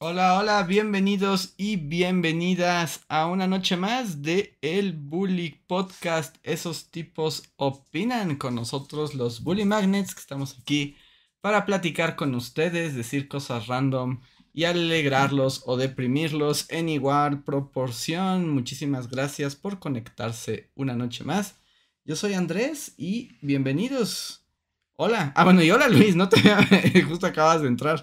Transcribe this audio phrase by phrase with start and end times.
[0.00, 6.36] Hola, hola, bienvenidos y bienvenidas a una noche más de El Bully Podcast.
[6.44, 10.96] Esos tipos opinan con nosotros, los Bully Magnets, que estamos aquí
[11.40, 14.20] para platicar con ustedes, decir cosas random
[14.52, 18.48] y alegrarlos o deprimirlos en igual proporción.
[18.50, 21.56] Muchísimas gracias por conectarse una noche más.
[22.04, 24.46] Yo soy Andrés y bienvenidos.
[24.94, 25.32] Hola.
[25.34, 28.00] Ah, bueno, y hola Luis, no te justo acabas de entrar.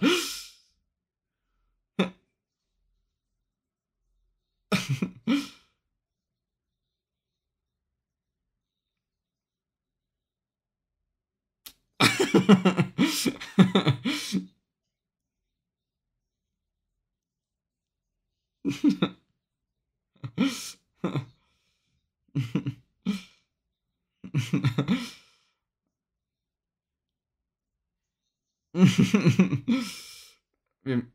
[30.83, 31.14] Bien.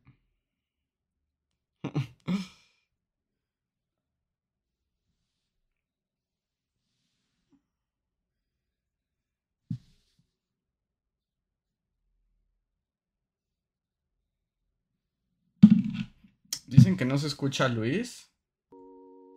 [16.71, 18.31] Dicen que no se escucha a Luis.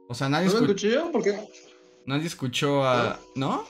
[0.07, 1.11] O sea, nadie ¿No escu- escuché yo?
[1.11, 1.49] ¿Por qué?
[2.05, 3.19] Nadie escuchó a.
[3.35, 3.65] ¿No?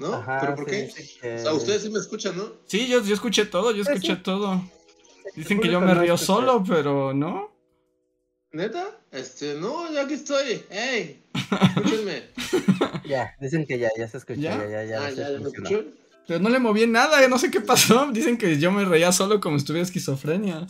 [0.00, 0.14] ¿No?
[0.14, 0.92] Ajá, ¿Pero por sí, qué?
[1.20, 2.44] que- O sea, ustedes sí me escuchan, ¿no?
[2.66, 4.22] Sí, yo, yo escuché todo, yo Sí, escuché sí.
[4.22, 4.60] todo.
[5.36, 7.52] Dicen que yo me río solo, pero no.
[8.52, 8.98] ¿Neta?
[9.12, 10.62] Este, no, yo aquí estoy.
[10.70, 11.22] ¡Ey!
[11.76, 12.30] Escúchenme.
[13.06, 14.56] Ya, dicen que ya, ya se escuchó, ¿Ya?
[14.58, 15.04] ya, ya, ya.
[15.06, 15.84] ah, ya, ya me escuchó.
[16.26, 18.10] Pero no le moví nada, no sé qué pasó.
[18.12, 20.66] Dicen que yo me reía solo como si tuviera esquizofrenia.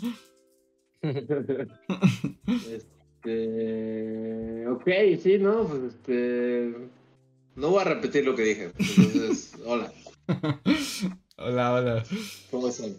[3.24, 4.66] Este.
[4.68, 4.88] Ok,
[5.22, 6.72] sí, no, pues este.
[7.56, 8.72] No voy a repetir lo que dije.
[8.78, 9.92] Entonces, hola.
[11.36, 12.04] Hola, hola.
[12.50, 12.96] ¿Cómo están?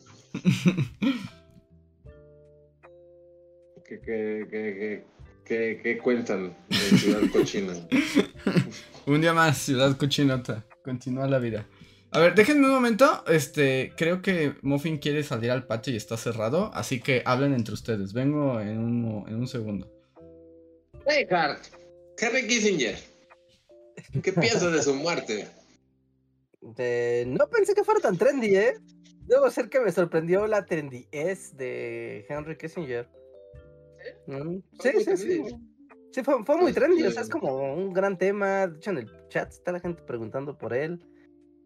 [3.88, 5.06] ¿Qué, qué, qué, qué,
[5.46, 7.74] qué, qué cuentan de Ciudad Cochina?
[9.06, 10.66] Un día más, Ciudad Cochinota.
[10.84, 11.66] Continúa la vida.
[12.16, 13.24] A ver, déjenme un momento.
[13.28, 16.72] Este, creo que Muffin quiere salir al patio y está cerrado.
[16.74, 18.14] Así que hablen entre ustedes.
[18.14, 19.92] Vengo en un, en un segundo.
[21.06, 21.66] Hey, Hart.
[22.18, 22.96] Henry Kissinger.
[24.24, 25.48] ¿Qué piensas de su muerte?
[26.62, 28.76] De- No pensé que fuera tan trendy, ¿eh?
[29.28, 33.10] Debo ser que me sorprendió la trendiez de Henry Kissinger.
[34.28, 35.28] Mm, Sí, muy sí, sí.
[35.28, 35.56] trendy.
[36.14, 38.68] Sí, fue, fue muy trendy, o sea, es como un gran tema.
[38.68, 41.02] De hecho, en el chat está la gente preguntando por él.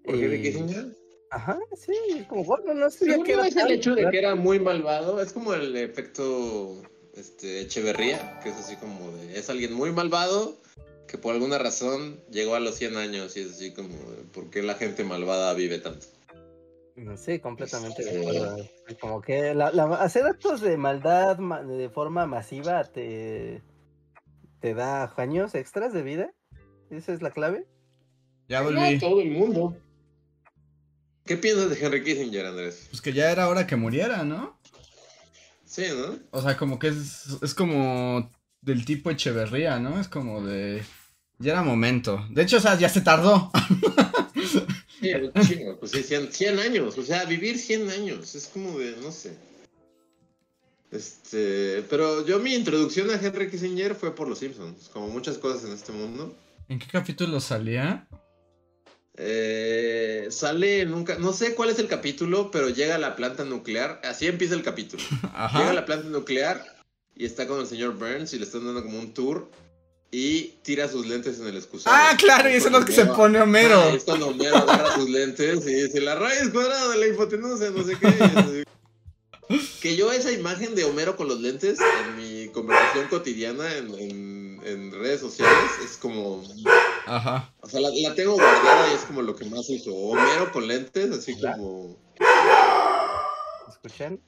[0.10, 0.86] ¿Por Henry Y- Kissinger?
[1.32, 1.94] Ajá, sí,
[2.28, 4.34] como, bueno, no sabía Según que yo, era es el tan hecho de que era
[4.34, 5.22] muy malvado.
[5.22, 6.82] Es como el efecto
[7.16, 9.38] este, Echeverría, que es así como de.
[9.38, 10.58] Es alguien muy malvado
[11.08, 13.90] que por alguna razón llegó a los 100 años y es así como.
[13.90, 16.08] de, ¿Por qué la gente malvada vive tanto?
[17.16, 18.58] Sí, completamente de acuerdo.
[19.00, 23.62] Como que la, la- hacer actos de maldad ma- de forma masiva te,
[24.62, 26.34] te da años extras de vida.
[26.90, 27.68] Esa es la clave.
[28.48, 28.98] Ya No, volví.
[29.00, 29.78] todo el mundo.
[31.30, 32.88] ¿Qué piensas de Henry Kissinger, Andrés?
[32.90, 34.60] Pues que ya era hora que muriera, ¿no?
[35.64, 36.18] Sí, ¿no?
[36.32, 38.32] O sea, como que es, es como
[38.62, 40.00] del tipo Echeverría, ¿no?
[40.00, 40.84] Es como de...
[41.38, 42.26] Ya era momento.
[42.32, 43.52] De hecho, o sea, ya se tardó.
[45.00, 45.80] Sí, un chingo.
[45.80, 46.98] Pues sí, 100, 100 años.
[46.98, 48.34] O sea, vivir 100 años.
[48.34, 49.38] Es como de, no sé.
[50.90, 55.64] Este, pero yo mi introducción a Henry Kissinger fue por los Simpsons, como muchas cosas
[55.64, 56.36] en este mundo.
[56.68, 58.08] ¿En qué capítulo salía?
[59.22, 64.00] Eh, sale nunca, no sé cuál es el capítulo, pero llega a la planta nuclear.
[64.06, 65.04] Así empieza el capítulo.
[65.60, 66.64] Llega a la planta nuclear
[67.16, 69.52] y está con el señor Burns y le están dando como un tour
[70.10, 71.94] y tira sus lentes en el excusado.
[72.00, 73.82] Ah, claro, y eso es lo que se pone Homero.
[73.82, 77.70] Ah, es cuando Homero agarra sus lentes y dice la raíz cuadrada de la hipotenusa,
[77.72, 78.64] no sé qué.
[79.82, 84.62] Que yo esa imagen de Homero con los lentes en mi conversación cotidiana en, en-
[84.66, 86.44] en redes sociales es como...
[87.10, 87.52] Ajá.
[87.62, 89.96] O sea, la, la tengo guardada y es como lo que más uso.
[89.96, 91.98] Homero con lentes, así como...
[93.68, 94.20] ¿Escuchan?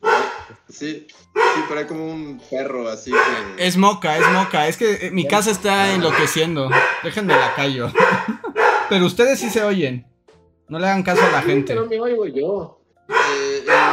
[0.69, 3.67] Sí, sí, pero hay como un perro así que...
[3.67, 4.67] Es moca, es moca.
[4.67, 6.69] Es que eh, mi casa está enloqueciendo.
[7.03, 7.91] Déjenme la callo.
[8.89, 10.05] Pero ustedes sí se oyen.
[10.67, 11.75] No le hagan caso a la gente.
[11.75, 12.81] No me oigo yo.
[13.09, 13.91] Eh, eh,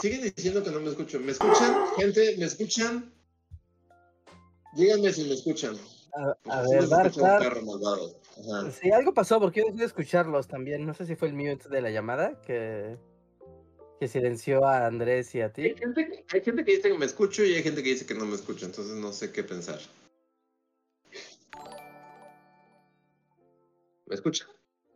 [0.00, 1.18] siguen diciendo que no me escucho.
[1.20, 1.74] ¿Me escuchan?
[1.96, 3.12] Gente, ¿me escuchan?
[4.74, 5.76] Díganme si me escuchan.
[6.16, 8.20] A, sí ver, me Dark escucha un Dark, perro malvado.
[8.38, 8.70] Ajá.
[8.70, 10.86] Sí, algo pasó porque yo dejé de escucharlos también.
[10.86, 12.96] No sé si fue el mute de la llamada que,
[14.00, 15.62] que silenció a Andrés y a ti.
[15.62, 18.06] Hay gente, que- hay gente que dice que me escucho y hay gente que dice
[18.06, 19.78] que no me escucho, entonces no sé qué pensar.
[24.06, 24.46] ¿Me escucha?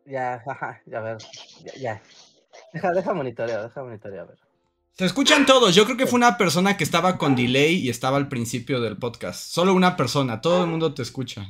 [0.06, 1.18] Ya, ajá, ya a ver.
[1.64, 2.02] Ya, ya.
[2.72, 4.38] Deja, deja monitoreo, deja monitoreo, a ver.
[5.00, 5.74] Se escuchan todos.
[5.74, 8.98] Yo creo que fue una persona que estaba con delay y estaba al principio del
[8.98, 9.40] podcast.
[9.40, 10.42] Solo una persona.
[10.42, 11.48] Todo el mundo te escucha.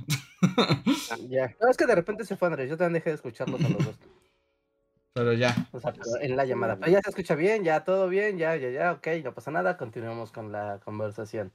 [1.28, 1.52] Ya.
[1.60, 2.70] No, es que de repente se fue Andrés.
[2.70, 3.96] Yo también dejé de escucharlos a los dos.
[5.14, 5.68] Pero ya.
[5.72, 6.76] O sea, pero en la llamada.
[6.76, 9.76] Pero ya se escucha bien, ya todo bien, ya, ya, ya, ok, no pasa nada.
[9.76, 11.50] Continuamos con la conversación.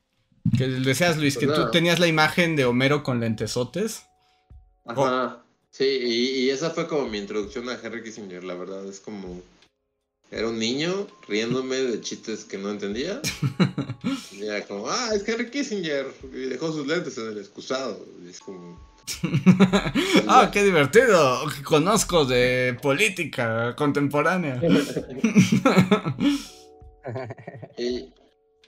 [0.58, 4.06] Que deseas, Luis, que Pues tú tenías la imagen de Homero con lentesotes.
[4.86, 5.46] Ajá.
[5.70, 8.86] Sí, y, y esa fue como mi introducción a Henry Kissinger, la verdad.
[8.86, 9.42] Es como.
[10.32, 13.22] Era un niño riéndome de chistes que no entendía.
[14.32, 16.08] Y era como, ah, es Henry Kissinger.
[16.32, 18.06] Y dejó sus lentes en el excusado.
[18.24, 18.78] Y es como.
[20.28, 21.42] ah, qué divertido.
[21.64, 24.62] Conozco de política contemporánea.
[27.78, 28.14] Y,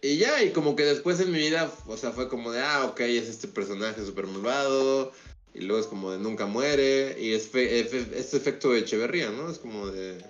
[0.01, 2.85] y ya, y como que después en mi vida, o sea, fue como de, ah,
[2.85, 5.11] ok, es este personaje súper malvado.
[5.53, 7.17] Y luego es como de nunca muere.
[7.19, 9.49] Y es fe- efe- este efecto de Echeverría, ¿no?
[9.49, 10.23] Es como de.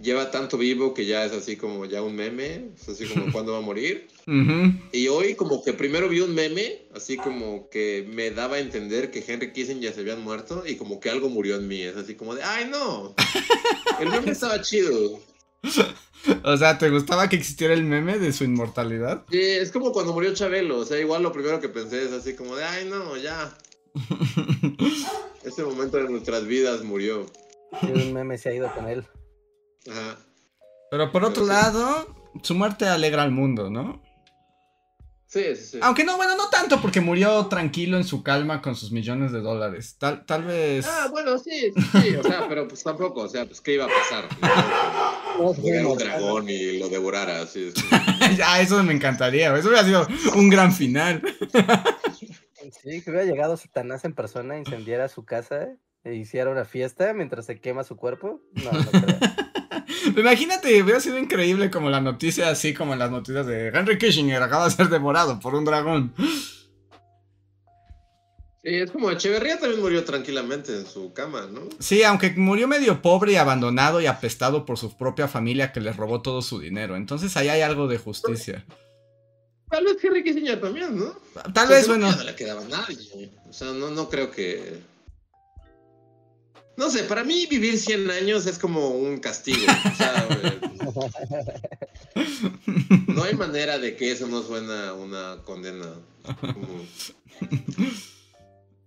[0.00, 2.70] Lleva tanto vivo que ya es así como ya un meme.
[2.76, 4.08] Es así como cuándo va a morir.
[4.92, 9.10] Y hoy como que primero vi un meme, así como que me daba a entender
[9.10, 11.82] que Henry Kissinger se habían muerto y como que algo murió en mí.
[11.82, 13.14] Es así como de, ay no.
[14.00, 15.20] El meme estaba chido.
[16.42, 19.24] O sea, ¿te gustaba que existiera el meme de su inmortalidad?
[19.30, 22.34] Sí, es como cuando murió Chabelo, o sea, igual lo primero que pensé es así
[22.34, 23.54] como de, ay no, ya.
[25.44, 27.26] Ese momento de nuestras vidas murió.
[27.82, 29.04] Un meme se ha ido con él.
[29.90, 30.16] Ajá.
[30.90, 31.48] Pero por otro Sí.
[31.50, 32.06] lado,
[32.42, 34.02] su muerte alegra al mundo, ¿no?
[35.26, 35.78] Sí, sí, sí.
[35.82, 39.40] Aunque no, bueno, no tanto porque murió tranquilo en su calma con sus millones de
[39.40, 39.96] dólares.
[39.98, 40.86] Tal, tal vez...
[40.88, 43.86] Ah, bueno, sí, sí, sí, o sea, pero pues tampoco, o sea, pues qué iba
[43.86, 44.28] a pasar.
[45.36, 47.74] No, Que un dragón y lo devorara, así es.
[48.38, 49.52] ya, eso me encantaría.
[49.56, 51.20] Eso hubiera sido un gran final.
[52.82, 55.70] Sí, que hubiera llegado Satanás en persona, incendiara su casa
[56.04, 58.40] e hiciera una fiesta mientras se quema su cuerpo.
[58.52, 59.18] No, no creo.
[60.16, 64.42] Imagínate, hubiera sido increíble como la noticia, así como en las noticias de Henry Kissinger
[64.42, 66.14] acaba de ser devorado por un dragón.
[68.64, 71.68] Sí, es como Echeverría también murió tranquilamente en su cama, ¿no?
[71.80, 75.92] Sí, aunque murió medio pobre y abandonado y apestado por su propia familia que le
[75.92, 76.96] robó todo su dinero.
[76.96, 78.64] Entonces ahí hay algo de justicia.
[79.68, 81.14] Tal vez Henry Kissinger también, ¿no?
[81.52, 82.10] Tal vez, bueno.
[82.10, 83.30] No le quedaba nadie.
[83.48, 84.80] O sea, no, no creo que.
[86.76, 89.58] No sé, para mí vivir 100 años es como un castigo.
[89.62, 90.28] O sea,
[93.06, 95.86] no hay manera de que eso no suena una condena.
[96.40, 96.84] Como-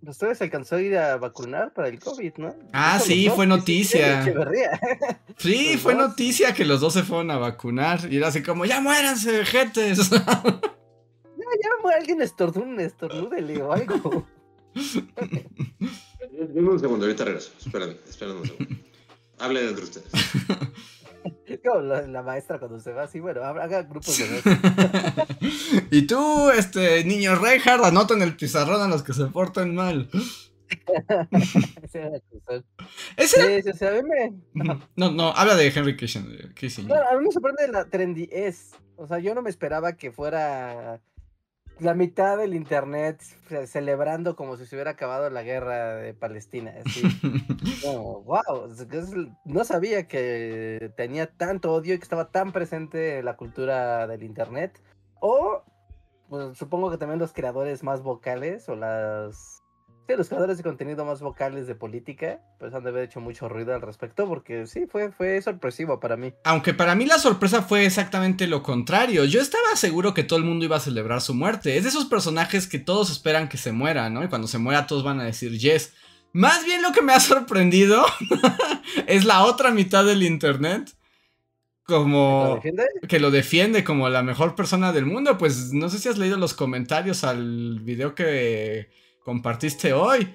[0.01, 2.55] Ustedes alcanzó a ir a vacunar para el COVID, ¿no?
[2.71, 4.23] Ah, sí, dos, fue noticia.
[5.37, 6.09] Sí, Los fue dos.
[6.09, 8.07] noticia que los dos se fueron a vacunar.
[8.11, 10.09] Y era así como, ya muéranse, jetes.
[11.63, 14.27] Ya me alguien estornude, estornúdele o algo.
[16.37, 17.51] Dime un segundo, ahorita regreso.
[17.59, 18.75] Esperen, esperen un segundo.
[19.39, 20.11] Hablen entre ustedes.
[21.63, 24.41] Como la, la maestra cuando se va así, bueno, haga grupos de
[25.91, 30.09] y tú, este niño Reinhardt, anota en el pizarrón a los que se portan mal.
[31.81, 32.15] Ese era
[32.47, 32.65] el
[33.17, 34.33] Sí, sí, sí, a mí me...
[34.95, 36.45] No, no, habla de Henry Kissinger.
[36.45, 38.71] A mí me sorprende la trendy es.
[38.95, 41.01] O sea, yo no me esperaba que fuera
[41.79, 46.73] la mitad del internet ce- celebrando como si se hubiera acabado la guerra de Palestina.
[46.85, 47.01] Así.
[47.85, 48.73] Wow.
[49.45, 54.23] No sabía que tenía tanto odio y que estaba tan presente en la cultura del
[54.23, 54.81] internet.
[55.19, 55.63] O,
[56.27, 59.61] pues supongo que también los creadores más vocales o las.
[60.07, 63.49] Sí, los creadores de contenido más vocales de política, pues han de haber hecho mucho
[63.49, 66.33] ruido al respecto, porque sí, fue, fue sorpresivo para mí.
[66.45, 69.25] Aunque para mí la sorpresa fue exactamente lo contrario.
[69.25, 71.75] Yo estaba seguro que todo el mundo iba a celebrar su muerte.
[71.75, 74.23] Es de esos personajes que todos esperan que se muera, ¿no?
[74.23, 75.93] Y cuando se muera todos van a decir yes.
[76.31, 78.05] Más bien lo que me ha sorprendido
[79.07, 80.89] es la otra mitad del internet.
[81.89, 82.83] ¿Lo Como defiende?
[83.09, 85.37] que lo defiende como la mejor persona del mundo.
[85.37, 88.89] Pues no sé si has leído los comentarios al video que
[89.27, 90.33] compartiste hoy.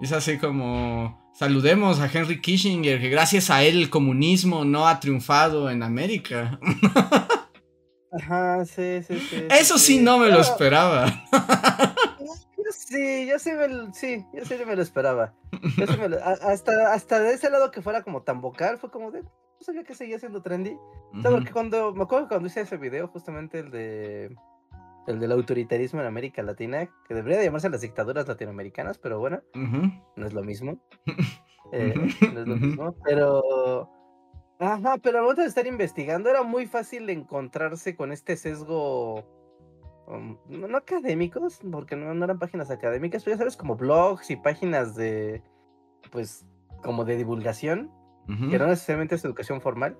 [0.00, 4.98] Es así como saludemos a Henry Kissinger, que gracias a él el comunismo no ha
[5.00, 6.58] triunfado en América.
[8.10, 9.44] Ajá, sí, sí, sí.
[9.50, 11.06] Eso sí no me lo esperaba.
[12.74, 15.34] Sí, yo sí me, lo- sí, yo sí me lo esperaba.
[15.76, 18.90] Yo sí me lo- hasta, hasta de ese lado que fuera como tan vocal, fue
[18.90, 19.28] como de, no
[19.60, 20.76] sabía que seguía siendo trendy.
[21.14, 21.38] O sea, Ujú.
[21.40, 24.34] porque cuando, me acuerdo que cuando hice ese video, justamente el de,
[25.06, 29.42] el del autoritarismo en América Latina, que debería de llamarse las dictaduras latinoamericanas, pero bueno,
[29.54, 30.78] no es lo mismo.
[31.74, 31.94] Eh,
[32.34, 33.88] no es lo mismo, pero...
[34.58, 39.24] Ajá, pero al momento de estar investigando era muy fácil encontrarse con este sesgo,
[40.06, 44.36] um, no, académicos, porque no, no eran páginas académicas, pero ya sabes, como blogs y
[44.36, 45.42] páginas de,
[46.10, 46.44] pues,
[46.82, 47.90] como de divulgación,
[48.26, 49.96] que no necesariamente es educación formal,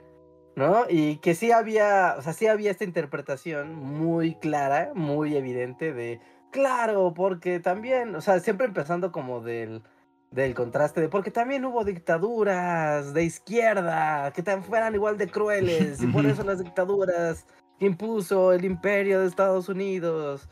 [0.57, 0.85] ¿no?
[0.89, 6.21] Y que sí había, o sea, sí había esta interpretación muy clara, muy evidente de,
[6.51, 9.83] claro, porque también, o sea, siempre empezando como del,
[10.31, 16.03] del contraste de, porque también hubo dictaduras de izquierda que también fueran igual de crueles,
[16.03, 17.47] y por eso las dictaduras
[17.79, 20.49] que impuso el imperio de Estados Unidos,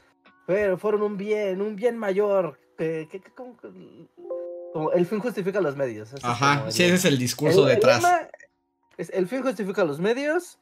[0.47, 3.57] pero fueron un bien, un bien mayor, que, que- que- como,
[4.92, 6.14] el fin justifica los medios.
[6.23, 8.02] Ajá, sí, ese es el discurso El- el detrás.
[8.02, 8.28] lema
[9.00, 10.59] es, el fin justifica los medios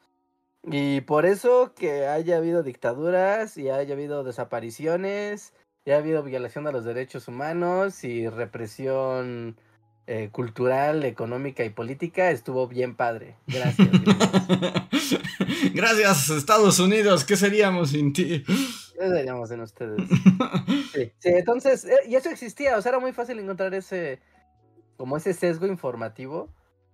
[0.63, 5.53] y por eso que haya habido dictaduras y haya habido desapariciones
[5.85, 9.57] y haya habido violación de los derechos humanos y represión
[10.07, 13.35] eh, cultural, económica y política, estuvo bien padre.
[13.47, 13.89] Gracias.
[15.73, 17.23] Gracias, Estados Unidos.
[17.23, 18.43] ¿Qué seríamos sin ti?
[18.43, 20.01] ¿Qué deberíamos en ustedes?
[20.91, 24.19] Sí, sí, entonces, eh, y eso existía, o sea, era muy fácil encontrar ese,
[24.97, 26.49] como ese sesgo informativo,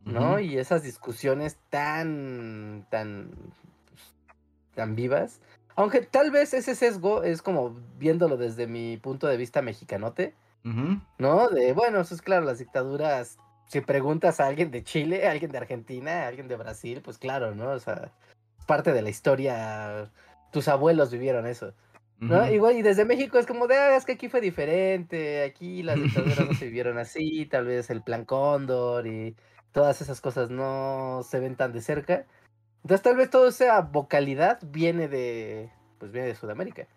[0.05, 0.39] ¿no?
[0.39, 3.31] Y esas discusiones tan, tan,
[4.75, 5.41] tan vivas.
[5.75, 10.33] Aunque tal vez ese sesgo es como viéndolo desde mi punto de vista mexicanote.
[11.19, 11.49] ¿no?
[11.49, 15.51] De, bueno, eso es claro, las dictaduras, si preguntas a alguien de Chile, a alguien
[15.51, 17.69] de Argentina, a alguien de Brasil, pues claro, ¿no?
[17.69, 18.11] O sea,
[18.57, 20.11] es parte de la historia,
[20.51, 21.73] tus abuelos vivieron eso.
[22.17, 22.49] ¿no?
[22.49, 26.01] Igual, y desde México es como de, "Ah, es que aquí fue diferente, aquí las
[26.01, 29.35] dictaduras no se vivieron así, tal vez el plan Cóndor y
[29.75, 32.25] todas esas cosas no se ven tan de cerca.
[32.81, 36.87] Entonces tal vez toda esa vocalidad viene de, pues viene de Sudamérica,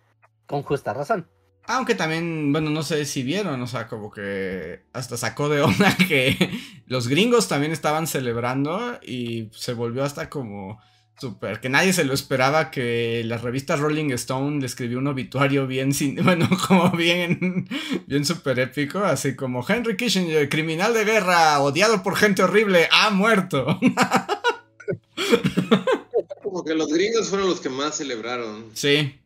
[0.47, 1.29] con justa razón.
[1.67, 5.93] Aunque también, bueno, no sé si vieron, o sea, como que hasta sacó de onda
[6.09, 6.53] que
[6.87, 10.81] los gringos también estaban celebrando y se volvió hasta como
[11.19, 15.67] súper, que nadie se lo esperaba que la revista Rolling Stone le escribió un obituario
[15.67, 17.69] bien, sin, bueno, como bien,
[18.07, 23.11] bien súper épico, así como Henry Kissinger, criminal de guerra, odiado por gente horrible, ha
[23.11, 23.79] muerto.
[26.43, 28.71] Como que los gringos fueron los que más celebraron.
[28.73, 29.21] Sí.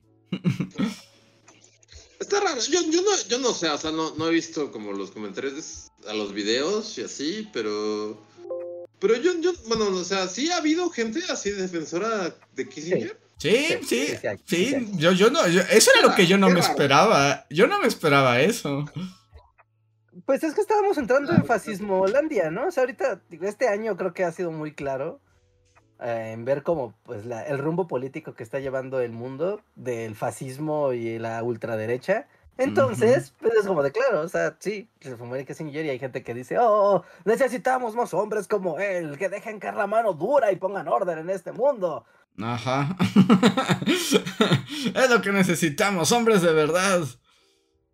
[2.18, 2.60] Está raro.
[2.60, 5.90] Yo, yo, no, yo no sé, o sea, no, no he visto como los comentarios
[6.08, 8.18] a los videos y así, pero.
[9.02, 13.18] Pero yo, yo, bueno, o sea, sí ha habido gente así defensora de Kissinger.
[13.36, 14.90] Sí, Sí, sí, sí, sí, sí, sí.
[14.98, 17.88] yo, yo no, yo- eso era lo que yo no me esperaba, yo no me
[17.88, 18.84] esperaba eso.
[20.26, 22.68] Pues es que estábamos entrando Ah, en fascismo Holandia, ¿no?
[22.68, 25.20] O sea, ahorita, digo, este año creo que ha sido muy claro
[26.00, 30.14] eh, en ver como pues la- el rumbo político que está llevando el mundo del
[30.14, 32.28] fascismo y la ultraderecha.
[32.58, 36.22] Entonces, pues es como de claro, o sea, sí, se fue Kissinger y hay gente
[36.22, 40.56] que dice, oh, necesitamos más hombres como él, que dejen caer la mano dura y
[40.56, 42.04] pongan orden en este mundo.
[42.40, 42.96] Ajá.
[43.86, 47.02] es lo que necesitamos, hombres de verdad.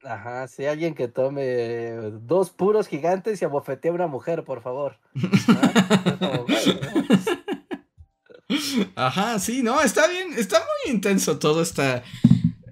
[0.05, 1.91] Ajá, sí, alguien que tome
[2.23, 4.99] dos puros gigantes y abofetee a una mujer, por favor.
[5.49, 6.45] ¿Ah?
[8.97, 12.03] Ajá, sí, no, está bien, está muy intenso todo esta...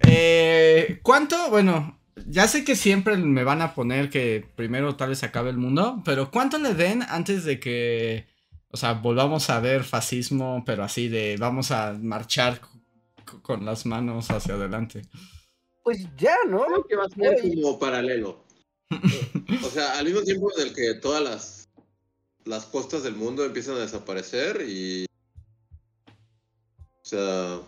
[0.01, 1.49] Eh, ¿Cuánto?
[1.49, 5.49] Bueno, ya sé que siempre me van a poner que primero tal vez se acabe
[5.49, 8.27] el mundo, pero ¿cuánto le den antes de que,
[8.69, 12.61] o sea, volvamos a ver fascismo, pero así de vamos a marchar
[13.41, 15.03] con las manos hacia adelante?
[15.83, 16.65] Pues ya, ¿no?
[16.65, 18.45] Creo que va a ser como paralelo.
[19.65, 21.69] O sea, al mismo tiempo en el que todas las,
[22.43, 25.05] las costas del mundo empiezan a desaparecer y.
[26.07, 27.61] O sea,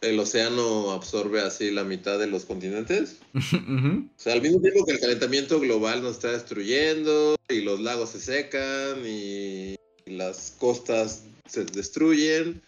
[0.00, 3.16] el océano absorbe así la mitad de los continentes.
[4.18, 8.10] O sea, al mismo tiempo que el calentamiento global nos está destruyendo y los lagos
[8.10, 9.76] se secan y
[10.06, 12.60] las costas se destruyen,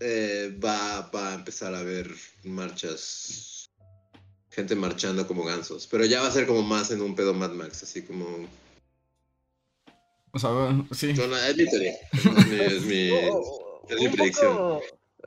[0.00, 2.10] eh, va, va a empezar a haber
[2.44, 3.68] marchas,
[4.50, 5.86] gente marchando como gansos.
[5.88, 8.48] Pero ya va a ser como más en un pedo Mad Max, así como...
[10.32, 10.50] O sea,
[10.92, 11.12] sí.
[11.14, 11.94] Yo, no- es mi teoría.
[12.12, 14.56] Es mi, es mi- O- es mi un predicción.
[14.56, 14.82] poco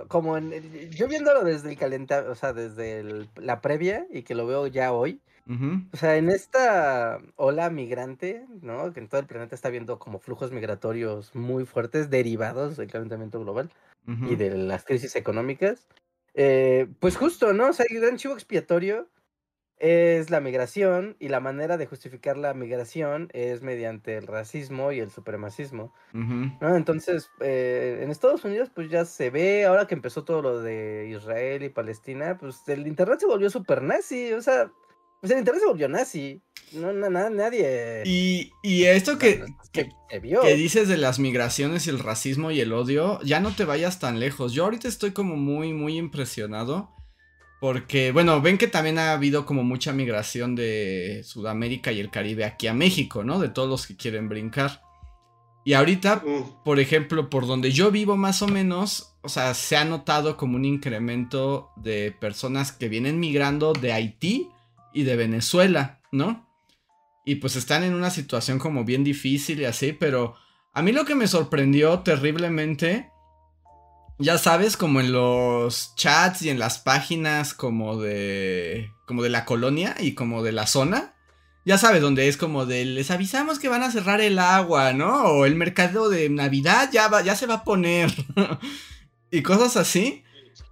[0.07, 4.23] como en el- yo viéndolo desde el calenta, o sea, desde el- la previa y
[4.23, 5.19] que lo veo ya hoy,
[5.93, 8.93] o sea, en esta ola migrante, ¿no?
[8.93, 13.39] Que en todo el planeta está viendo como flujos migratorios muy fuertes derivados del calentamiento
[13.41, 13.69] global
[14.31, 15.87] y de las crisis económicas.
[16.33, 17.67] eh, pues justo, ¿no?
[17.67, 19.09] O sea, el gran chivo expiatorio
[19.83, 24.99] es la migración y la manera de justificar la migración es mediante el racismo y
[24.99, 25.91] el supremacismo.
[26.13, 26.75] ¿no?
[26.75, 31.09] Entonces, eh, en Estados Unidos, pues ya se ve, ahora que empezó todo lo de
[31.11, 34.71] Israel y Palestina, pues el Internet se volvió super nazi, o sea,
[35.19, 36.39] pues el Internet se volvió nazi.
[36.73, 40.41] No, na- na- nadie Y, y esto que, que, vio.
[40.41, 43.99] que dices de las migraciones y el racismo y el odio, ya no te vayas
[43.99, 44.53] tan lejos.
[44.53, 46.91] Yo ahorita estoy como muy, muy impresionado.
[47.61, 52.43] Porque, bueno, ven que también ha habido como mucha migración de Sudamérica y el Caribe
[52.43, 53.37] aquí a México, ¿no?
[53.37, 54.81] De todos los que quieren brincar.
[55.63, 59.77] Y ahorita, Uh, por ejemplo, por donde yo vivo más o menos, o sea, se
[59.77, 64.49] ha notado como un incremento de personas que vienen migrando de Haití
[64.91, 66.49] y de Venezuela, ¿no?
[67.25, 70.33] Y pues están en una situación como bien difícil y así, pero
[70.73, 73.10] a mí lo que me sorprendió terriblemente,
[74.21, 79.45] ya sabes, como en los chats y en las páginas como de como de la
[79.45, 81.15] colonia y como de la zona,
[81.65, 85.23] ya sabes, donde es como de les avisamos que van a cerrar el agua, ¿no?
[85.23, 88.11] O el mercado de Navidad ya va, ya se va a poner.
[89.31, 90.23] y cosas así.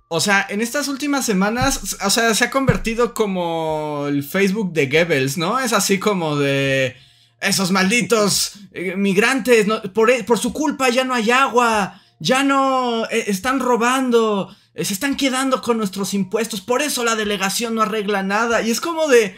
[0.08, 4.88] O sea, en estas últimas semanas, o sea, se ha convertido como el Facebook de
[4.88, 5.60] Goebbels, ¿no?
[5.60, 6.96] Es así como de
[7.42, 9.82] esos malditos eh, migrantes, ¿no?
[9.94, 14.86] por, e- por su culpa ya no hay agua, ya no eh, están robando, eh,
[14.86, 18.62] se están quedando con nuestros impuestos, por eso la delegación no arregla nada.
[18.62, 19.38] Y es como de,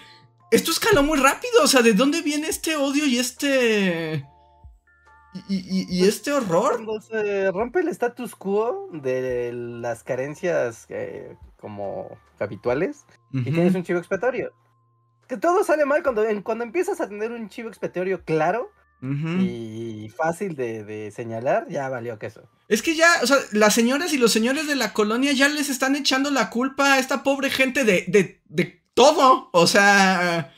[0.52, 4.26] esto escaló muy rápido, o sea, ¿de dónde viene este odio y este...
[5.48, 6.74] Y, y- y este horror?
[6.84, 13.84] Cuando se rompe el status quo de las carencias eh, como habituales y tienes un
[13.84, 14.52] chivo expiatorio.
[15.30, 18.72] Que todo sale mal cuando, cuando empiezas a tener un chivo expiatorio claro
[19.02, 22.50] y fácil de, de señalar, ya valió queso.
[22.68, 25.70] Es que ya, o sea, las señoras y los señores de la colonia ya les
[25.70, 29.50] están echando la culpa a esta pobre gente de, de, de todo.
[29.54, 30.54] O sea,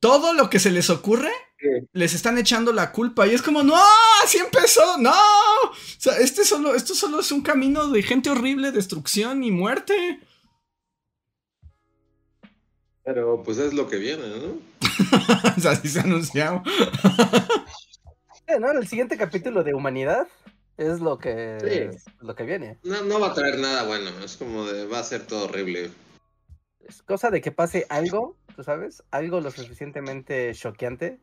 [0.00, 1.30] todo lo que se les ocurre,
[1.92, 3.26] les están echando la culpa.
[3.26, 3.76] Y es como, no,
[4.24, 5.12] así empezó, no.
[5.12, 10.20] O sea, este solo, esto solo es un camino de gente horrible, destrucción y muerte.
[13.04, 14.69] pero pues es lo que viene, ¿no?
[15.56, 16.62] o sea, así se anunciaba.
[18.58, 18.72] ¿no?
[18.72, 20.26] El siguiente capítulo de humanidad
[20.76, 21.98] es lo que, Sí.
[21.98, 22.78] es lo que viene.
[22.82, 24.10] No, no va a traer nada bueno.
[24.24, 25.90] Es como de va a ser todo horrible.
[26.80, 31.20] Es cosa de que pase algo, tú sabes, algo lo suficientemente choqueante,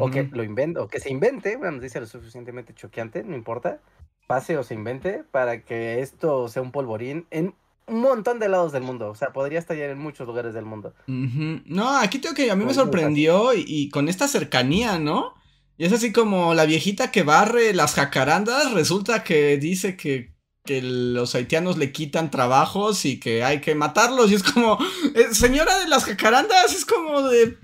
[0.00, 3.80] o que lo invente, o que se invente, una noticia lo suficientemente choqueante, no importa,
[4.26, 7.54] pase o se invente, para que esto sea un polvorín en
[7.88, 9.08] un montón de lados del mundo.
[9.10, 10.94] O sea, podría estallar en muchos lugares del mundo.
[11.06, 15.34] No, aquí tengo que a mí me sorprendió y, y con esta cercanía, ¿no?
[15.76, 20.82] Y es así como la viejita que barre las jacarandas, resulta que dice que, que
[20.82, 24.30] los haitianos le quitan trabajos y que hay que matarlos.
[24.30, 24.76] Y es como,
[25.14, 27.56] eh, señora de las jacarandas, es como de,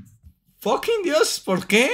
[0.61, 1.91] fucking Dios, ¿por qué?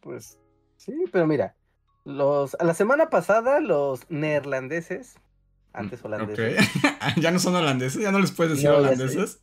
[0.00, 0.38] Pues
[0.76, 1.56] sí, pero mira,
[2.04, 5.16] los, a la semana pasada los neerlandeses,
[5.74, 6.06] antes Ok.
[6.06, 6.56] holandeses,
[7.16, 9.40] ya no son holandeses, ya no les puedes decir No, ya holandeses.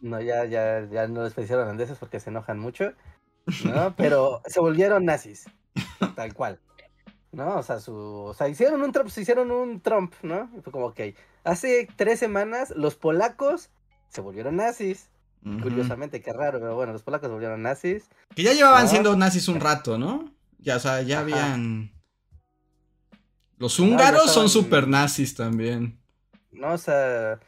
[0.00, 2.92] no, ya, ya, ya no les decían holandeses porque se enojan mucho,
[3.64, 3.94] ¿no?
[3.96, 5.46] Pero se volvieron nazis,
[6.14, 6.58] tal cual.
[7.32, 7.58] ¿No?
[7.58, 10.50] O sea, su, o sea, hicieron un Trump, se hicieron un Trump, ¿no?
[10.58, 11.00] Y fue como, ok,
[11.44, 13.70] hace tres semanas los polacos
[14.08, 15.08] se volvieron nazis,
[15.62, 18.08] curiosamente, qué raro, pero bueno, los polacos se volvieron nazis.
[18.34, 18.90] Que ya llevaban No.
[18.90, 20.34] siendo nazis un rato, ¿no?
[20.58, 21.22] Ya, o sea, ya Ajá.
[21.22, 21.92] habían...
[23.60, 25.96] Los No, húngaros son super nazis también.
[26.50, 26.72] ¿no?
[26.72, 27.38] O sea,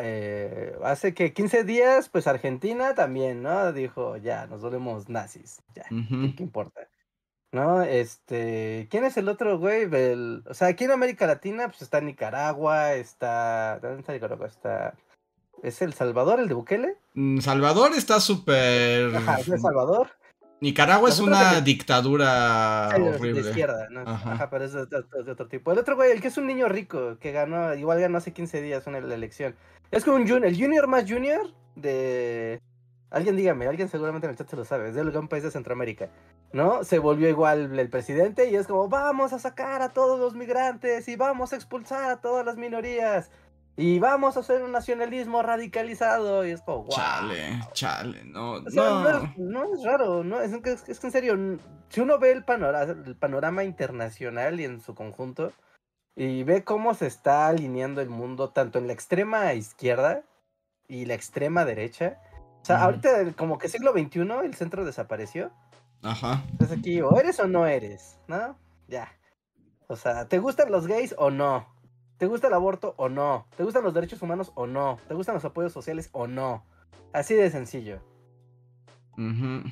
[0.00, 3.72] eh, hace que 15 días, pues Argentina también, ¿no?
[3.72, 5.84] Dijo, ya, nos volvemos nazis, ya.
[5.88, 6.88] ¿qué importa?
[7.52, 7.82] ¿No?
[7.82, 9.82] Este, ¿quién es el otro güey?
[9.92, 14.46] El- o sea, aquí en América Latina, pues está Nicaragua, está, ¿dónde está Nicaragua?
[14.46, 14.94] Está,
[15.62, 16.96] ¿es El Salvador, el de Bukele?
[17.14, 19.14] Mm, Salvador está súper...
[19.14, 20.08] Ajá, es El Salvador.
[20.60, 23.40] Nicaragua es una dictadura Sí, de- de horrible.
[23.40, 24.00] izquierda, ¿no?
[24.00, 24.32] Ajá.
[24.32, 24.50] Ajá.
[24.50, 25.72] pero es de, de- de otro tipo.
[25.72, 28.60] El otro güey, el que es un niño rico, que ganó, igual ganó hace 15
[28.60, 29.54] días una la elección.
[29.90, 31.40] Es como un junior, el junior más junior
[31.76, 32.60] de...
[33.10, 35.50] Alguien dígame, alguien seguramente en el chat se lo sabe, es de un país de
[35.50, 36.10] Centroamérica,
[36.52, 36.84] ¿no?
[36.84, 41.08] Se volvió igual el presidente y es como, vamos a sacar a todos los migrantes
[41.08, 43.32] y vamos a expulsar a todas las minorías
[43.76, 46.90] y vamos a hacer un nacionalismo radicalizado y es como, wow.
[46.90, 49.08] Chale, chale, no, O sea, no, no.
[49.24, 51.36] es, no es raro, no, es, que- es que en serio,
[51.88, 55.52] si uno ve el panorama, el panorama internacional y en su conjunto,
[56.16, 60.22] y ve cómo se está alineando el mundo tanto en la extrema izquierda
[60.88, 62.18] y la extrema derecha,
[62.60, 65.50] o sea, ahorita como que siglo XXI el centro desapareció,
[66.02, 66.42] Ajá.
[66.50, 68.56] entonces aquí o eres o no eres, ¿no?
[68.88, 69.08] Ya.
[69.86, 71.66] O sea, ¿te gustan los gays o no?
[72.20, 73.46] ¿Te gusta el aborto o no?
[73.56, 74.98] ¿Te gustan los derechos humanos o no?
[75.08, 76.66] ¿Te gustan los apoyos sociales o no?
[77.14, 78.02] Así de sencillo.
[79.16, 79.62] Ujú.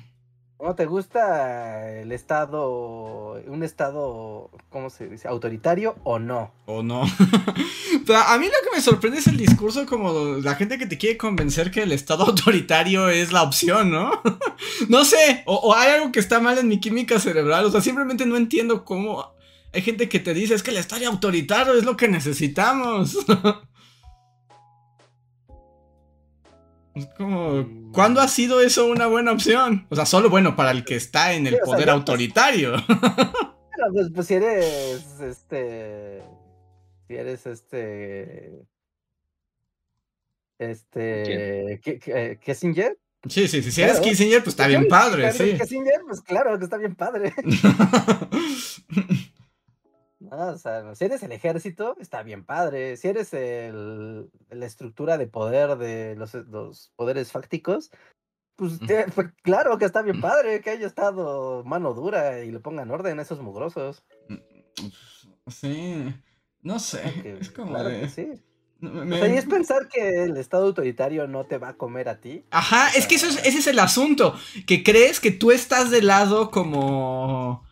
[0.58, 5.28] ¿No te gusta el estado, un estado, ¿cómo se dice?
[5.28, 6.50] ¿Autoritario o no?
[6.64, 7.02] O no.
[8.06, 10.96] Pero a mí lo que me sorprende es el discurso como la gente que te
[10.96, 14.10] quiere convencer que el Estado autoritario es la opción, ¿no?
[14.88, 17.82] no sé, o, o hay algo que está mal en mi química cerebral, o sea,
[17.82, 19.36] simplemente no entiendo cómo
[19.72, 23.16] hay gente que te dice es que el Estado autoritario es lo que necesitamos.
[26.94, 27.92] es como, Mm.
[27.92, 29.86] ¿cuándo ha sido eso una buena opción?
[29.90, 31.92] O sea, solo bueno para el que está en el Sí, o sea, poder yo-
[31.92, 32.72] autoritario.
[33.78, 36.20] Bueno, pues, pues si eres, este,
[37.06, 38.58] si eres este,
[40.58, 42.98] este, ¿qué, qué, Kissinger?
[43.28, 44.10] sí, sí, sí, si eres Claro.
[44.10, 45.56] Kissinger, pues está Si bien padre, sí.
[45.56, 47.32] Kissinger, pues claro que está bien padre.
[50.30, 52.96] No, o sea, si eres el ejército, está bien padre.
[52.96, 57.90] Si eres el, la estructura de poder de los, los poderes fácticos,
[58.56, 62.60] pues, te- pues, claro que está bien padre que haya estado mano dura y le
[62.60, 64.04] pongan orden a esos mugrosos.
[65.46, 66.14] Sí,
[66.62, 68.32] no sé, es como claro de- que sí.
[68.80, 72.20] O sea, y es pensar que el estado autoritario no te va a comer a
[72.20, 72.44] ti.
[72.50, 74.34] Ajá, es que eso es, ese es el asunto,
[74.68, 77.64] que crees que tú estás del lado como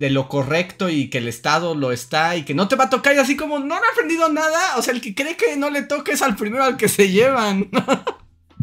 [0.00, 2.90] de lo correcto y que el Estado lo está y que no te va a
[2.90, 5.70] tocar y así como no han aprendido nada, o sea, el que cree que no
[5.70, 7.70] le toques al primero al que se llevan.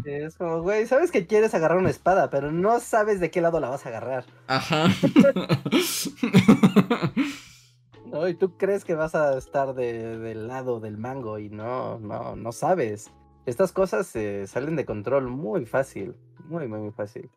[0.04, 3.60] Es como, güey, sabes que quieres agarrar una espada, pero no sabes de qué lado
[3.60, 4.24] la vas a agarrar.
[4.46, 4.86] Ajá.
[8.06, 8.26] ¿no?
[8.26, 12.36] Y tú crees que vas a estar de- del lado del mango y no, no,
[12.36, 13.10] no sabes.
[13.44, 16.14] Estas cosas se salen de control muy fácil,
[16.48, 17.28] muy, muy, muy fácil.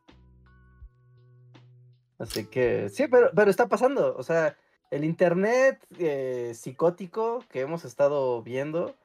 [2.22, 4.16] Así que, sí, pero, pero está pasando.
[4.18, 4.56] O sea,
[4.92, 8.96] el internet eh, psicótico que hemos estado viendo,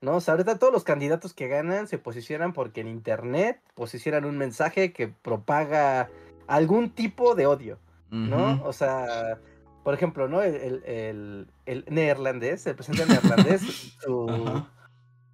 [0.00, 0.16] ¿no?
[0.16, 4.36] O sea, ahorita todos los candidatos que ganan se posicionan porque en internet posicionan un
[4.36, 6.10] mensaje que propaga
[6.46, 7.78] algún tipo de odio.
[8.10, 8.62] ¿no?
[8.64, 9.40] O sea,
[9.82, 10.42] por ejemplo, ¿no?
[10.42, 13.62] El, el, el- el neerlandés, el presidente neerlandés,
[14.00, 14.62] su,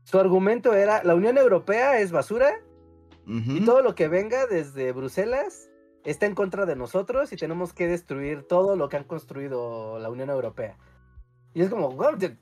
[0.05, 2.51] su argumento era, la Unión Europea es basura
[3.27, 5.69] y todo lo que venga desde Bruselas
[6.05, 10.11] está en contra de nosotros y tenemos que destruir todo lo que han construido la
[10.11, 10.77] Unión Europea.
[11.55, 12.37] Y es como, "Wow, ¿de-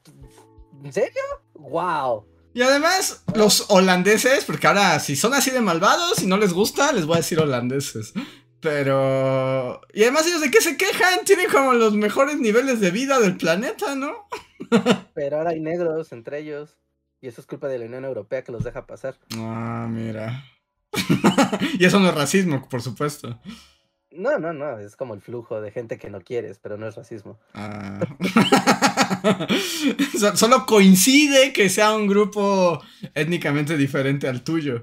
[0.84, 1.22] ¿en serio?
[1.54, 2.26] ¡Wow!
[2.52, 6.90] Y además, los holandeses, porque ahora si son así de malvados y no les gusta,
[6.92, 8.12] les voy a decir holandeses.
[8.60, 9.80] Pero...
[9.92, 13.36] Y además ellos de qué se quejan, tienen como los mejores niveles de vida del
[13.36, 14.26] planeta, ¿no?
[15.14, 16.76] Pero ahora hay negros entre ellos
[17.20, 19.16] y eso es culpa de la Unión Europea que los deja pasar.
[19.36, 20.44] Ah, mira.
[21.78, 23.38] y eso no es racismo, por supuesto.
[24.12, 26.96] No, no, no, es como el flujo de gente que no quieres, pero no es
[26.96, 27.38] racismo.
[27.54, 28.00] Ah.
[30.18, 32.82] So- Solo coincide que sea un grupo
[33.14, 34.82] étnicamente diferente al tuyo.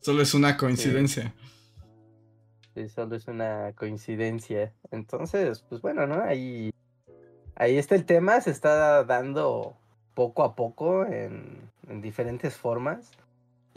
[0.00, 1.34] Solo es una coincidencia.
[2.74, 4.72] Sí, solo es una coincidencia.
[4.90, 6.22] Entonces, pues bueno, ¿no?
[6.22, 6.70] Ahí,
[7.56, 9.76] ahí está el tema, se está dando
[10.14, 13.10] poco a poco en, en diferentes formas.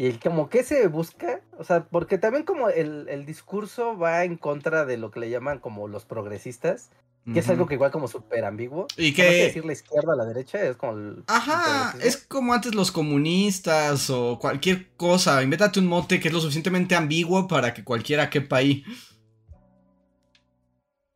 [0.02, 4.38] Y como que se busca, o sea, porque también como el, el discurso va en
[4.38, 6.90] contra de lo que le llaman como los progresistas,
[7.34, 8.88] que es algo que igual como súper ambiguo.
[8.96, 9.24] Y No sé que...
[9.24, 11.26] decir la izquierda o la derecha, es como el...
[11.28, 15.44] Ajá, es como antes los comunistas o cualquier cosa.
[15.44, 18.86] Invéntate un mote que es lo suficientemente ambiguo para que cualquiera quepa ahí.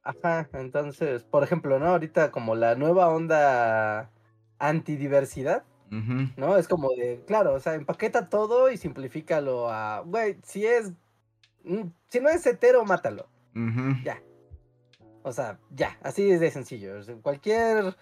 [0.03, 1.85] Ajá, entonces, por ejemplo, ¿no?
[1.87, 4.11] Ahorita como la nueva onda
[4.59, 5.63] antidiversidad,
[6.37, 6.57] ¿no?
[6.57, 10.91] Es como de, claro, o sea, empaqueta todo y simplifícalo a, güey, si es,
[11.63, 13.27] mm, si no es hetero, mátalo.
[14.03, 14.21] Ya.
[15.21, 16.95] O sea, ya, así es de sencillo.
[16.99, 17.95] o cualquier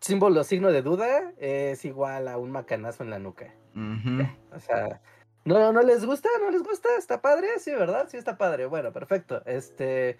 [0.00, 3.54] símbolo, signo de duda es igual a un macanazo en la nuca.
[4.52, 5.00] O sea,
[5.44, 8.06] no, no les gusta, no les gusta, está padre, sí, ¿verdad?
[8.08, 8.66] Sí, está padre.
[8.66, 9.42] Bueno, perfecto.
[9.44, 10.16] Este,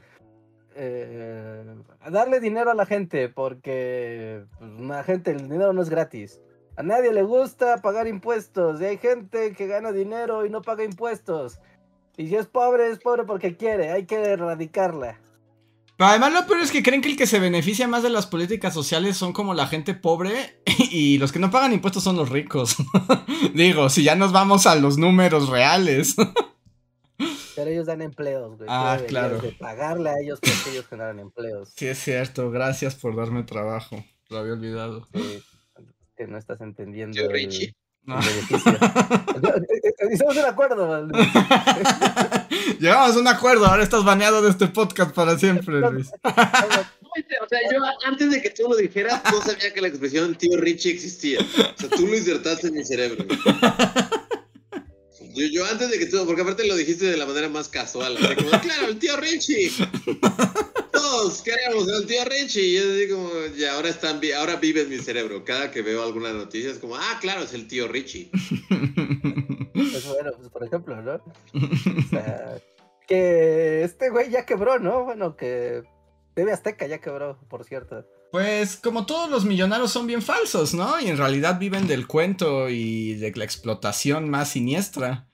[0.74, 1.64] eh,
[2.11, 6.40] darle dinero a la gente, porque pues, la gente, el dinero no es gratis.
[6.76, 10.84] A nadie le gusta pagar impuestos, y hay gente que gana dinero y no paga
[10.84, 11.58] impuestos.
[12.16, 15.18] Y si es pobre, es pobre porque quiere, hay que erradicarla.
[15.96, 18.26] Pero además lo peor es que creen que el que se beneficia más de las
[18.26, 20.60] políticas sociales son como la gente pobre
[20.90, 22.76] y los que no pagan impuestos son los ricos.
[23.54, 26.16] Digo, si ya nos vamos a los números reales.
[27.56, 28.68] Pero ellos dan empleos, güey.
[28.68, 29.38] Ah, claro.
[29.38, 31.72] De pagarle a ellos porque ellos generan empleos.
[31.76, 34.04] Sí, es cierto, gracias por darme trabajo.
[34.28, 35.06] Lo había olvidado.
[35.14, 35.40] Sí,
[36.16, 37.14] que no estás entendiendo.
[37.14, 37.74] Tío el- Richie.
[38.07, 38.18] No.
[38.20, 38.72] el beneficio.
[40.12, 41.09] Hicimos un acuerdo.
[42.79, 46.11] Llegamos a un acuerdo, ahora estás baneado de este podcast para siempre, Luis.
[46.22, 50.59] O sea, yo antes de que tú lo dijeras, no sabía que la expresión tío
[50.59, 51.38] Richie existía.
[51.40, 53.24] O sea, tú lo insertaste en mi cerebro.
[55.37, 58.16] Yo, yo antes de que tú, porque aparte lo dijiste de la manera más casual,
[58.37, 59.68] como, claro, el tío Richie.
[61.05, 62.62] Todos queremos al tío Richie.
[62.62, 65.45] Y yo así como, ya, ahora, están, ahora vive en mi cerebro.
[65.45, 68.31] Cada que veo alguna noticia es como, ah, claro, es el tío Richie.
[69.75, 71.14] Pues bueno, pues por ejemplo, ¿no?
[71.14, 72.59] O sea,
[73.07, 75.05] que este güey ya quebró, ¿no?
[75.05, 75.83] Bueno, que
[76.35, 78.07] TV Azteca ya quebró, por cierto.
[78.33, 80.99] Pues como todos los millonarios son bien falsos, ¿no?
[81.01, 85.29] Y en realidad viven del cuento y de la explotación más siniestra.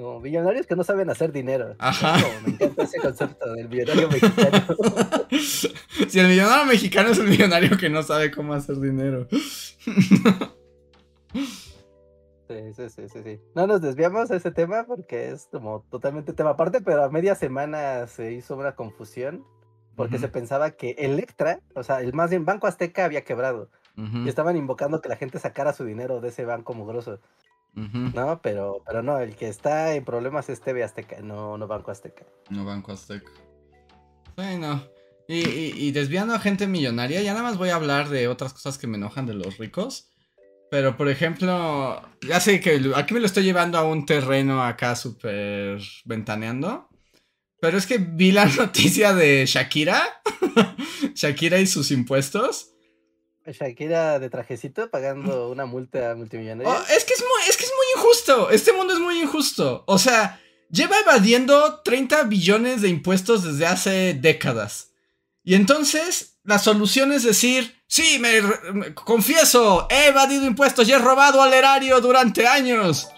[0.00, 1.76] Como millonarios que no saben hacer dinero.
[1.78, 2.16] Ajá.
[2.22, 4.66] Como me encanta ese concepto del millonario mexicano.
[6.08, 9.28] si el millonario mexicano es el millonario que no sabe cómo hacer dinero.
[12.50, 13.40] Sí, sí, sí, sí, sí.
[13.54, 17.34] No nos desviamos de ese tema porque es como totalmente tema aparte, pero a media
[17.34, 19.44] semana se hizo una confusión
[19.96, 24.28] porque se pensaba que Electra, o sea, el más bien Banco Azteca había quebrado y
[24.30, 27.20] estaban invocando que la gente sacara su dinero de ese banco mugroso,
[27.74, 28.40] ¿no?
[28.42, 32.24] Pero, pero no, el que está en problemas es TV Azteca, no, no Banco Azteca.
[32.50, 33.30] No Banco Azteca.
[34.36, 34.84] Bueno.
[35.28, 38.52] Y, y- y desviando a gente millonaria, ya nada más voy a hablar de otras
[38.52, 40.08] cosas que me enojan de los ricos.
[40.72, 44.96] Pero, por ejemplo, ya sé que aquí me lo estoy llevando a un terreno acá
[44.96, 46.88] súper ventaneando.
[47.60, 50.02] Pero es que vi la noticia de Shakira.
[51.14, 52.72] Shakira y sus impuestos.
[53.52, 56.72] Shakira de trajecito pagando una multa multimillonaria.
[56.72, 58.50] Oh, es, que es, muy, es que es muy injusto.
[58.50, 59.84] Este mundo es muy injusto.
[59.86, 64.88] O sea, lleva evadiendo 30 billones de impuestos desde hace décadas.
[65.42, 70.98] Y entonces, la solución es decir, sí, me, me- confieso, he evadido impuestos y he
[70.98, 73.08] robado al erario durante años.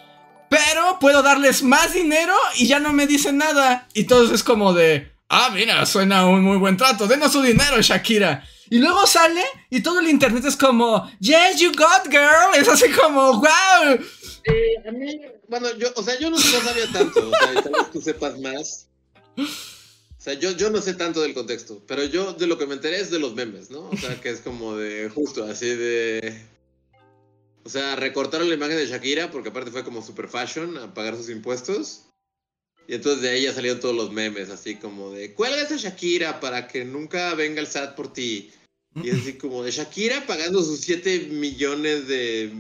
[0.48, 3.88] Pero puedo darles más dinero y ya no me dicen nada.
[3.94, 7.80] Y todo es como de, ah, mira, suena un muy buen trato, denos su dinero,
[7.80, 8.44] Shakira.
[8.70, 12.55] Y luego sale y todo el internet es como, yes, you got girl.
[12.57, 13.98] Es así como, wow.
[14.44, 17.90] Eh, a mí, bueno, yo, o sea, yo no, sabía tanto, o sea, tal vez
[17.92, 18.88] tú sepas más.
[19.37, 19.44] O
[20.25, 23.01] sea, yo, yo no sé tanto del contexto, pero yo de lo que me enteré
[23.01, 23.88] es de los memes, ¿no?
[23.90, 26.40] O sea, que es como de, justo así de...
[27.64, 31.16] O sea, recortaron la imagen de Shakira porque aparte fue como super fashion a pagar
[31.16, 32.12] sus impuestos.
[32.88, 36.40] Y entonces de ahí ya salieron todos los memes, así como de, cuelga a Shakira
[36.40, 38.50] para que nunca venga el SAT por ti.
[39.02, 42.52] Y es así como de Shakira pagando sus 7 millones de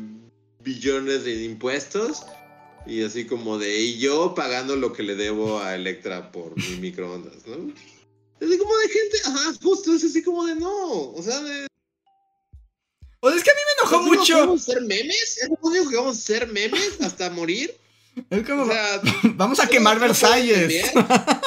[0.60, 2.22] billones de impuestos.
[2.86, 6.76] Y así como de, y yo pagando lo que le debo a Electra por mi
[6.80, 7.72] microondas, ¿no?
[8.40, 11.66] Es así como de gente, ajá, justo, es así como de no, o sea, de...
[13.20, 14.38] O es que a mí me enojó ¿es lo que mucho.
[14.38, 15.38] ¿Vamos a ser memes?
[15.40, 17.72] ¿Es lo único que vamos a ser memes hasta morir?
[18.30, 19.00] Es como, O sea,
[19.34, 20.84] vamos a quemar Versalles.
[20.86, 21.04] entender.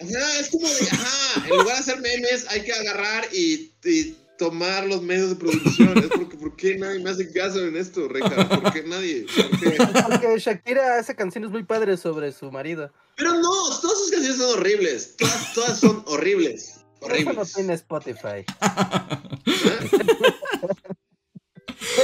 [0.00, 4.16] Ajá, es como de, ajá, en lugar de hacer memes hay que agarrar y, y
[4.38, 5.98] tomar los medios de producción.
[5.98, 8.48] Es porque, ¿por qué nadie me hace caso en esto, Reja?
[8.48, 9.26] ¿Por qué nadie?
[9.34, 9.76] ¿Por qué?
[10.08, 12.92] Porque Shakira hace canciones muy padres sobre su marido.
[13.16, 15.16] Pero no, todas sus canciones son horribles.
[15.16, 16.76] Todas, todas son horribles.
[17.00, 17.52] Por eso no Horribles.
[17.54, 18.44] tiene Spotify.
[18.44, 18.44] ¿Eh?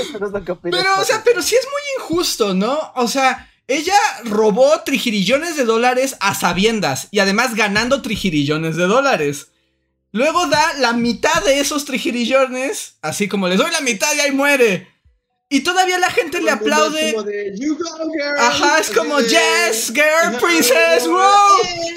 [0.02, 2.92] Eso no es lo que opina Pero, o sea, pero sí es muy injusto, ¿no?
[2.96, 9.48] O sea, ella robó trigirillones de dólares a sabiendas y además ganando trigirillones de dólares.
[10.12, 14.31] Luego da la mitad de esos trigirillones, así como les doy la mitad y ahí
[14.33, 14.88] muere.
[15.48, 17.12] Y todavía la gente le aplaude.
[17.12, 18.38] como de, "You go, girl".
[18.38, 21.20] Ajá, es como, de- yes, girl, princess, wow.
[21.64, 21.94] "Eh,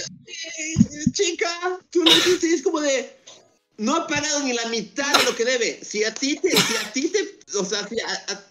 [0.57, 1.49] eh, Chica,
[1.89, 3.15] tú lo hiciste es como de.
[3.77, 5.79] No ha pagado ni la mitad de lo que debe.
[5.83, 6.49] Si a ti te.
[6.51, 7.39] Si a ti te.
[7.57, 8.46] O sea, si, a- a-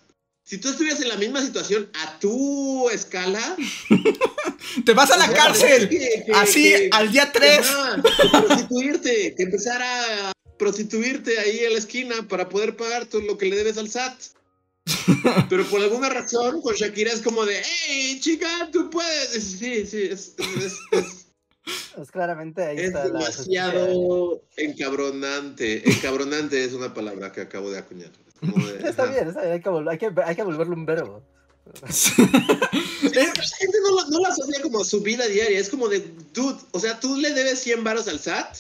[0.47, 3.57] si tú estuvieras en la misma situación a tu escala.
[4.85, 5.89] Te vas a la cárcel.
[5.89, 7.59] que- que- Así, que- al día 3.
[7.59, 13.23] Ajá, que prostituirte, que empezar a prostituirte ahí en la esquina para poder pagar todo
[13.23, 14.15] lo que le debes al SAT.
[15.51, 19.31] Pero por alguna razón con Shakira es como de, hey, chica, tú puedes.
[19.43, 21.27] Sí, sí, es, es- es-
[21.97, 25.83] Pues claramente ahí es está la demasiado encabronante.
[25.91, 28.13] Encabronante es una palabra que acabo de acuñar.
[28.43, 30.75] Es como de, Está bien, está bien, hay que, vol- hay, que, hay que volverlo
[30.75, 31.23] un verbo.
[31.91, 35.59] Sí, la gente no, lo- no lo asocia como a su vida diaria.
[35.59, 36.01] Es como de,
[36.33, 38.57] dude, o sea, tú le debes 100 varos al SAT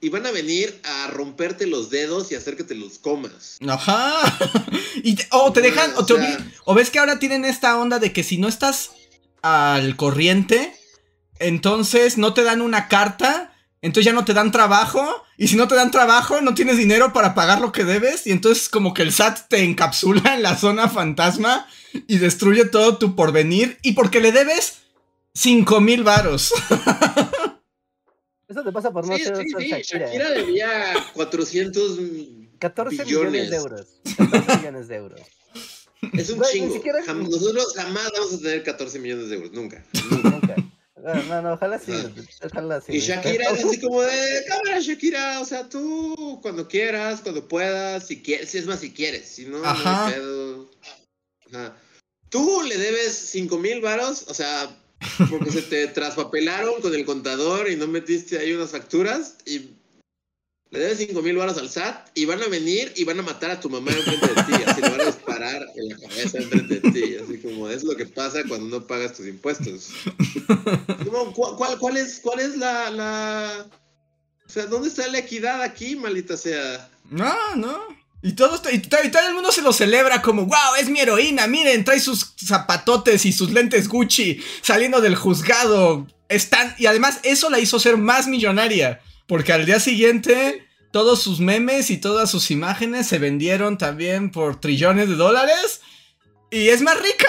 [0.00, 3.58] y van a venir a romperte los dedos y hacer que te los comas.
[3.66, 4.12] Ajá.
[5.02, 7.44] Y te- o te dejan, o, te O sea- obli- o ves que ahora tienen
[7.44, 8.90] esta onda de que si no estás
[9.42, 10.74] al corriente,
[11.38, 13.49] entonces no te dan una carta,
[13.82, 17.12] entonces ya no te dan trabajo, y si no te dan trabajo, no tienes dinero
[17.12, 20.56] para pagar lo que debes, y entonces como que el SAT te encapsula en la
[20.56, 21.66] zona fantasma
[22.06, 24.78] y destruye todo tu porvenir, y porque le debes
[25.34, 26.52] 5 mil varos.
[28.48, 29.68] Eso te pasa por no Sí, ser sí, sí.
[29.70, 30.06] Shakira.
[30.06, 30.70] Shakira debía
[31.14, 31.98] 400
[32.58, 33.30] 14 billones.
[33.32, 33.86] millones de euros.
[34.16, 35.20] 14 millones de euros.
[36.14, 36.74] Es un No, chingo.
[36.74, 39.84] siquiera- Jam- nosotros jamás vamos a tener 14 millones de euros, nunca.
[40.10, 40.56] Nunca.
[41.28, 41.92] No, no, ojalá sí.
[42.44, 42.96] Ojalá sí.
[42.96, 48.06] Y Shakira es así como de, cámara Shakira, o sea, tú cuando quieras, cuando puedas,
[48.06, 50.06] si quieres, si es más si quieres, si no, no Ajá.
[50.06, 50.70] hay pedo.
[51.52, 51.76] Ajá.
[52.28, 54.70] Tú le debes 5 mil varos, o sea,
[55.28, 59.70] porque se te traspapelaron con el contador y no metiste ahí unas facturas y
[60.70, 63.50] le debes 5 mil varos al SAT y van a venir y van a matar
[63.50, 66.80] a tu mamá enfrente de ti, así le van a disparar en la cabeza enfrente
[66.80, 69.88] de ti, así como es lo que pasa cuando no pagas tus impuestos.
[71.04, 72.22] Como, ¿cu- cuál, es,
[72.56, 73.66] la.
[74.46, 76.88] O sea, ¿dónde está la equidad aquí, maldita sea?
[77.10, 77.78] No, no.
[78.22, 81.46] Y todo, y, y todo el mundo se lo celebra como, wow, es mi heroína,
[81.46, 86.06] miren, trae sus zapatotes y sus lentes Gucci saliendo del juzgado.
[86.28, 91.38] Están, y además eso la hizo ser más millonaria, porque al día siguiente todos sus
[91.38, 95.80] memes y todas sus imágenes se vendieron también por trillones de dólares
[96.50, 97.28] y es más rica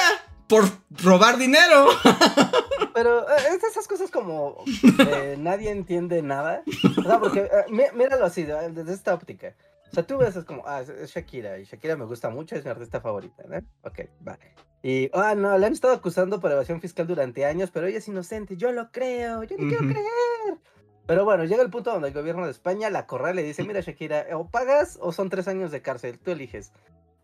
[0.50, 0.66] por
[1.04, 1.86] robar dinero.
[2.96, 4.64] Pero eh, es de esas cosas como
[5.08, 6.64] eh, nadie entiende nada.
[6.98, 9.56] O sea, porque eh, mí- míralo así, de- desde esta óptica.
[9.92, 12.64] O sea, tú ves, es como, ah, es, Shakira, y Shakira me gusta mucho, es
[12.66, 13.58] mi artista favorita, ¿no?
[13.84, 14.40] Ok, va.
[14.82, 18.08] Y, ah, no, le han estado acusando por evasión fiscal durante años, pero ella es
[18.08, 19.94] inocente, yo lo creo, yo no quiero Ujú.
[19.94, 20.58] creer.
[21.12, 23.82] Pero bueno, llega el punto donde el gobierno de España la corrale y dice, mira
[23.82, 26.72] Shakira, o pagas o son tres años de cárcel, tú eliges.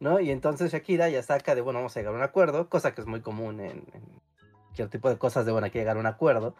[0.01, 0.19] ¿No?
[0.19, 2.99] Y entonces Shakira ya saca de, bueno, vamos a llegar a un acuerdo, cosa que
[2.99, 4.21] es muy común en, en
[4.65, 6.53] cualquier tipo de cosas de, bueno, hay que llegar a un acuerdo.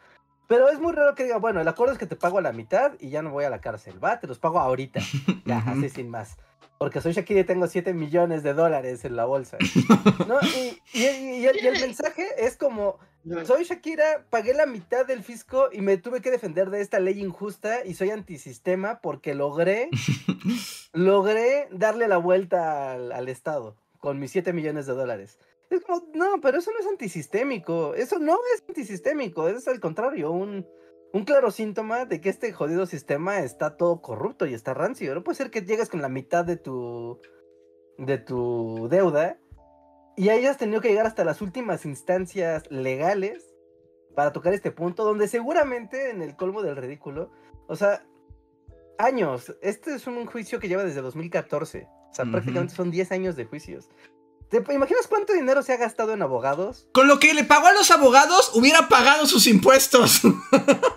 [0.48, 2.54] Pero es muy raro que diga, bueno, el acuerdo es que te pago a la
[2.54, 4.22] mitad y ya no voy a la cárcel, ¿va?
[4.22, 5.02] Te los pago ahorita.
[5.44, 6.38] Ya, así sin más.
[6.78, 9.58] Porque soy Shakira y tengo 7 millones de dólares en la bolsa.
[10.30, 10.40] ¿No?
[10.56, 11.04] Y- y-
[11.42, 13.00] y el, y el mensaje es como,
[13.46, 17.20] soy Shakira, pagué la mitad del fisco y me tuve que defender de esta ley
[17.20, 19.90] injusta y soy antisistema porque logré,
[20.94, 25.40] logré darle la vuelta al, al Estado con mis 7 millones de dólares.
[25.70, 30.32] Es como, no, pero eso no es antisistémico, eso no es antisistémico, es al contrario,
[30.32, 30.66] un,
[31.14, 35.14] un claro síntoma de que este jodido sistema está todo corrupto y está rancio.
[35.14, 37.20] No puede ser que llegues con la mitad de tu,
[37.98, 39.40] de tu deuda
[40.18, 43.54] y hayas tenido que llegar hasta las últimas instancias legales
[44.16, 47.32] para tocar este punto, donde seguramente en el colmo del ridículo,
[47.68, 48.04] o sea,
[48.98, 53.36] años, este es un juicio que lleva desde 2014, o sea, prácticamente son 10 años
[53.36, 53.90] de juicios.
[54.50, 56.88] ¿Te imaginas cuánto dinero se ha gastado en abogados?
[56.94, 60.22] Con lo que le pagó a los abogados, hubiera pagado sus impuestos.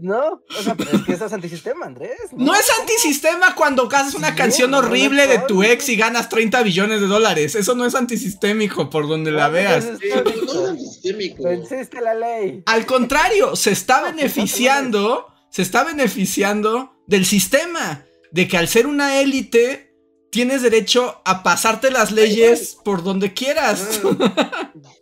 [0.00, 2.16] No, o sea, pero es que eso es antisistema, Andrés.
[2.32, 6.28] No es antisistema cuando haces una Sí, canción no horrible de tu ex y ganas
[6.28, 7.54] 30 billones de dólares.
[7.54, 9.84] Eso no es antisistémico por donde la veas.
[9.84, 11.42] no es antisistémico.
[11.44, 12.62] Venciste la ley.
[12.66, 18.04] Al contrario, se está beneficiando, se está beneficiando del sistema.
[18.32, 19.92] De que al ser una élite,
[20.30, 24.00] tienes derecho a pasarte las leyes por donde quieras.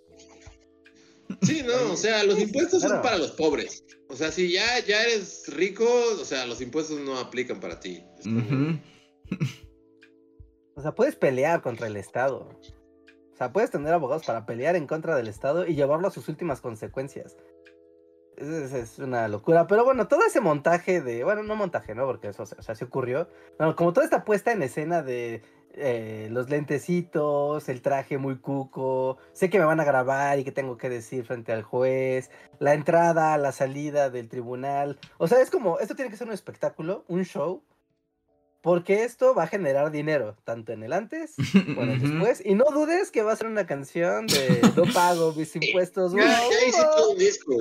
[1.42, 3.84] Sí, no, o sea, los impuestos son para los pobres.
[4.08, 5.84] O sea, si ya, ya eres rico,
[6.20, 8.02] o sea, los impuestos no aplican para ti.
[10.74, 12.48] O sea, puedes pelear contra el Estado.
[13.32, 16.28] O sea, puedes tener abogados para pelear en contra del Estado y llevarlo a sus
[16.28, 17.36] últimas consecuencias.
[18.36, 19.66] Es, es- una locura.
[19.66, 21.24] Pero bueno, todo ese montaje de.
[21.24, 22.06] Bueno, no montaje, ¿no?
[22.06, 23.28] Porque eso o sea, sí ocurrió.
[23.58, 25.42] No, como toda esta puesta en escena de
[25.80, 29.18] eh, los lentecitos, el traje muy cuco.
[29.32, 32.30] Sé que me van a grabar y que tengo que decir frente al juez.
[32.58, 34.98] La entrada, la salida del tribunal.
[35.18, 35.78] O sea, es como.
[35.78, 37.62] Esto tiene que ser un espectáculo, un show.
[38.60, 42.42] Porque esto va a generar dinero, tanto en el antes como en el después.
[42.44, 46.12] Y no dudes que va a ser una canción de no pago mis impuestos.
[46.12, 47.54] Ya, hizo todo un disco.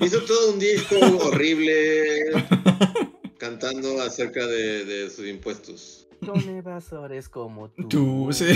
[0.00, 2.30] Hizo todo un disco horrible
[3.38, 6.01] cantando acerca de, de sus impuestos.
[6.24, 7.88] Son evasores como tú.
[7.88, 8.46] Tú, sí.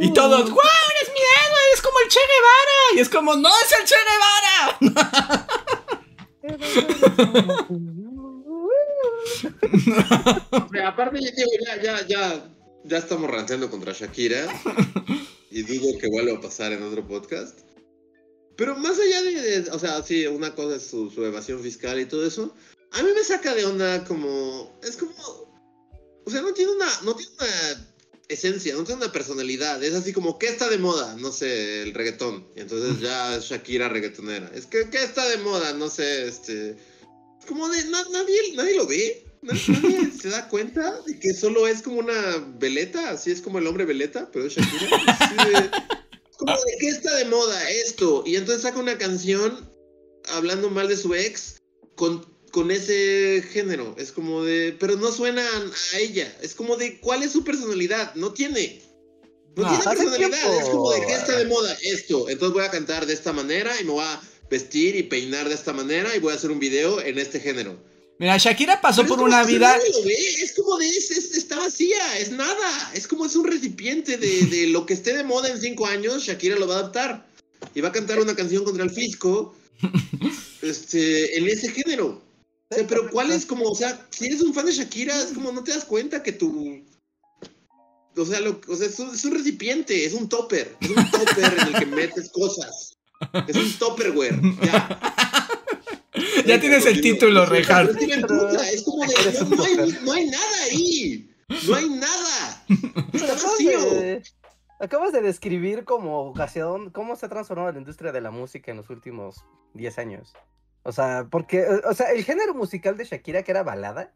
[0.00, 0.66] Y todos, ¡guau!
[0.96, 1.60] ¡Eres mi héroe!
[1.74, 2.96] ¡Es como el Che Guevara!
[2.96, 5.48] Y es como, ¡No es el Che Guevara!
[10.50, 12.50] O sea, aparte, ya, digo, ya, ya, ya,
[12.84, 14.46] ya estamos ranteando contra Shakira.
[15.50, 17.60] Y dudo que vuelva a pasar en otro podcast.
[18.56, 21.98] Pero más allá de, de- o sea, sí, una cosa es su, su evasión fiscal
[22.00, 22.54] y todo eso.
[22.92, 25.12] A mí me saca de onda como, es como,
[26.24, 27.86] o sea, no tiene una, no tiene una
[28.28, 29.82] esencia, no tiene una personalidad.
[29.84, 31.14] Es así como, ¿qué está de moda?
[31.18, 32.46] No sé, el reggaetón.
[32.56, 34.50] Y entonces ya es Shakira reggaetonera.
[34.54, 35.72] Es que, ¿qué está de moda?
[35.74, 39.26] No sé, este, es como de, na- nadie, nadie lo ve.
[39.42, 43.58] Na- Nadie se da cuenta de que solo es como una veleta, así es como
[43.58, 45.70] el hombre veleta, pero es Shakira.
[46.38, 48.24] Como de qué está de moda esto.
[48.26, 49.70] Y entonces saca una canción
[50.30, 51.60] hablando mal de su ex
[51.94, 53.96] con, con ese género.
[53.98, 54.76] Es como de.
[54.78, 55.42] Pero no suena
[55.92, 56.32] a ella.
[56.40, 58.14] Es como de cuál es su personalidad.
[58.14, 58.80] No tiene.
[59.56, 60.60] No tiene personalidad, tiempo.
[60.60, 62.28] es como de qué está de moda esto.
[62.28, 65.54] Entonces voy a cantar de esta manera y me voy a vestir y peinar de
[65.56, 67.76] esta manera y voy a hacer un video en este género.
[68.20, 69.76] Mira, Shakira pasó Pero por una vida.
[69.76, 72.92] nadie lo ve, Es como de, es, es- está vacía, es nada.
[72.94, 76.22] Es como es un recipiente de, de lo que esté de moda en cinco años,
[76.24, 77.26] Shakira lo va a adaptar.
[77.74, 79.56] Y va a cantar una canción contra el fisco
[80.62, 82.23] este, en ese género.
[82.74, 85.32] O sea, pero ¿cuál es como, o sea, si eres un fan de Shakira, es
[85.32, 86.84] como no te das cuenta que tu...
[88.16, 90.76] O sea, lo, o sea es, un, es un recipiente, es un topper.
[90.80, 92.96] Es un topper en el que metes cosas.
[93.48, 94.40] Es un topperware.
[94.62, 95.00] Ya.
[96.46, 97.96] Ya tienes el título, Reinhardt.
[98.00, 99.20] es como de, no,
[99.64, 100.02] hay, topper.
[100.02, 101.30] no hay nada ahí.
[101.68, 102.64] No hay nada.
[103.12, 103.80] Está acabas vacío.
[103.94, 104.22] de,
[104.78, 108.70] acabas de describir como hacia dónde- cómo se ha transformado la industria de la música
[108.70, 109.44] en los últimos
[109.74, 110.32] 10 años.
[110.84, 114.12] O sea, porque, o sea, el género musical de Shakira que era balada,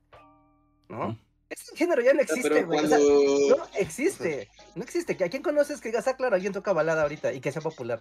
[0.89, 1.09] ¿no?
[1.09, 1.19] Mm.
[1.51, 2.85] Ese género ya no existe, güey.
[2.85, 5.13] O sea, no existe, no existe.
[5.25, 8.01] ¿A quién conoces que digas, ah, claro, alguien toca balada ahorita y que sea popular?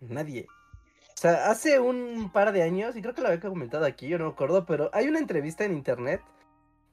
[0.00, 0.46] Nadie.
[0.48, 4.18] O sea, hace un par de años, y creo que lo había comentado aquí, yo
[4.18, 6.22] no me acuerdo, pero hay una entrevista en internet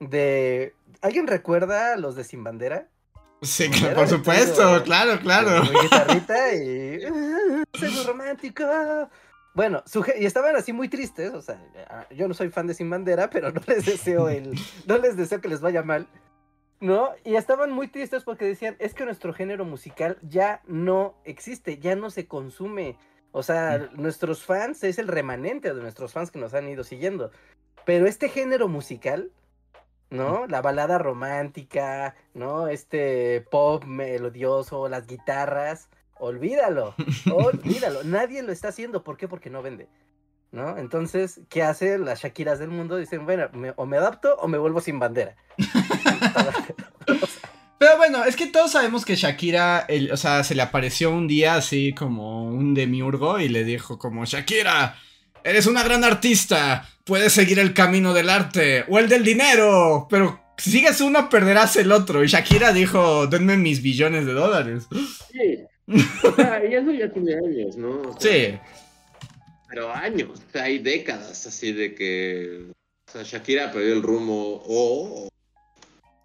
[0.01, 0.75] de...
[1.01, 2.89] ¿Alguien recuerda los de Sin Bandera?
[3.41, 4.83] Sí, Era por supuesto, todo.
[4.83, 5.65] claro, claro.
[5.65, 7.03] Con guitarrita y.
[7.07, 8.65] "Ah, muy romántico.
[9.53, 9.83] Bueno,
[10.17, 11.33] y estaban así muy tristes.
[11.33, 11.59] O sea,
[12.11, 14.57] yo no soy fan de Sin Bandera, pero no les deseo el.
[14.85, 16.07] No les deseo que les vaya mal.
[16.81, 17.11] ¿No?
[17.25, 21.95] Y estaban muy tristes porque decían: es que nuestro género musical ya no existe, ya
[21.95, 22.97] no se consume.
[23.31, 27.31] O sea, nuestros fans es el remanente de nuestros fans que nos han ido siguiendo.
[27.85, 29.31] Pero este género musical,
[30.09, 30.47] ¿no?
[30.47, 32.67] La balada romántica, ¿no?
[32.67, 35.89] Este pop melodioso, las guitarras,
[36.19, 36.93] olvídalo,
[37.33, 38.03] olvídalo.
[38.03, 39.03] Nadie lo está haciendo.
[39.03, 39.27] ¿Por qué?
[39.27, 39.87] Porque no vende.
[40.51, 40.77] ¿No?
[40.77, 42.97] Entonces, ¿qué hacen las Shakiras del mundo?
[42.97, 45.35] Dicen, bueno, me- o me adapto o me vuelvo sin bandera.
[47.77, 51.27] Pero bueno, es que todos sabemos que Shakira, el- o sea, se le apareció un
[51.27, 54.97] día así como un demiurgo y le dijo como, Shakira,
[55.45, 60.41] eres una gran artista, puedes seguir el camino del arte o el del dinero, pero
[60.57, 62.21] si sigues uno perderás el otro.
[62.23, 64.87] Y Shakira dijo, denme mis billones de dólares.
[65.31, 65.59] Sí.
[66.23, 68.01] O sea, y eso ya tiene años, ¿no?
[68.01, 68.57] O sea, Sí,
[69.69, 72.71] Pero años, o sea, hay décadas así de que
[73.09, 75.29] o sea, Shakira perdió el rumbo o,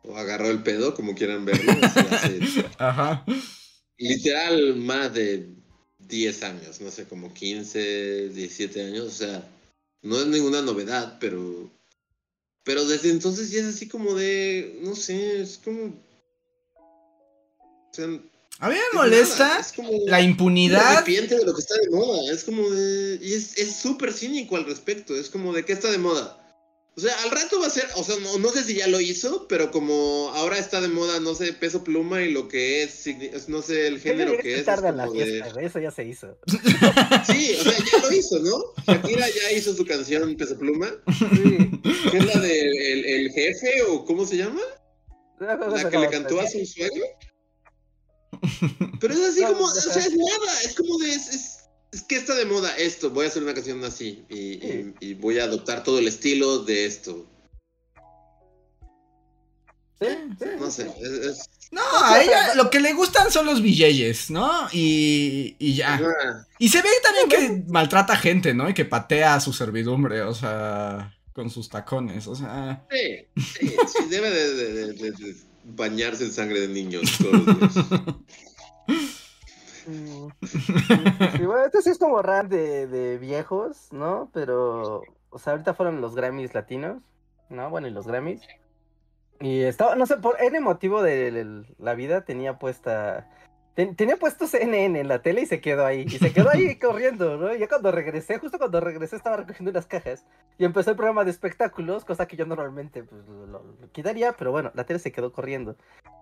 [0.03, 1.73] o, agarró el pedo, como quieran verlo.
[2.11, 3.25] así, ajá.
[3.97, 5.49] literal más de
[6.01, 9.49] 10 años, no sé, como 15, 17 años, o sea,
[10.03, 11.71] no es ninguna novedad, pero
[12.65, 15.85] pero desde entonces ya es así como de, no sé, es como
[16.75, 18.09] o sea,
[18.61, 21.05] A mí es me molesta nada, es como la un impunidad.
[21.05, 24.65] de lo que está de moda, es como de y es es súper cínico al
[24.65, 26.41] respecto, es como de qué está de moda.
[26.97, 29.01] O sea, al rato va a ser, o sea, no, no sé si ya lo
[29.01, 33.09] hizo, pero como ahora está de moda, no sé, peso pluma y lo que es,
[33.09, 34.59] es, no sé, el género que es.
[34.61, 36.39] es tarde a la de- fiesta, güey, eso ya se hizo.
[37.27, 38.63] Sí, o sea, ya lo hizo, ¿no?
[38.87, 40.89] Shakira ya hizo su canción Peso Pluma,
[41.19, 41.81] Sí.
[42.13, 42.61] que es la de
[42.93, 44.61] el, el jefe o cómo se llama,
[45.41, 47.05] la que le cantó a su suegro.
[49.01, 51.59] Pero es así No, como, o o sea- es nada, es como de, es, es,
[51.93, 55.15] es que está de moda esto, voy a hacer una canción así y, y- y
[55.15, 57.27] voy a adoptar todo el estilo de esto.
[60.01, 60.09] Sí,
[60.59, 64.69] No sé, es, es- No, a ella lo que le gustan son los billeyes, ¿no?
[64.73, 66.01] Y, y ya.
[66.59, 67.29] Y se ve también
[67.65, 68.69] que maltrata gente, ¿no?
[68.69, 72.85] Y que patea a su servidumbre, o sea, con sus tacones, o sea.
[72.91, 75.35] Sí, sí, sí, debe de, de- de- de- de
[75.65, 77.87] bañarse en sangre de niños todos los días.
[79.87, 80.29] Mm.
[80.47, 84.31] Sí, bueno, esto sí es como rap de, de viejos, ¿no?
[84.33, 87.03] Pero, o sea, ahorita fueron los Grammys latinos,
[87.51, 87.69] ¿no?
[87.69, 88.41] Bueno, y los Grammys.
[89.41, 93.29] Y estaba, no sé, por N motivo de la vida tenía puesta.
[93.75, 96.03] Ten- tenía puesto CNN en la tele y se quedó ahí.
[96.07, 97.55] Y se quedó ahí corriendo, ¿no?
[97.55, 100.25] Y ya cuando regresé, justo cuando regresé, estaba recogiendo unas cajas.
[100.59, 104.33] Y empezó el programa de espectáculos, cosa que yo normalmente pues, lo, lo- lo quitaría,
[104.33, 105.77] pero bueno, la tele se quedó corriendo.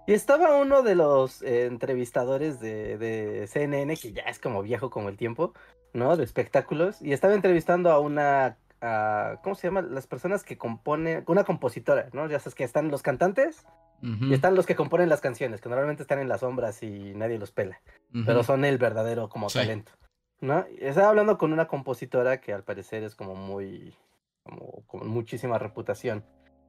[0.06, 4.90] Y estaba uno de los eh, entrevistadores de, de CNN, que ya es como viejo
[4.90, 5.52] como el tiempo,
[5.92, 6.16] ¿no?
[6.16, 7.00] De espectáculos.
[7.00, 9.80] Y estaba entrevistando a una, a- ¿cómo se llama?
[9.82, 12.28] Las personas que componen, una compositora, ¿no?
[12.28, 13.64] Ya sabes que están los cantantes
[14.02, 17.14] ujú, y están los que componen las canciones, que normalmente están en las sombras y
[17.14, 17.80] nadie los pela,
[18.26, 19.58] pero son el verdadero como Sí.
[19.60, 19.92] talento,
[20.40, 20.66] ¿no?
[20.78, 23.94] Estaba hablando con una compositora que al parecer es como muy,
[24.42, 26.24] como con muchísima reputación,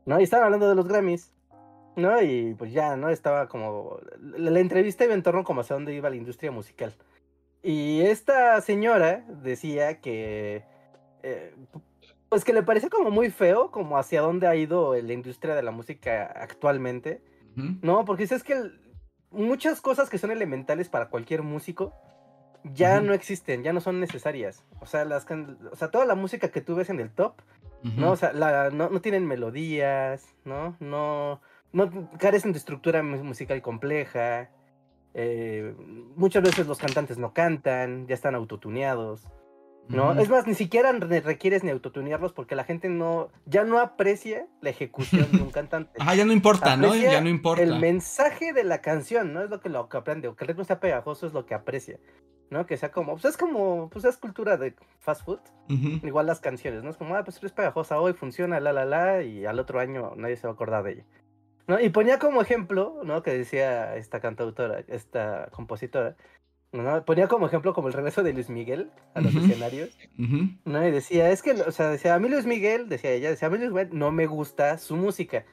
[0.06, 0.20] ¿no?
[0.20, 1.34] Y estaban hablando de los Grammys.
[1.96, 2.20] ¿no?
[2.24, 3.10] Y pues ya, ¿no?
[3.10, 4.00] Estaba como...
[4.20, 6.92] La, la entrevista iba en torno como hacia dónde iba la industria musical.
[7.62, 10.64] Y esta señora decía que...
[11.22, 11.54] eh,
[12.34, 15.62] pues que le parecía como muy feo, como hacia dónde ha ido la industria de
[15.62, 17.22] la música actualmente.
[17.84, 18.80] No, porque es que el-
[19.30, 21.94] muchas cosas que son elementales para cualquier músico
[22.64, 24.64] ya no existen, ya no son necesarias.
[24.82, 25.28] O sea, las
[25.72, 27.34] o sea, toda la música que tú ves en el top,
[27.98, 28.12] ¿no?
[28.12, 30.76] O sea, la- no, no tienen melodías, ¿no?
[30.80, 31.40] No,
[31.72, 34.50] no carecen de estructura mu- musical compleja.
[35.16, 35.76] eh,
[36.16, 39.28] muchas veces los cantantes no cantan, ya están autotuneados,
[39.90, 40.20] ¿no?
[40.20, 44.48] Es más, ni siquiera re- requieres ni autotunearlos porque la gente no, ya no aprecia
[44.62, 45.92] la ejecución de un cantante.
[46.00, 46.96] Ajá, ya no importa, ¿no?
[46.96, 47.64] Ya no importa.
[47.64, 49.44] El mensaje de la canción, ¿no?
[49.44, 50.28] Es lo que lo que aprende.
[50.28, 52.00] O que el ritmo sea pegajoso es lo que aprecia.
[52.50, 52.68] ¿No?
[52.68, 55.40] Que sea como, pues es como, pues es cultura de fast food.
[55.70, 56.92] Igual las canciones, ¿no?
[56.92, 60.14] Es como, ah, pues es pegajosa hoy, funciona, la, la, la, y al otro año
[60.18, 61.06] nadie se va a acordar de ella.
[61.66, 61.80] ¿No?
[61.80, 63.24] Y ponía como ejemplo, ¿no?
[63.24, 66.16] Que decía esta cantautora, esta compositora,
[66.74, 67.06] ¿no?
[67.06, 69.98] Ponía como ejemplo como el regreso de Luis Miguel a los escenarios.
[70.66, 70.86] ¿no?
[70.86, 73.52] Y decía, es que, o sea, decía, a mí Luis Miguel, decía ella, decía, a
[73.52, 75.46] mí Luis Miguel no me gusta su música.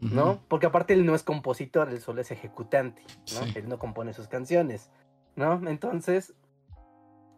[0.00, 0.42] ¿no?
[0.48, 3.02] Porque aparte él no es compositor, él solo es ejecutante,
[3.34, 3.46] ¿no?
[3.46, 3.52] Sí.
[3.54, 4.90] Él no compone sus canciones,
[5.36, 5.66] ¿no?
[5.66, 6.34] Entonces,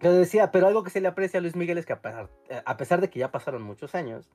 [0.01, 2.31] yo decía, pero algo que se le aprecia a Luis Miguel es que a pesar,
[2.49, 4.29] eh, a pesar de que ya pasaron muchos años,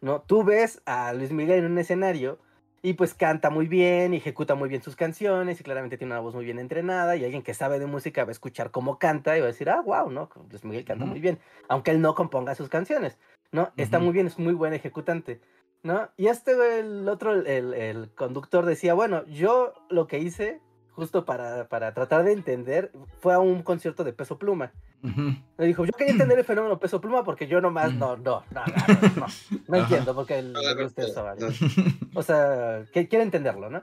[0.00, 0.22] ¿no?
[0.22, 2.38] Tú ves a Luis Miguel en un escenario
[2.82, 6.34] y pues canta muy bien, ejecuta muy bien sus canciones y claramente tiene una voz
[6.34, 9.40] muy bien entrenada y alguien que sabe de música va a escuchar cómo canta y
[9.40, 10.30] va a decir, ah, wow, ¿no?
[10.50, 13.18] Luis Miguel canta muy bien, aunque él no componga sus canciones,
[13.52, 13.70] ¿no?
[13.76, 15.40] Está muy bien, es muy buen ejecutante.
[15.82, 16.10] ¿no?
[16.16, 20.60] Y este, el otro, el, el conductor decía, bueno, yo lo que hice,
[21.00, 24.70] justo para, para tratar de entender, fue a un concierto de Peso Pluma.
[25.00, 28.62] Me dijo, yo quería entender el fenómeno Peso Pluma porque yo nomás, no, no, no,
[28.66, 29.26] no, no, no,
[29.66, 31.40] no entiendo porque el, le no, ¿vale?
[31.40, 32.20] no.
[32.20, 33.82] O sea, que quiere entenderlo, ¿no?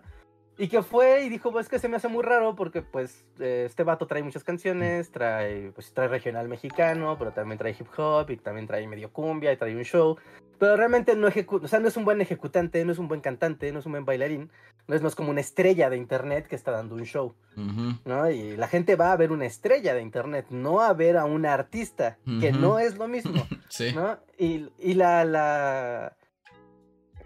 [0.60, 3.64] Y que fue y dijo, pues que se me hace muy raro porque pues eh,
[3.68, 8.32] este vato trae muchas canciones, trae, pues trae regional mexicano, pero también trae hip hop
[8.32, 10.18] y también trae medio cumbia y trae un show.
[10.58, 13.22] Pero realmente no ejecuta, o sea, no es un buen ejecutante, no es un buen
[13.22, 14.50] cantante, no es un buen bailarín,
[14.88, 18.00] no es, es como una estrella de internet que está dando un show, Ujú.
[18.06, 18.28] ¿no?
[18.32, 21.46] Y la gente va a ver una estrella de internet, no a ver a un
[21.46, 22.60] artista, que Ujú.
[22.60, 23.34] no es lo mismo.
[23.70, 23.92] Sí.
[23.94, 24.18] ¿no?
[24.40, 26.16] Y, y la, la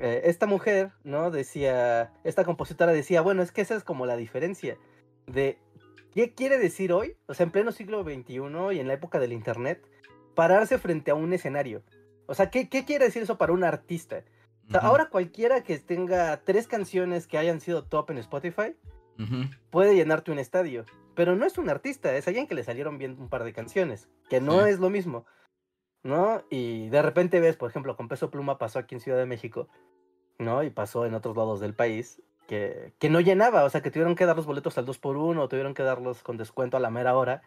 [0.01, 1.29] eh, esta mujer, ¿no?
[1.31, 4.77] Decía, esta compositora decía, bueno, es que esa es como la diferencia
[5.27, 5.57] de
[6.11, 8.39] qué quiere decir hoy, o sea, en pleno siglo XXI
[8.73, 9.81] y en la época del internet,
[10.35, 11.83] pararse frente a un escenario.
[12.25, 14.23] O sea, ¿qué, qué quiere decir eso para un artista?
[14.67, 14.89] O sea, Ujú.
[14.89, 18.75] ahora cualquiera que tenga tres canciones que hayan sido top en Spotify
[19.19, 19.49] Ujú.
[19.69, 20.85] puede llenarte un estadio.
[21.13, 24.07] Pero no es un artista, es alguien que le salieron bien un par de canciones,
[24.29, 25.25] que no es lo mismo.
[26.03, 26.43] ¿No?
[26.49, 29.67] Y de repente ves, por ejemplo, con Peso Pluma pasó aquí en Ciudad de México,
[30.39, 30.63] ¿no?
[30.63, 34.15] Y pasó en otros lados del país, que, que no llenaba, o sea, que tuvieron
[34.15, 36.79] que dar los boletos al 2 por 1 o tuvieron que darlos con descuento a
[36.79, 37.43] la mera hora.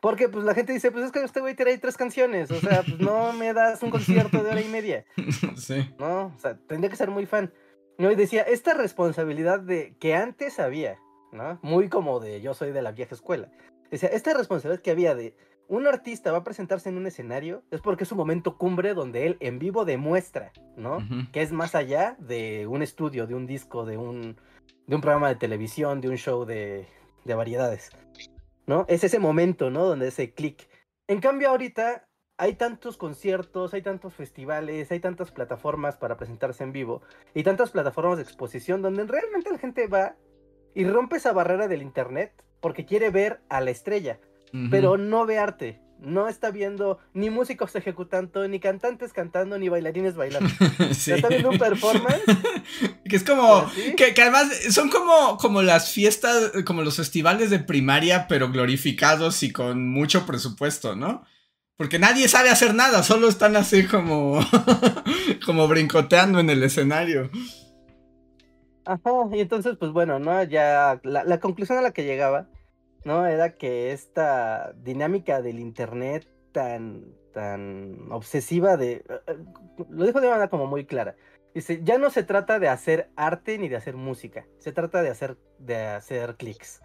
[0.00, 2.60] Porque pues la gente dice, pues es que este güey tiene ahí tres canciones, o
[2.60, 5.04] sea, pues no me das un concierto de hora y media.
[5.56, 5.92] Sí.
[5.98, 6.26] ¿no?
[6.26, 7.52] O sea, tendría que ser muy fan.
[7.98, 8.10] ¿no?
[8.12, 10.98] Y decía, esta responsabilidad de que antes había,
[11.32, 11.58] ¿no?
[11.62, 13.50] Muy como de yo soy de la vieja escuela.
[13.90, 15.34] Decía, esta responsabilidad que había de
[15.68, 19.26] un artista va a presentarse en un escenario es porque es un momento cumbre donde
[19.26, 20.98] él en vivo demuestra, ¿no?
[21.30, 24.36] Que es más allá de un estudio, de un disco, de un,
[24.86, 26.86] de un programa de televisión, de un show de,
[27.24, 27.90] de variedades,
[28.66, 28.86] ¿no?
[28.88, 29.84] Es ese momento, ¿no?
[29.84, 30.68] Donde ese clic.
[31.06, 32.08] En cambio, ahorita
[32.38, 37.02] hay tantos conciertos, hay tantos festivales, hay tantas plataformas para presentarse en vivo
[37.34, 40.16] y tantas plataformas de exposición donde realmente la gente va
[40.74, 44.20] y rompe esa barrera del internet porque quiere ver a la estrella,
[44.70, 45.80] Pero no ve arte.
[46.00, 50.48] No está viendo ni músicos ejecutando, ni cantantes cantando, ni bailarines bailando.
[50.92, 51.12] Sí.
[51.12, 52.22] Está viendo un performance.
[53.04, 53.68] Que es como.
[53.96, 59.42] Que, que además son como, como las fiestas, como los festivales de primaria, pero glorificados
[59.42, 61.24] y con mucho presupuesto, ¿no?
[61.78, 64.40] Porque nadie sabe hacer nada, solo están así como.
[65.46, 67.30] como brincoteando en el escenario.
[68.84, 70.42] Ajá, y entonces, pues bueno, ¿no?
[70.44, 72.46] Ya la, la conclusión a la que llegaba,
[73.04, 73.26] ¿no?
[73.26, 78.92] Era que esta dinámica del internet tan, tan obsesiva de...
[78.92, 79.36] eh, eh,
[79.90, 81.16] Lo dijo de una manera como muy clara.
[81.54, 85.10] Dice, ya no se trata de hacer arte ni de hacer música, se trata de
[85.10, 86.80] hacer, de hacer clics,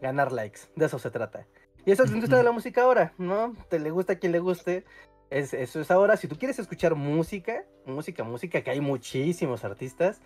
[0.00, 1.46] ganar likes, de eso se trata.
[1.84, 3.54] Y eso es la industria de la música ahora, ¿no?
[3.68, 4.84] Te le gusta a quien le guste,
[5.30, 6.16] es, eso es ahora.
[6.16, 10.20] Si tú quieres escuchar música, música, música, que hay muchísimos artistas,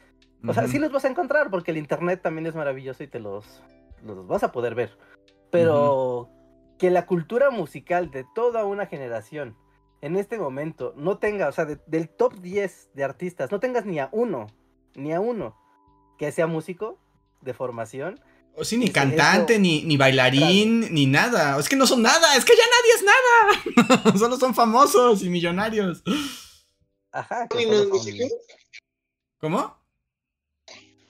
[0.47, 3.21] o sea, sí los vas a encontrar porque el internet también es maravilloso y te
[3.21, 3.63] los,
[4.05, 4.97] los vas a poder ver.
[5.51, 6.29] Pero
[6.79, 9.57] que la cultura musical de toda una generación
[10.01, 13.85] en este momento no tenga, o sea, de- del top 10 de artistas, no tengas
[13.85, 14.47] ni a uno,
[14.95, 15.57] ni a uno
[16.19, 16.99] que sea músico
[17.43, 18.21] de formación.
[18.57, 21.59] O sí, ni cantante, eso- ni, ni bailarín, ni nada.
[21.59, 23.05] Es que no son nada, es que ya nadie es
[24.05, 24.19] nada.
[24.19, 26.03] Solo son famosos y millonarios.
[27.13, 27.47] Ajá.
[29.41, 29.80] ¿Cómo?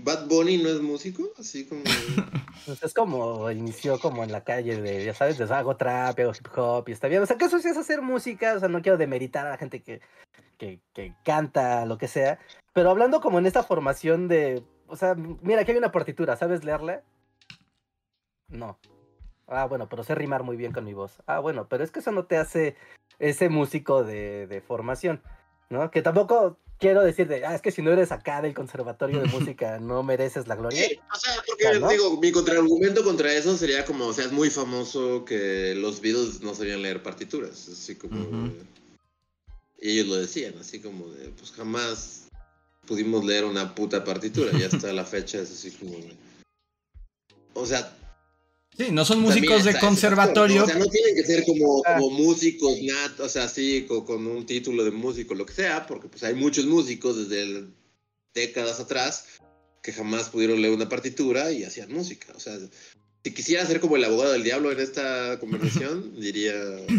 [0.02, 1.82] Bad Bunny no es músico, así como.
[2.66, 6.32] Pues es como inició como en la calle de, ya sabes, de hago trap, hago
[6.32, 7.22] hip hop y está bien.
[7.22, 9.56] O sea, que eso sí es hacer música, o sea, no quiero demeritar a la
[9.56, 10.02] gente que,
[10.58, 12.38] que, que canta, lo que sea.
[12.74, 16.62] Pero hablando como en esta formación de, o sea, mira, aquí hay una partitura, ¿sabes
[16.62, 17.02] leerla?
[18.48, 18.78] No.
[19.46, 21.22] Ah, bueno, pero sé rimar muy bien con mi voz.
[21.26, 22.76] Ah, bueno, pero es que eso no te hace
[23.18, 25.22] ese músico de, de formación,
[25.70, 25.90] ¿no?
[25.90, 29.28] Que tampoco quiero decir de, ah, es que si no eres acá del conservatorio de
[29.28, 30.82] música no mereces la gloria.
[30.82, 34.50] Sí, o sea, porque digo, mi contraargumento contra eso sería como, o sea, es muy
[34.50, 38.50] famoso que los Beatles no sabían leer partituras, así como...
[39.82, 42.28] Y ellos lo decían, así como de, pues jamás
[42.86, 45.96] pudimos leer una puta partitura, y hasta la fecha es así como...
[47.54, 47.96] O sea,
[48.76, 50.60] Sí, no son músicos de conservatorio.
[50.60, 50.64] ¿no?
[50.64, 54.26] O sea, no tienen que ser como, como músicos nat, o sea, sí, con, con,
[54.26, 57.66] un título de músico, lo que sea, porque pues hay muchos músicos desde
[58.32, 59.26] décadas atrás
[59.82, 62.32] que jamás pudieron leer una partitura y hacían música.
[62.36, 62.58] O sea,
[63.24, 66.54] si quisiera ser como el abogado del diablo en esta conversación, diría,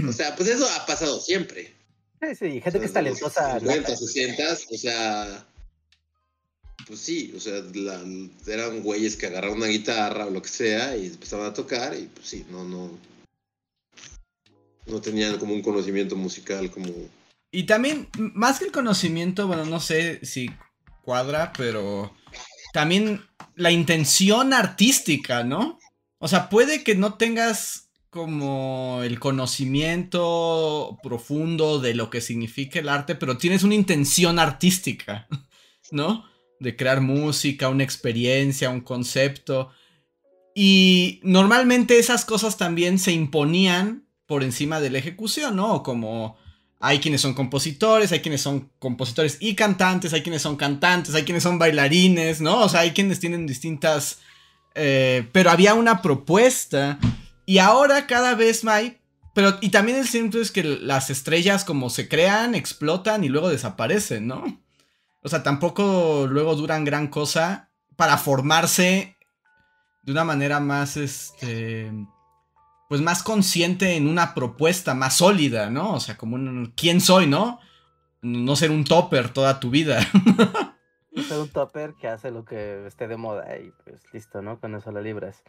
[0.07, 1.73] o sea, pues eso ha pasado siempre.
[2.21, 3.59] Sí, sí, gente o sea, que es talentosa.
[3.59, 5.47] 50, 60, o sea,
[6.87, 7.61] pues sí, o sea,
[8.47, 12.03] eran güeyes que agarraban una guitarra o lo que sea y empezaban a tocar y
[12.07, 12.97] pues sí, no, no.
[14.85, 16.91] No tenían como un conocimiento musical como.
[17.51, 20.49] Y también, más que el conocimiento, bueno, no sé si
[21.03, 22.13] cuadra, pero
[22.73, 23.21] también
[23.55, 25.79] la intención artística, ¿no?
[26.19, 32.89] O sea, puede que no tengas como el conocimiento profundo de lo que significa el
[32.89, 35.27] arte, pero tienes una intención artística,
[35.91, 36.30] ¿no?
[36.61, 39.71] De crear música, una experiencia, un concepto.
[40.53, 45.81] Y normalmente esas cosas también se imponían por encima de la ejecución, ¿no?
[45.81, 46.37] Como
[46.79, 51.23] hay quienes son compositores, hay quienes son compositores y cantantes, hay quienes son cantantes, hay
[51.23, 52.59] quienes son bailarines, ¿no?
[52.59, 54.19] O sea, hay quienes tienen distintas...
[54.75, 56.97] Eh, pero había una propuesta
[57.45, 58.97] y ahora cada vez más hay...
[59.33, 63.49] Pero, y también el centro es que las estrellas como se crean, explotan y luego
[63.49, 64.61] desaparecen, ¿no?
[65.23, 69.17] O sea, tampoco luego duran gran cosa para formarse
[70.03, 71.91] de una manera más, este,
[72.89, 75.93] pues más consciente en una propuesta más sólida, ¿no?
[75.93, 77.59] O sea, como un, ¿quién soy, no?
[78.21, 80.01] No ser un topper toda tu vida.
[81.27, 84.59] ser un topper que hace lo que esté de moda y pues listo, ¿no?
[84.59, 85.43] Con eso la libras.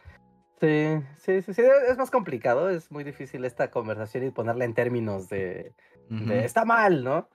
[0.59, 4.73] Sí, sí, sí, sí, es más complicado, es muy difícil esta conversación y ponerla en
[4.73, 5.73] términos de,
[6.09, 6.25] uh -huh.
[6.25, 7.27] de está mal, ¿no?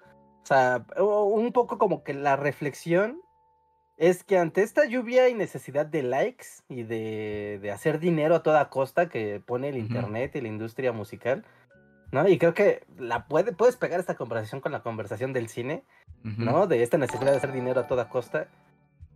[0.48, 3.20] O sea, un poco como que la reflexión
[3.98, 8.42] es que ante esta lluvia y necesidad de likes y de, de hacer dinero a
[8.42, 9.82] toda costa que pone el uh -huh.
[9.82, 11.44] internet y la industria musical,
[12.12, 12.26] ¿no?
[12.26, 15.84] Y creo que la puede, puedes pegar esta conversación con la conversación del cine,
[16.24, 16.38] uh -huh.
[16.38, 16.66] ¿no?
[16.66, 18.48] De esta necesidad de hacer dinero a toda costa.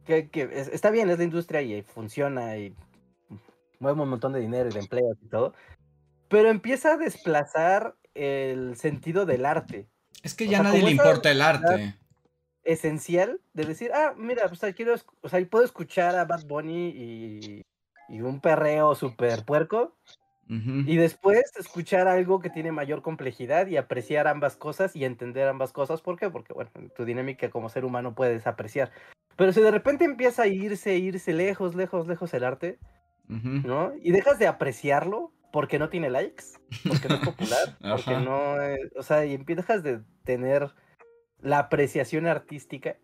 [0.04, 2.76] Que, que es, está bien, es la industria y funciona y
[3.78, 5.54] mueve un montón de dinero y de empleos y todo.
[6.28, 9.88] Pero empieza a desplazar el sentido del arte.
[10.22, 11.96] Es que ya o sea, nadie le importa el arte.
[12.64, 17.62] Esencial de decir, ah, mira, pues quiero, o sea, puedo escuchar a Bad Bunny y,
[18.08, 19.96] y un perreo súper puerco.
[20.48, 20.84] Uh -huh.
[20.86, 25.72] Y después escuchar algo que tiene mayor complejidad y apreciar ambas cosas y entender ambas
[25.72, 26.02] cosas.
[26.02, 26.30] ¿Por qué?
[26.30, 28.90] Porque, bueno, tu dinámica como ser humano puedes apreciar.
[29.36, 32.78] Pero si de repente empieza a irse, irse lejos, lejos, lejos el arte,
[33.28, 33.64] uh -huh.
[33.64, 33.92] ¿no?
[34.02, 36.44] Y dejas de apreciarlo, porque no tiene likes,
[36.88, 40.72] porque no es popular, porque no, es, o sea, y dejas de tener
[41.40, 42.96] la apreciación artística,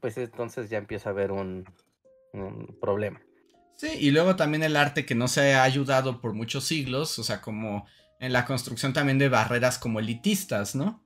[0.00, 1.64] pues entonces ya empieza a haber un,
[2.32, 3.20] un, problema.
[3.76, 7.24] Sí, y luego también el arte que no se ha ayudado por muchos siglos, o
[7.24, 7.86] sea, como
[8.20, 11.02] en la construcción también de barreras como elitistas, ¿no?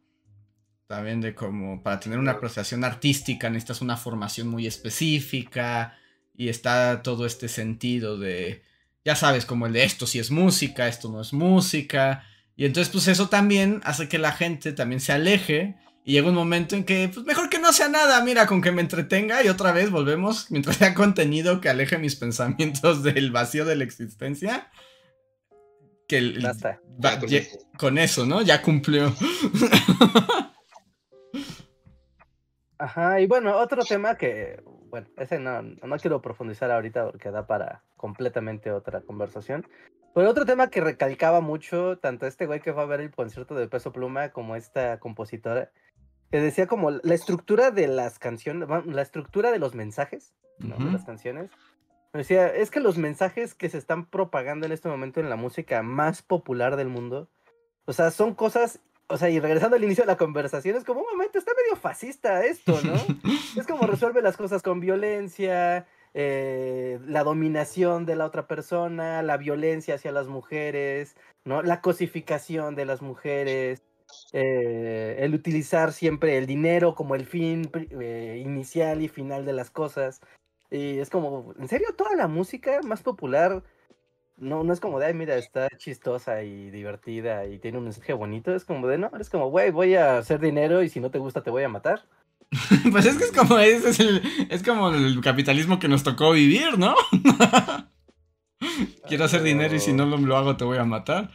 [0.86, 5.96] También de como para tener una apreciación artística necesitas una formación muy específica
[6.36, 8.62] y está todo este sentido de
[9.06, 12.24] ya sabes, como el de esto sí es música, esto no es música.
[12.56, 15.76] Y entonces, pues eso también hace que la gente también se aleje.
[16.04, 18.72] Y llega un momento en que, pues mejor que no sea nada, mira, con que
[18.72, 23.64] me entretenga y otra vez volvemos, mientras sea contenido que aleje mis pensamientos del vacío
[23.64, 24.72] de la existencia.
[26.08, 26.80] Que el, Basta.
[27.04, 27.42] Va, ya,
[27.78, 28.42] con eso, ¿no?
[28.42, 29.14] Ya cumplió.
[32.78, 34.60] Ajá, y bueno, otro tema que,
[34.96, 39.66] bueno, ese no, no quiero profundizar ahorita porque da para completamente otra conversación.
[40.14, 43.54] Pero otro tema que recalcaba mucho, tanto este güey que fue a ver el concierto
[43.54, 45.70] de Peso Pluma como esta compositora,
[46.30, 50.76] que decía como la estructura de las canciones, la estructura de los mensajes, ¿no?
[50.76, 50.86] uh -huh.
[50.86, 51.50] de las canciones.
[52.14, 55.82] Decía, es que los mensajes que se están propagando en este momento en la música
[55.82, 57.28] más popular del mundo,
[57.84, 61.00] o sea, son cosas o sea, y regresando al inicio de la conversación, es como
[61.00, 62.94] un momento, está medio fascista esto, ¿no?
[63.60, 69.36] es como resuelve las cosas con violencia, eh, la dominación de la otra persona, la
[69.36, 71.62] violencia hacia las mujeres, ¿no?
[71.62, 73.82] La cosificación de las mujeres,
[74.32, 79.70] eh, el utilizar siempre el dinero como el fin eh, inicial y final de las
[79.70, 80.20] cosas.
[80.70, 83.62] Y es como, en serio, toda la música más popular
[84.36, 88.12] no, no es como de, ay, mira, está chistosa y divertida y tiene un mensaje
[88.12, 88.54] bonito.
[88.54, 91.18] Es como de, no, es como, güey, voy a hacer dinero y si no te
[91.18, 92.04] gusta te voy a matar.
[92.92, 96.78] pues es que es como, es, el, es como el capitalismo que nos tocó vivir,
[96.78, 96.94] ¿no?
[99.08, 101.30] Quiero hacer dinero y si no lo, lo, hago te voy a matar.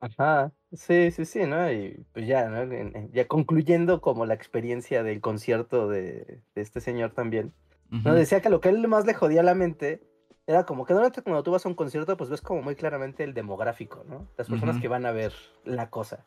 [0.00, 1.70] Ajá, sí, sí, sí, ¿no?
[1.72, 3.08] Y pues ya, ¿no?
[3.12, 7.52] Ya concluyendo como la experiencia del concierto de, de este señor también.
[7.90, 8.14] ¿no?
[8.14, 10.02] Decía que lo que él más le jodía a la mente
[10.48, 13.22] era como que normalmente cuando tú vas a un concierto, pues ves como muy claramente
[13.22, 14.26] el demográfico, ¿no?
[14.38, 16.24] Las personas que van a ver la cosa.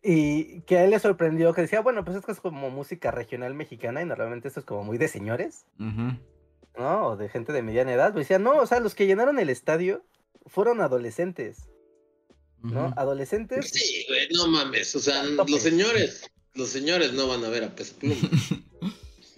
[0.00, 3.54] Y que a él le sorprendió que decía, bueno, pues esto es como música regional
[3.54, 7.06] mexicana y normalmente esto es como muy de señores, ¿no?
[7.08, 8.12] O de gente de mediana edad.
[8.12, 10.04] Pues decía, no, o sea, los que llenaron el estadio
[10.46, 11.68] fueron adolescentes,
[12.60, 12.94] ¿no?
[12.96, 13.70] Adolescentes.
[13.70, 17.74] Sí, güey, no mames, o sea, los señores, los señores no van a ver a
[17.74, 18.14] Peso Pluma.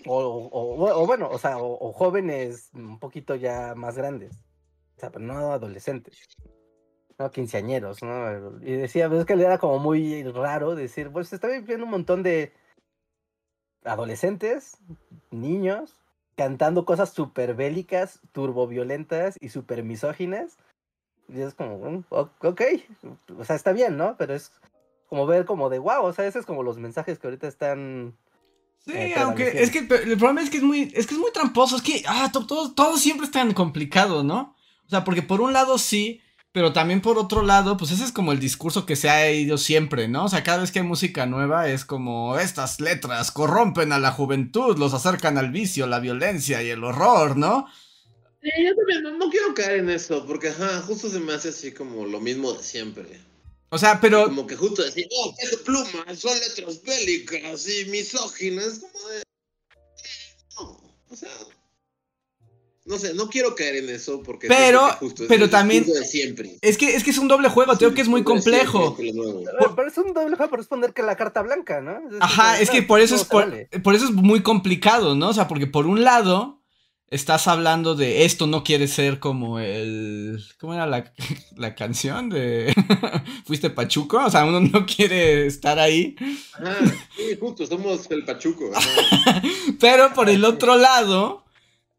[0.06, 4.32] o, o, bueno, o sea, o, jóvenes un poquito ya más grandes,
[4.96, 6.18] o sea, pero no adolescentes.
[7.18, 7.30] ¿no?
[7.30, 8.58] Quinceañeros, ¿no?
[8.60, 11.90] Y decía, pues es que le era como muy raro decir, pues está viendo un
[11.90, 12.52] montón de
[13.84, 14.78] adolescentes,
[15.30, 16.00] niños,
[16.36, 20.58] cantando cosas súper bélicas, turboviolentas y súper misóginas.
[21.28, 22.62] Y es como, mm, ok,
[23.38, 24.16] o sea, está bien, ¿no?
[24.16, 24.52] Pero es
[25.08, 28.16] como ver como de, wow, o sea, esos es como los mensajes que ahorita están...
[28.86, 31.32] Sí, eh, aunque es que el problema es que es muy, es que es muy
[31.32, 34.56] tramposo, es que, ah, todo, todo siempre es tan complicado, ¿no?
[34.86, 36.20] O sea, porque por un lado sí,
[36.54, 39.58] pero también por otro lado, pues ese es como el discurso que se ha ido
[39.58, 40.26] siempre, ¿no?
[40.26, 44.12] O sea, cada vez que hay música nueva es como estas letras corrompen a la
[44.12, 47.66] juventud, los acercan al vicio, la violencia y el horror, ¿no?
[48.40, 51.72] Sí, yo también no, quiero caer en eso, porque ajá, justo se me hace así
[51.72, 53.18] como lo mismo de siempre.
[53.74, 54.26] O sea, pero.
[54.26, 59.22] Como que justo decir, oh, qué pluma, son letras bélicas y misóginas, como de.
[60.54, 61.28] No, o sea.
[62.86, 66.58] No sé, no quiero caer en eso porque pero, justo, pero también de siempre.
[66.60, 68.94] es que es que es un doble juego, creo que es muy complejo.
[68.96, 71.98] Pero, es un doble juego para responder que la carta blanca, ¿no?
[72.20, 75.30] Ajá, es que por eso es por, eso es muy complicado, ¿no?
[75.30, 76.62] O sea, porque por un lado
[77.08, 81.12] estás hablando de esto no quiere ser como el ¿cómo era la,
[81.56, 82.74] la canción de
[83.44, 84.24] fuiste pachuco?
[84.24, 86.16] O sea, uno no quiere estar ahí.
[86.54, 86.76] Ajá,
[87.16, 88.70] sí, justo somos el pachuco.
[89.80, 91.44] pero por el otro lado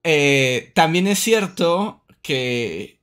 [0.03, 2.99] eh, también es cierto que,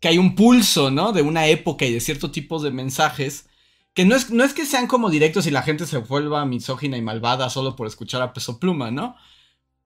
[0.00, 1.12] que hay un pulso, ¿no?
[1.12, 3.46] De una época y de cierto tipo de mensajes.
[3.94, 6.96] Que no es, no es que sean como directos y la gente se vuelva misógina
[6.96, 9.16] y malvada solo por escuchar a Peso Pluma, ¿no?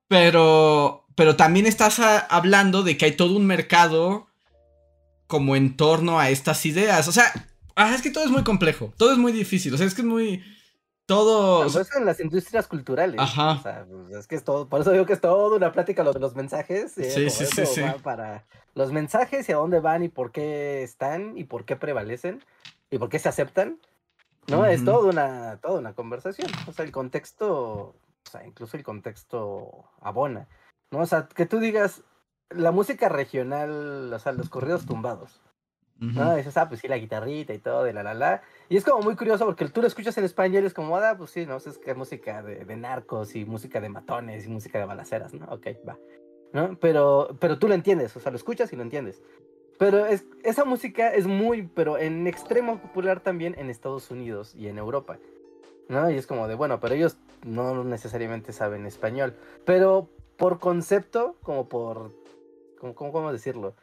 [0.09, 4.29] Pero, pero también estás hablando de que hay todo un mercado
[5.27, 7.09] como en torno a estas ideas.
[7.09, 7.25] O sea,
[7.75, 10.03] ah, es que todo es muy complejo, todo es muy difícil, o sea, es que
[10.03, 10.43] es muy
[11.07, 11.71] todo.
[11.71, 13.19] Por eso en las industrias culturales.
[13.19, 13.53] Ajá.
[13.53, 14.69] O sea, pues, es que es todo.
[14.69, 16.99] Por eso digo que es todo una plática lo de los mensajes.
[16.99, 18.45] Eh, sí, sí, sí, Para
[18.75, 22.45] los mensajes y a dónde van y por qué están y por qué prevalecen
[22.91, 23.79] y por qué se aceptan.
[24.49, 24.65] ¿No?
[24.65, 26.49] Es toda una, toda una conversación.
[26.69, 27.97] O sea, el contexto.
[28.27, 30.49] O sea, incluso el contexto abona.
[30.91, 31.01] ¿No?
[31.01, 32.03] O sea, que tú digas
[32.51, 35.41] la música regional, o sea, los corridos tumbados.
[35.99, 36.37] ¿no?
[36.37, 38.43] Dices, ah, pues sí, la guitarrita y todo, de la la la.
[38.68, 41.14] Y es como muy curioso porque tú lo escuchas en español y es como, ah,
[41.16, 41.57] pues sí, ¿no?
[41.57, 45.33] Es que es música de, de, narcos y música de matones y música de balaceras,
[45.33, 45.47] ¿no?
[45.47, 45.99] Ok, va.
[46.53, 46.79] ¿No?
[46.81, 49.22] Pero, pero tú lo entiendes, o sea, lo escuchas y lo entiendes.
[49.79, 54.68] Pero es, esa música es muy, pero en extremo popular también en Estados Unidos y
[54.68, 55.18] en Europa.
[55.89, 56.11] ¿No?
[56.11, 59.37] Y es como de, bueno, pero ellos no necesariamente saben español.
[59.64, 62.12] Pero por concepto, como por,
[62.78, 63.74] ¿cómo, cómo decirlo?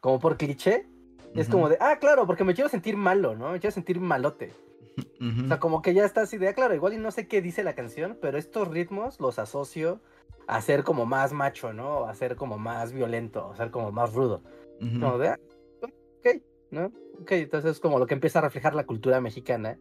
[0.00, 0.86] Como por cliché,
[1.34, 3.52] es como de, ah, claro, porque me quiero sentir malo, ¿no?
[3.52, 4.54] Me quiero sentir malote.
[5.44, 7.40] O sea, como que ya está así de, ah, claro, igual y no sé qué
[7.40, 10.00] dice la canción, pero estos ritmos los asocio
[10.48, 12.06] a ser como más macho, ¿no?
[12.06, 14.42] A ser como más violento, a ser como más rudo.
[14.80, 15.38] Como de, ah,
[15.82, 16.86] ok, ¿no?
[17.20, 19.78] Ok, entonces es como lo que empieza a reflejar la cultura mexicana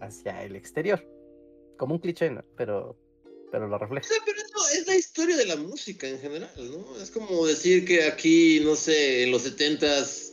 [0.00, 1.04] hacia el exterior.
[1.76, 2.44] Como un cliché, ¿no?
[2.56, 2.96] Pero,
[3.50, 4.06] pero lo refleja.
[4.06, 7.00] Sí, pero eso es la historia de la música en general, ¿no?
[7.00, 10.28] Es como decir que aquí, no sé, en los setentas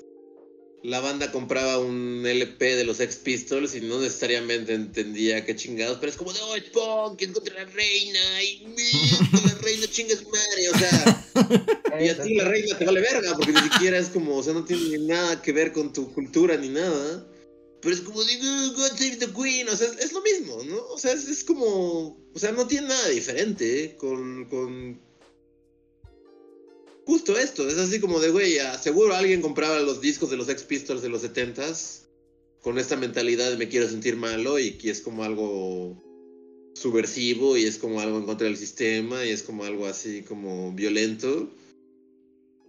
[0.85, 5.97] la banda compraba un LP de los Ex Pistols y no necesariamente entendía qué chingados,
[5.97, 8.67] pero es como de, oh, es punk, es contra la reina, y
[9.47, 13.33] la reina chinga su madre, o sea, y a ti la reina te vale verga,
[13.33, 16.55] porque ni siquiera es como, o sea, no tiene nada que ver con tu cultura
[16.55, 17.25] ni nada,
[17.85, 18.35] pero es como de
[18.75, 20.87] God Save the Queen, o sea, es, lo mismo, ¿no?
[20.87, 24.99] O sea, es, como, o sea, no tiene nada diferente con, con
[27.05, 30.63] justo esto, es así como de, güey, seguro alguien compraba los discos de los Ex
[30.63, 32.07] Pistols de los 70s
[32.59, 36.03] con esta mentalidad de me quiero sentir malo y que es como algo
[36.73, 40.71] subversivo y es como algo en contra del sistema y es como algo así como
[40.71, 41.51] violento.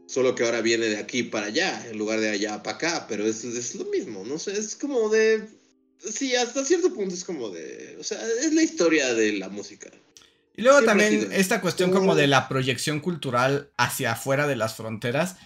[0.07, 3.26] Solo que ahora viene de aquí para allá, en lugar de allá para acá, pero
[3.26, 5.48] es, es lo mismo, no sé, es como de...
[5.98, 7.96] Sí, hasta cierto punto es como de...
[7.98, 9.90] O sea, es la historia de la música.
[10.57, 15.36] Y luego también esta cuestión como de la proyección cultural hacia afuera de las fronteras.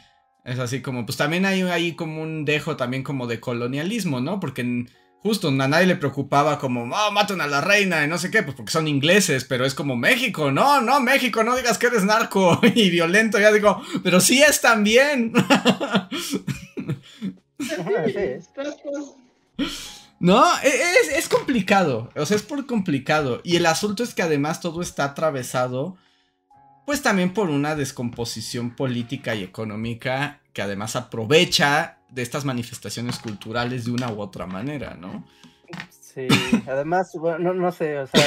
[0.44, 4.38] Es así como, pues también hay ahí como un dejo también como de colonialismo, ¿no?
[4.38, 4.86] Porque
[5.22, 8.42] justo a nadie le preocupaba como, oh, maten a la reina y no sé qué,
[8.42, 12.04] pues porque son ingleses, pero es como México, no, no, México, no digas que eres
[12.04, 15.32] narco y violento, ya digo, pero sí es también.
[20.20, 23.40] no, e, es, es complicado, o sea, es por complicado.
[23.44, 25.96] Y el asunto es que además todo está atravesado
[26.86, 33.84] pues también por una descomposición política y económica que además aprovecha de estas manifestaciones culturales
[33.84, 35.24] de una u otra manera, ¿no?
[35.90, 36.26] Sí,
[36.66, 38.22] además, bueno, no, sé, o sea,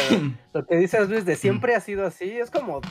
[0.53, 2.81] lo que dices Luis de siempre ha sido así, es como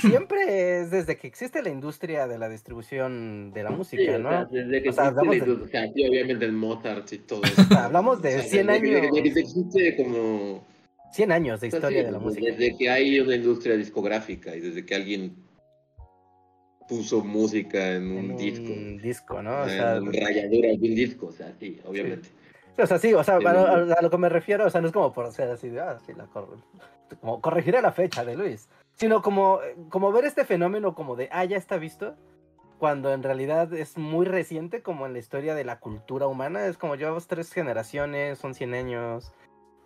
[0.00, 4.28] siempre es desde que existe la industria de la distribución de la música, ¿no?
[4.28, 7.62] O sea, desde que existe la industria, sí, obviamente el Mozart y todo eso.
[7.78, 9.02] hablamos de 100 años.
[9.02, 10.66] Desde que existe como
[11.12, 12.46] 100 años de historia de la música.
[12.46, 15.36] Desde que hay una industria discográfica y desde que alguien
[16.92, 18.70] puso música en un, disco.
[18.70, 19.62] Un disco, ¿no?
[19.62, 22.28] O sea, en rayadura de un disco, o sea, sí, obviamente.
[22.76, 25.12] O sea, sí, o sea, a, lo que me refiero, o sea, no es como
[25.12, 26.26] por ser así de, ah, sí, la
[27.20, 31.44] como corregiré la fecha de Luis, sino como, como ver este fenómeno como de, ah,
[31.44, 32.14] ya está visto,
[32.78, 36.76] cuando en realidad es muy reciente como en la historia de la cultura humana, es
[36.76, 39.32] como llevamos tres generaciones, son 100 años,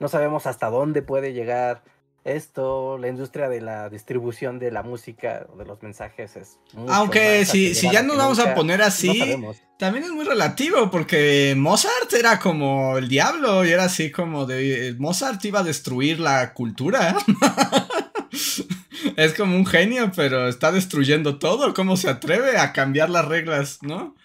[0.01, 1.83] no sabemos hasta dónde puede llegar
[2.27, 6.59] esto, la industria de la distribución de la música, de los mensajes es...
[6.89, 9.37] Aunque si, si ya nos vamos a poner así,
[9.79, 14.97] también es muy relativo, porque Mozart era como el diablo y era así como de...
[14.99, 17.17] Mozart iba a destruir la cultura.
[19.17, 21.75] es como un genio, pero está destruyendo todo.
[21.75, 24.17] ¿Cómo se atreve a cambiar las reglas, no?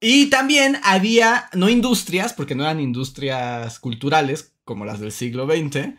[0.00, 5.94] Y también había, no industrias, porque no eran industrias culturales, como las del siglo XX,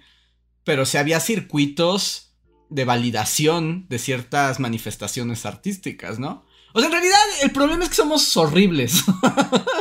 [0.66, 2.34] pero sí había circuitos
[2.70, 6.46] de validación de ciertas manifestaciones artísticas, ¿no?
[6.74, 9.04] O sea, en realidad el problema es que somos horribles.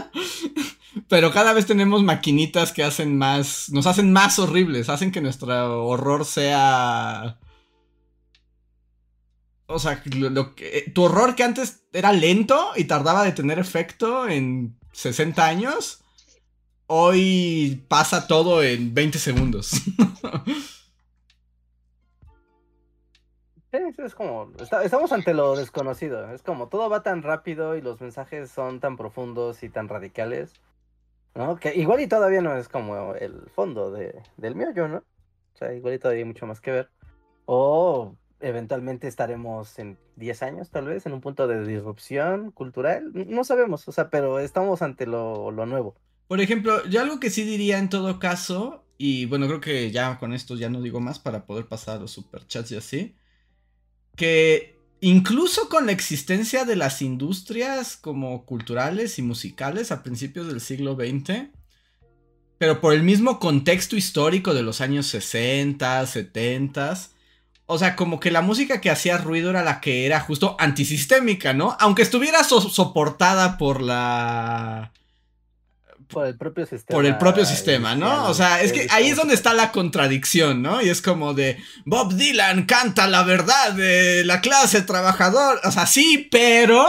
[1.09, 5.87] pero cada vez tenemos maquinitas que hacen más, nos hacen más horribles, hacen que nuestro
[5.87, 7.41] horror sea...
[9.66, 14.28] O sea, lo, que, tu horror que antes era lento y tardaba de tener efecto
[14.28, 16.04] en 60 años,
[16.87, 19.72] hoy pasa todo en 20 segundos.
[23.99, 24.53] Es como,
[24.85, 28.97] estamos ante lo desconocido, es como todo va tan rápido y los mensajes son tan
[28.97, 30.53] profundos y tan radicales,
[31.35, 31.57] ¿no?
[31.57, 34.99] Que igual y todavía no es como el fondo de, del yo, ¿no?
[34.99, 36.91] O sea, igual y todavía hay mucho más que ver.
[37.47, 43.43] O eventualmente estaremos en 10 años, tal vez, en un punto de disrupción cultural, no
[43.43, 45.97] sabemos, o sea, pero estamos ante lo, lo nuevo.
[46.29, 50.18] Por ejemplo, yo algo que sí diría en todo caso, y bueno, creo que ya
[50.18, 53.14] con esto ya no digo más para poder pasar a los superchats y así,
[54.16, 60.61] que incluso con la existencia de las industrias como culturales y musicales a principios del
[60.61, 61.51] siglo XX,
[62.57, 66.99] pero por el mismo contexto histórico de los años 60, 70,
[67.66, 71.53] o sea, como que la música que hacía ruido era la que era justo antisistémica,
[71.53, 71.77] ¿no?
[71.81, 74.93] Aunque estuviera soportada por la
[76.15, 76.97] por el propio sistema.
[76.97, 78.29] Por el propio sistema, ¿no?
[78.29, 80.81] O sea, es que ahí es donde está la contradicción, ¿no?
[80.81, 85.61] Y es como de Bob Dylan canta la verdad de la clase trabajador.
[85.65, 86.89] O sea, sí, pero.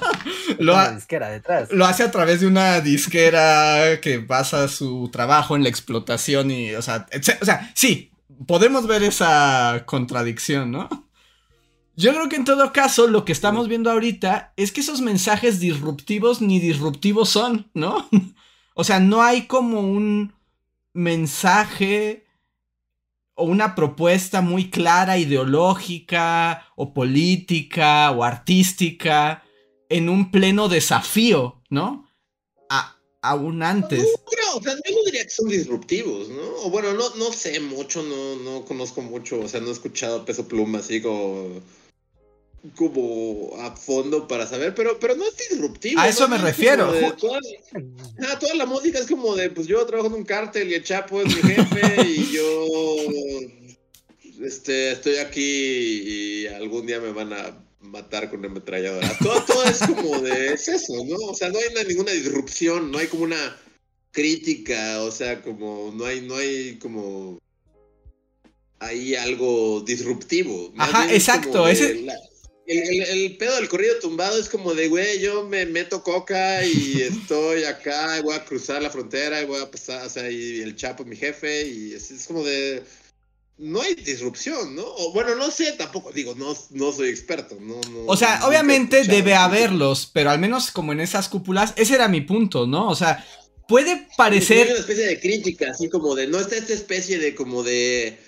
[0.58, 1.72] lo, disquera detrás.
[1.72, 6.74] lo hace a través de una disquera que basa su trabajo en la explotación y.
[6.74, 7.06] O sea,
[7.40, 8.12] o sea, sí,
[8.46, 10.88] podemos ver esa contradicción, ¿no?
[11.96, 15.60] Yo creo que en todo caso lo que estamos viendo ahorita es que esos mensajes
[15.60, 18.08] disruptivos ni disruptivos son, ¿no?
[18.74, 20.32] O sea, no hay como un
[20.92, 22.26] mensaje
[23.34, 29.42] o una propuesta muy clara, ideológica o política o artística
[29.88, 32.08] en un pleno desafío, ¿no?
[32.68, 34.00] A, aún antes.
[34.00, 36.42] No, o sea, yo no diría que son disruptivos, ¿no?
[36.64, 40.24] O bueno, no, no sé mucho, no, no conozco mucho, o sea, no he escuchado
[40.24, 41.60] Peso Pluma así como
[42.76, 46.00] como a fondo para saber, pero, pero no es disruptivo.
[46.00, 46.28] A eso ¿no?
[46.30, 46.92] me Es refiero.
[46.92, 47.38] de Toda,
[48.28, 50.84] ah, toda la música es como de, pues yo trabajo en un cártel y el
[50.84, 52.66] Chapo es mi jefe y yo
[54.44, 59.16] este, estoy aquí y algún día me van a matar con una ametralladora.
[59.18, 61.16] Todo, todo es como de, es eso, ¿no?
[61.30, 63.56] O sea, no hay una- ninguna disrupción, no hay como una
[64.12, 67.38] crítica, o sea, como, no hay, no hay como
[68.78, 70.72] ahí algo disruptivo.
[70.78, 72.14] Ajá, exacto, ese- la-
[72.78, 77.64] el, pedo del corrido tumbado es como de, güey, yo me meto coca y estoy
[77.64, 80.76] acá, y voy a cruzar la frontera y voy a pasar, o sea, y el
[80.76, 82.82] Chapo es mi jefe, y es, es como de...
[83.58, 84.82] No hay disrupción, ¿no?
[84.82, 89.04] O, bueno, no sé, tampoco, digo, no, no soy experto, no, no- O sea, obviamente
[89.04, 92.88] debe haberlos, pero al menos como en esas cúpulas, ese era mi punto, ¿no?
[92.88, 93.24] O sea,
[93.68, 94.68] puede Hay parecer...
[94.68, 98.18] una especie de crítica, así como de, no está esta especie de como de,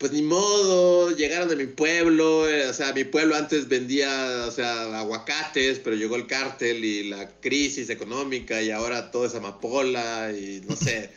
[0.00, 4.50] pues ni modo, llegaron de mi pueblo, eh, o sea, mi pueblo antes vendía, o
[4.50, 10.32] sea, aguacates, pero llegó el cártel y la crisis económica y ahora todo es amapola
[10.32, 11.10] y no sé,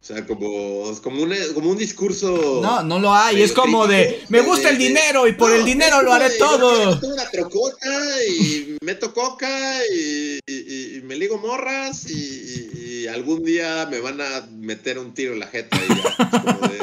[0.00, 2.60] o sea, como, como, un, como un discurso...
[2.62, 5.56] No, no lo hay, es como de, me gusta el de- dinero y por No,
[5.56, 7.00] el dinero lo haré de, yo todo.
[7.00, 7.88] Tengo una trocota
[8.28, 14.46] y meto coca y, y- y me ligo morras y, algún día me van a
[14.52, 16.30] meter un tiro en la jeta y ya.
[16.44, 16.78] Como de,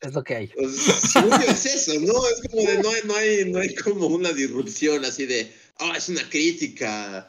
[0.00, 0.46] Es lo que hay.
[0.48, 0.76] pues,
[1.12, 2.12] según yo es eso, ¿no?
[2.28, 5.92] Es como de, no hay, no hay, no hay como una disrupción así de, oh,
[5.96, 7.28] es una crítica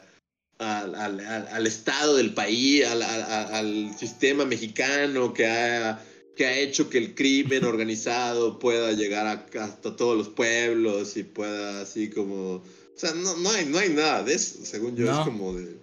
[0.58, 6.00] al, al- al- al estado del país, al, al- al- al sistema mexicano que ha,
[6.36, 11.24] que ha hecho que el crimen organizado pueda llegar a, hasta todos los pueblos y
[11.24, 12.56] pueda así como...
[12.56, 12.62] O
[12.94, 15.18] sea, no, no, hay, no hay nada de eso, según yo, No.
[15.20, 15.76] es como de...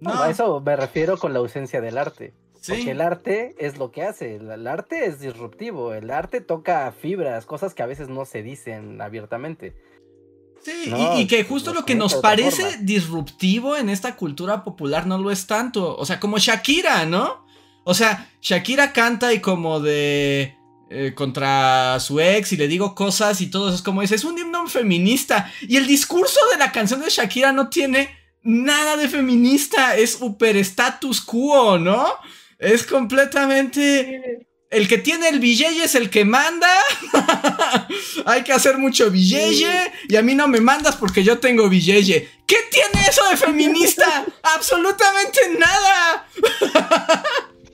[0.00, 2.32] No, No, a eso me refiero con la ausencia del arte.
[2.60, 2.72] Sí.
[2.72, 4.36] Porque el arte es lo que hace.
[4.36, 5.92] El, arte es disruptivo.
[5.94, 9.74] El arte toca fibras, cosas que a veces no se dicen abiertamente.
[10.62, 12.76] Sí, y- No, y, que justo lo que nos parece forma.
[12.82, 15.96] disruptivo en esta cultura popular no lo es tanto.
[15.96, 17.46] O sea, como Shakira, ¿no?
[17.84, 20.54] O sea, Shakira canta y como de...
[20.90, 24.24] eh, contra su ex y le digo cosas y todo eso es como dice, es
[24.24, 28.10] un himno feminista y el discurso de la canción de Shakira no tiene
[28.42, 32.06] nada de feminista, es super status quo, ¿no?
[32.60, 34.46] Es completamente...
[34.68, 36.68] El que tiene el billete es el que manda.
[38.24, 39.92] Hay que hacer mucho billete.
[40.08, 42.28] Y a mí no me mandas porque yo tengo billete.
[42.46, 44.24] ¿Qué tiene eso de feminista?
[44.42, 46.28] Absolutamente nada.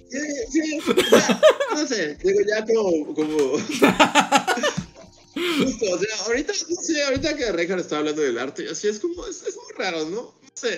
[0.09, 0.19] Sí,
[0.51, 1.41] sí, o sea,
[1.75, 3.37] no sé, digo ya como, como...
[5.59, 9.27] Justo, o sea, ahorita, sé, ahorita que Reinhardt está hablando del arte, así es como,
[9.27, 10.35] es, es muy raro, ¿no?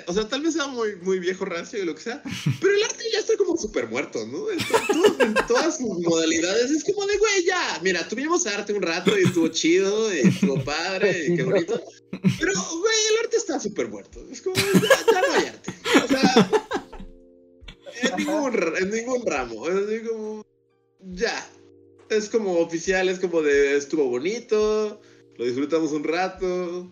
[0.08, 2.20] O sea, tal vez sea muy, muy viejo rancio y lo que sea,
[2.60, 4.50] pero el arte ya está como súper muerto, ¿no?
[4.50, 8.72] En, to- todo- en todas sus modalidades es como de, güey, ya, mira, tuvimos arte
[8.72, 13.88] un rato y estuvo chido estuvo padre qué bonito, pero, güey, el arte está súper
[13.88, 15.72] muerto, es como, ya, no hay arte,
[16.04, 16.50] o sea,
[18.02, 20.44] en ningún, en ningún ramo, es así como,
[21.12, 21.48] ya,
[22.10, 25.00] es como oficial, es como de estuvo bonito,
[25.36, 26.90] lo disfrutamos un rato.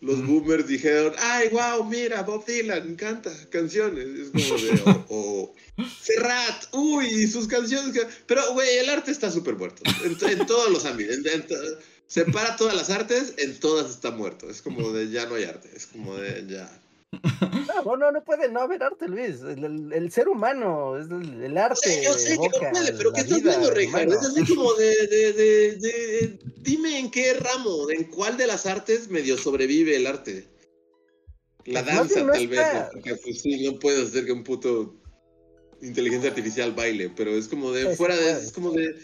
[0.00, 0.26] Los Mm.
[0.26, 4.06] boomers dijeron, ay, wow, mira, Bob Dylan canta canciones.
[4.06, 5.54] Es como de, o, o
[6.02, 7.92] Serrat, uy, sus canciones.
[7.92, 8.06] que-".
[8.26, 9.82] Pero, güey, el arte está súper muerto.
[10.04, 11.16] En, to- en todos los ámbitos.
[11.16, 11.54] en- en to-
[12.06, 14.48] separa todas las artes, en todas está muerto.
[14.48, 15.70] Es como de, ya no hay arte.
[15.76, 16.79] Es como de, ya.
[17.84, 19.40] No, no, no puede no haber arte, Luis.
[19.42, 22.02] El, el- el ser humano, es el, el arte.
[22.04, 24.12] yo sé que no puede, pero ¿qué estás viendo, humano.
[24.12, 28.66] Es así como de, de, de, de- Dime en qué ramo, en cuál de las
[28.66, 30.48] artes medio sobrevive el arte.
[31.64, 34.94] La Pues danza, no tal vez, porque pues sí, no puedes hacer que un puto
[35.82, 38.44] inteligencia artificial baile, pero es como de, fuera de, puede.
[38.44, 38.94] es como de...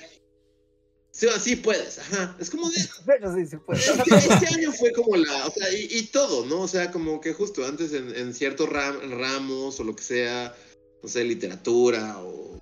[1.19, 2.37] Sí, así puedes, ajá.
[2.39, 3.81] Es como de, Pero sí, sí puede.
[3.81, 6.61] este, año fue como la, o sea, y, y todo, ¿no?
[6.61, 10.55] O sea, como que justo antes en, en ciertos ram- ramos o lo que sea,
[11.03, 12.61] no sé, literatura o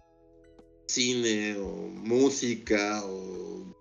[0.87, 3.75] cine o música o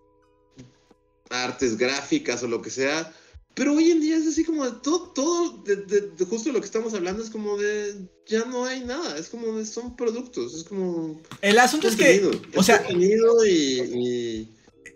[1.30, 3.14] artes gráficas o lo que sea.
[3.56, 6.60] Pero hoy en día es así como de todo, todo, de, de- de justo lo
[6.60, 7.94] que estamos hablando es como de,
[8.26, 11.22] ya no hay nada, es como de, son productos, es como...
[11.42, 13.52] El asunto es que, o sea- contenido y-
[13.94, 14.50] y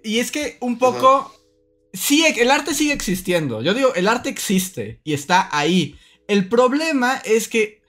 [0.04, 1.34] y es que un poco,
[1.94, 3.62] sí, el arte sigue existiendo.
[3.62, 5.96] Yo digo, el arte existe y está ahí.
[6.28, 7.82] El problema es que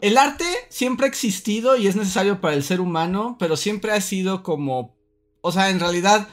[0.00, 4.00] el arte siempre ha existido y es necesario para el ser humano, pero siempre ha
[4.00, 4.96] sido como,
[5.40, 6.28] o sea, en realidad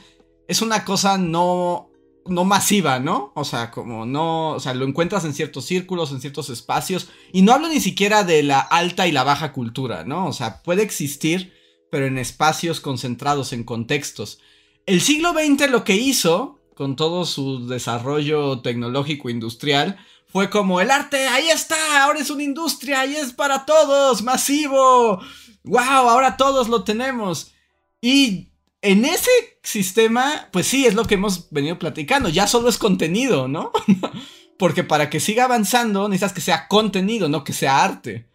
[0.47, 1.91] es una cosa no
[2.27, 3.31] no masiva, ¿no?
[3.35, 7.41] O sea, como no, o sea, lo encuentras en ciertos círculos, en ciertos espacios y
[7.41, 10.27] no hablo ni siquiera de la alta y la baja cultura, ¿no?
[10.27, 11.53] O sea, puede existir,
[11.89, 14.39] pero en espacios concentrados, en contextos.
[14.85, 20.91] El siglo XX lo que hizo, con todo su desarrollo tecnológico industrial, fue como el
[20.91, 25.21] arte, ahí está, ahora es una industria y es para todos, masivo.
[25.63, 25.81] ¡Wow!
[25.81, 27.51] Ahora todos lo tenemos.
[27.99, 28.49] Y
[28.81, 29.29] en ese
[29.61, 33.71] sistema, pues sí, es lo que hemos venido platicando, ya solo es contenido, ¿no?
[34.57, 38.27] Porque para que siga avanzando necesitas que sea contenido, no que sea arte.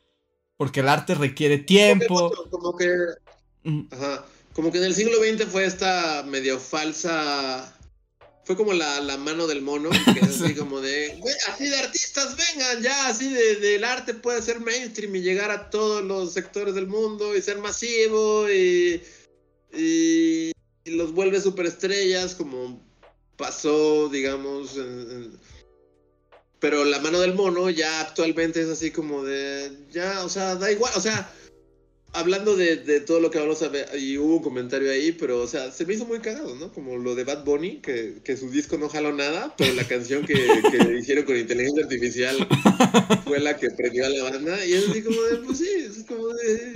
[0.57, 2.33] Porque el arte requiere tiempo.
[2.51, 2.89] Como que,
[3.91, 4.25] ajá,
[4.57, 7.71] como que en el siglo XX fue esta medio falsa
[8.45, 12.81] fue como la, mano del mono, que es así como de, así de artistas, vengan
[12.81, 16.87] ya, así de, del arte puede ser mainstream y llegar a todos los sectores del
[16.87, 19.03] mundo y ser masivo y,
[19.77, 20.53] y,
[20.87, 22.81] los vuelve superestrellas como
[23.37, 24.79] pasó, digamos,
[26.61, 30.71] pero la mano del mono ya actualmente es así como de, ya, o sea, da
[30.71, 31.31] igual, o sea,
[32.17, 33.63] hablando de, todo lo que hablamos,
[33.99, 36.73] y hubo un comentario ahí, pero, o sea, se me hizo muy cagado, ¿no?
[36.73, 40.25] Como lo de Bad Bunny, que, que su disco no jaló nada, pero la canción
[40.25, 42.37] que, que hicieron con inteligencia artificial
[43.25, 46.05] fue la que prendió a la banda, y es así como de, pues sí, es
[46.05, 46.73] como de...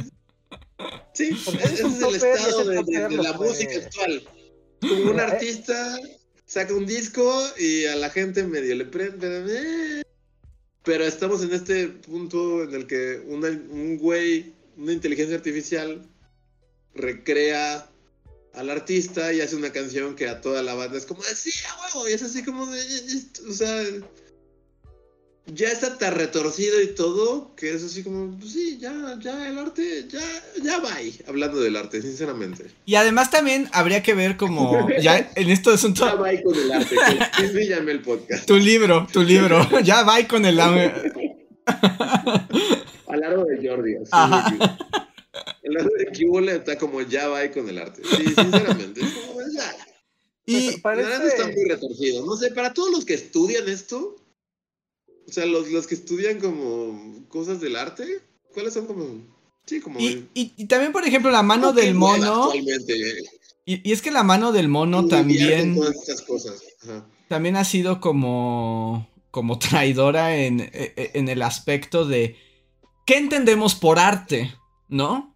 [1.15, 1.31] Sí,
[1.63, 4.23] ese es, el estado de, la música actual.
[4.81, 5.99] Como un artista
[6.47, 10.03] saca un disco y a la gente medio le prende...
[10.83, 16.03] Pero estamos en este punto en el que un güey una inteligencia artificial
[16.95, 17.87] recrea
[18.55, 21.53] al artista y hace una canción que a toda la banda es como de sí,
[21.69, 22.81] a huevo, y es así como de,
[23.49, 23.85] o sea,
[25.47, 29.59] ya está tan retorcido y todo que es así como, pues sí, ya, ya el
[29.59, 30.21] arte, ya,
[30.63, 32.67] ya va ahí, hablando del arte, sinceramente.
[32.87, 35.95] Y además también habría que ver como, ya en esto es un...
[35.95, 36.97] Ya va con el arte,
[37.37, 38.47] que llame el podcast.
[38.47, 40.59] Tu libro, tu libro, ya va con el...
[43.13, 43.95] Al largo de Jordi.
[45.63, 48.03] El largo de Kibole está como ya va ahí con el arte.
[48.05, 49.01] Sí, sinceramente.
[49.55, 49.77] ya.
[50.47, 51.27] Y parece...
[51.27, 52.27] está muy retorcido.
[52.27, 54.17] No sé, para todos los que estudian esto,
[55.29, 58.21] o sea, los, los que estudian como cosas del arte,
[58.53, 59.23] ¿cuáles son como
[59.67, 60.01] Sí, como.
[60.01, 62.51] Y, y, también, por ejemplo, la mano del mono.
[63.65, 65.79] Y, y, es que la mano del mono también.
[65.95, 66.61] estas cosas.
[67.29, 69.09] También ha sido como.
[69.31, 72.37] como traidora en, e, e, en el aspecto de.
[73.11, 74.55] ¿Qué entendemos por arte?
[74.89, 75.35] ¿No?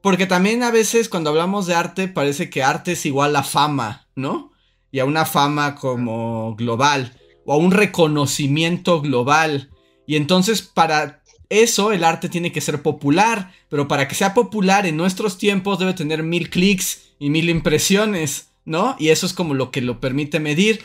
[0.00, 4.06] Porque también a veces cuando hablamos de arte parece que arte es igual a fama,
[4.14, 4.52] ¿no?
[4.92, 9.72] Y a una fama como global o a un reconocimiento global.
[10.06, 14.86] Y entonces para eso el arte tiene que ser popular, pero para que sea popular
[14.86, 18.94] en nuestros tiempos debe tener mil clics y mil impresiones, ¿no?
[19.00, 20.80] Y eso es como lo que lo permite medir.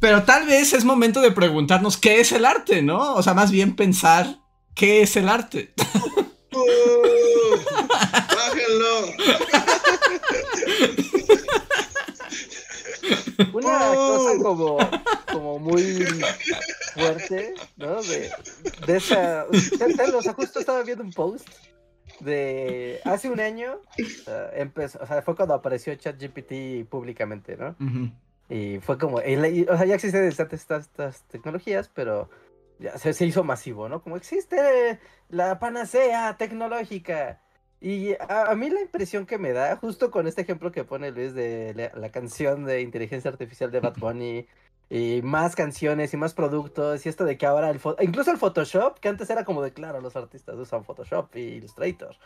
[0.00, 3.12] Pero tal vez es momento de preguntarnos qué es el arte, ¿no?
[3.12, 4.38] O sea, más bien pensar
[4.76, 5.72] ¿Qué es el arte?
[6.52, 7.56] Uh,
[8.36, 9.06] bájenlo.
[13.54, 14.78] Una cosa como,
[15.32, 16.04] como muy
[16.92, 18.02] fuerte, ¿no?
[18.02, 18.30] De,
[18.86, 19.46] de esa.
[19.50, 21.48] O sea, justo estaba viendo un post
[22.20, 23.80] de hace un año.
[24.52, 27.74] empezó, o sea, fue cuando apareció ChatGPT públicamente, ¿no?
[28.50, 29.16] Y fue como.
[29.16, 32.28] o sea, ya existen estas, estas tecnologías, pero
[32.78, 34.02] ya se, se, hizo masivo, ¿no?
[34.02, 37.40] Como existe la panacea tecnológica.
[37.80, 41.34] Y a, mí la impresión que me da, justo con este ejemplo que pone Luis
[41.34, 44.46] de la, la canción de inteligencia artificial de Bad Bunny,
[44.88, 49.00] y más canciones y más productos y esto de que ahora el incluso el Photoshop
[49.00, 52.16] que antes era como de claro los artistas usan Photoshop y Illustrator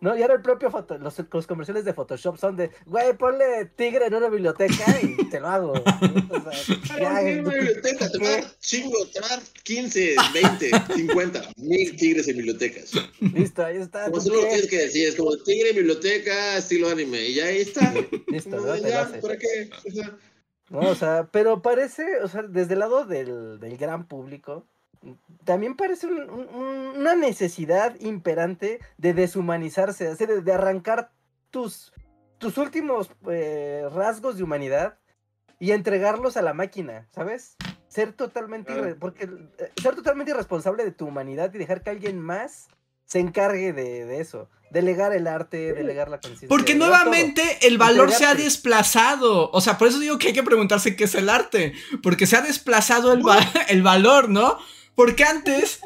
[0.00, 3.66] no y ahora el propio foto los, los, comerciales de Photoshop son de güey ponle
[3.76, 8.18] tigre en una biblioteca y te lo hago o sea, ya, en una biblioteca te
[8.18, 12.92] va a dar chingo te va a dar 15 20 50 mil tigres en bibliotecas.
[13.20, 16.88] Listo ahí está como solo lo tienes que decir es como tigre en biblioteca estilo
[16.88, 17.94] anime y ya ahí está.
[18.26, 19.70] Listo ya, ¿para qué?
[19.86, 20.16] O sea,
[20.70, 24.66] no, o sea, pero parece, o sea, desde el lado del, del gran público,
[25.44, 31.10] también parece una necesidad imperante de deshumanizarse, de, de arrancar
[31.50, 31.92] tus,
[32.38, 34.98] tus últimos eh, rasgos de humanidad
[35.58, 37.56] y entregarlos a la máquina, ¿sabes?
[37.88, 42.68] Ser totalmente, porque, eh, ser totalmente irresponsable de tu humanidad y dejar que alguien más
[43.08, 44.50] se encargue de, eso.
[44.70, 46.48] Delegar el arte, delegar la conciencia.
[46.48, 49.50] Porque nuevamente el valor se ha desplazado.
[49.50, 51.72] O sea, por eso digo que hay que preguntarse qué es el arte.
[52.02, 53.22] Porque se ha desplazado el,
[53.68, 54.58] el valor, ¿no?
[54.94, 55.80] Porque antes,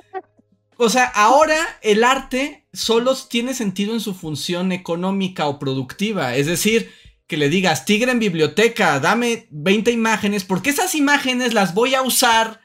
[0.79, 6.35] o sea, ahora el arte solo tiene sentido en su función económica o productiva.
[6.35, 6.91] Es decir,
[7.29, 12.03] que le digas, tigre en biblioteca, dame 20 imágenes, porque esas imágenes las voy a
[12.03, 12.63] usar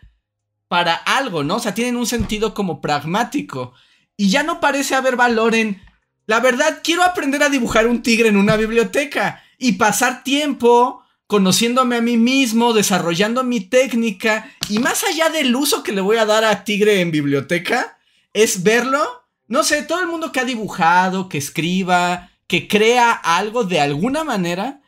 [0.67, 1.57] para algo, ¿no?
[1.57, 3.73] O sea, tienen un sentido como pragmático
[4.17, 5.81] y ya no parece haber valor en,
[6.25, 11.97] la verdad, quiero aprender a dibujar un tigre en una biblioteca y pasar tiempo conociéndome
[11.97, 16.25] a mí mismo, desarrollando mi técnica y más allá del uso que le voy a
[16.25, 17.97] dar a Tigre en biblioteca,
[18.33, 23.65] es verlo, no sé, todo el mundo que ha dibujado, que escriba, que crea algo
[23.65, 24.81] de alguna manera,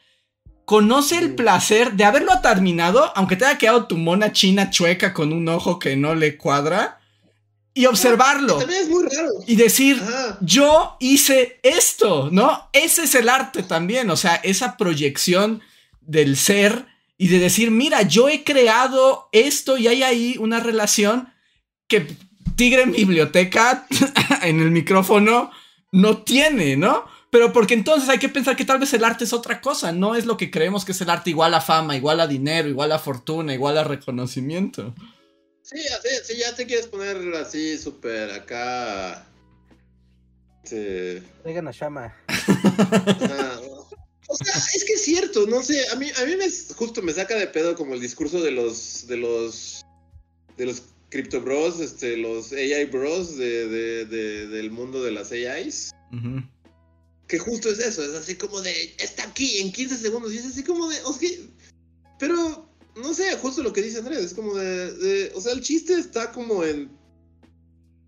[0.64, 5.34] conoce el placer de haberlo terminado, aunque te haya quedado tu mona china chueca con
[5.34, 6.99] un ojo que no le cuadra,
[7.74, 8.58] y observarlo.
[8.58, 9.30] También es muy raro.
[9.48, 10.38] Y decir, Ajá.
[10.42, 12.70] yo hice esto, ¿no?
[12.74, 15.62] Ese es el arte también, o sea, esa proyección
[16.02, 16.88] del ser
[17.18, 21.30] y de decir, mira, yo he creado esto y hay ahí una relación
[21.88, 22.08] que
[22.56, 23.88] Tigre en biblioteca,
[24.42, 25.52] en el micrófono,
[25.92, 27.06] no tiene, ¿no?
[27.30, 30.16] Pero porque entonces hay que pensar que tal vez el arte es otra cosa, no
[30.16, 32.92] es lo que creemos que es el arte igual a fama, igual a dinero, igual
[32.92, 34.94] a fortuna, igual a reconocimiento.
[35.72, 39.26] Sí, así, sí, ya te quieres poner así súper acá.
[40.64, 41.22] Sí.
[41.44, 42.16] Traigan a Shama.
[44.32, 47.14] O sea, es que es cierto, no sé, a mí, a mí me, justo me
[47.14, 49.82] saca de pedo como el discurso de los, de los,
[50.58, 55.32] de los Crypto Bros, este, los AI Bros de, de- de- del mundo de las
[55.32, 55.92] AIs.
[57.28, 60.46] Que justo es eso, es así como de, está aquí en 15 segundos y es
[60.46, 61.30] así como de, o sea,
[62.20, 65.62] pero, no sé, justo lo que dice Andrés, es como de, de- o sea, el
[65.62, 66.90] chiste está como en,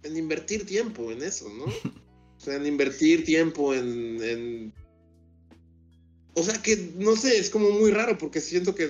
[0.03, 1.65] en invertir tiempo en eso, ¿no?
[2.41, 4.73] O sea, en invertir tiempo en, en...
[6.33, 8.89] O sea, que, no sé, es como muy raro porque siento que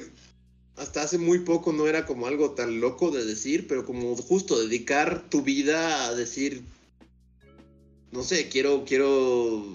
[0.78, 4.58] hasta hace muy poco no era como algo tan loco de decir, pero como justo
[4.58, 6.64] dedicar tu vida a decir,
[8.14, 9.66] no sé, quiero, quiero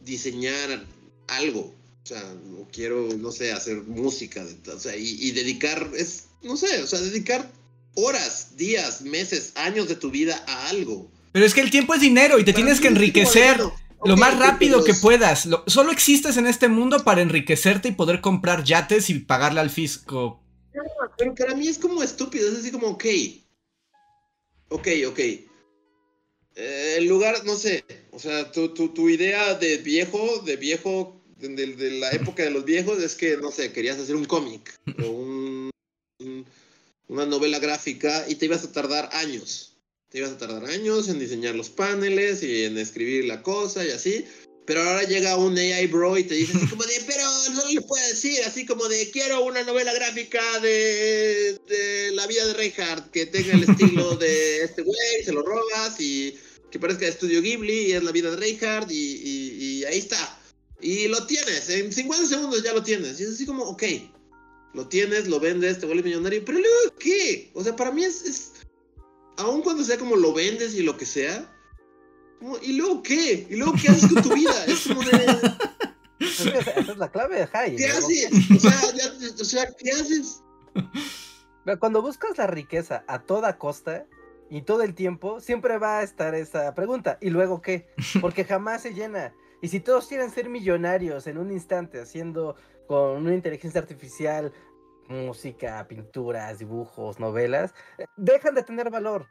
[0.00, 0.84] diseñar
[1.28, 1.74] algo.
[2.08, 2.24] O sea,
[2.58, 4.42] o quiero, no sé, hacer música.
[4.74, 7.52] O sea, y, y dedicar, es, no sé, o sea, dedicar
[7.96, 11.10] horas, días, meses, años de tu vida a algo.
[11.32, 13.60] Pero es que el tiempo es dinero y te Para tienes que enriquecer
[14.06, 15.44] lo más rápido que puedas.
[15.44, 19.68] Lo- solo existes en este mundo para enriquecerte y poder comprar yates y pagarle al
[19.68, 20.42] fisco.
[21.18, 23.04] Pero para mí es como estúpido, es así como, ok.
[24.70, 25.18] Ok, ok.
[26.54, 31.17] Eh, el lugar, no sé, o sea, tu, tu, tu idea de viejo, de viejo,
[31.38, 35.06] de, la época de los viejos, es que, no sé, querías hacer un cómic o
[35.08, 35.70] un,
[36.20, 36.44] un-
[37.08, 39.72] una novela gráfica y te ibas a tardar años.
[40.10, 43.90] Te ibas a tardar años en diseñar los paneles y en escribir la cosa y
[43.90, 44.24] así.
[44.66, 47.24] Pero ahora llega un AI bro y te dice así como de, pero
[47.54, 51.58] no le puedo decir, así como de, quiero una novela gráfica de,
[52.12, 56.38] la vida de Reinhardt que tenga el estilo de este güey, se lo robas y
[56.70, 60.37] que parezca de Estudio Ghibli y es la vida de Reinhardt y ahí está.
[60.80, 63.18] Y lo tienes, en 50 segundos ya lo tienes.
[63.20, 63.82] Y es así como, ok,
[64.74, 67.50] lo tienes, lo vendes, te vuelves millonario, pero luego, ¿qué?
[67.54, 68.52] O sea, para mí es, es
[69.38, 71.52] aun cuando sea como lo vendes y lo que sea,
[72.38, 73.46] como, ¿y luego qué?
[73.50, 74.52] ¿Y luego qué haces con tu vida?
[74.66, 75.26] Es como de...
[76.20, 77.76] Esa es la clave de Jai.
[77.76, 77.94] ¿Qué ¿no?
[77.98, 78.30] haces?
[78.56, 80.42] O sea, ya- o sea, ¿qué haces?
[81.80, 84.06] Cuando buscas la riqueza a toda costa
[84.50, 87.18] y todo el tiempo, siempre va a estar esa pregunta.
[87.20, 87.88] ¿Y luego qué?
[88.20, 89.34] Porque jamás se llena.
[89.60, 92.56] Y si todos quieren ser millonarios en un instante haciendo
[92.86, 94.52] con una inteligencia artificial
[95.08, 99.26] música, pinturas, dibujos, novelas, eh, dejan de tener valor.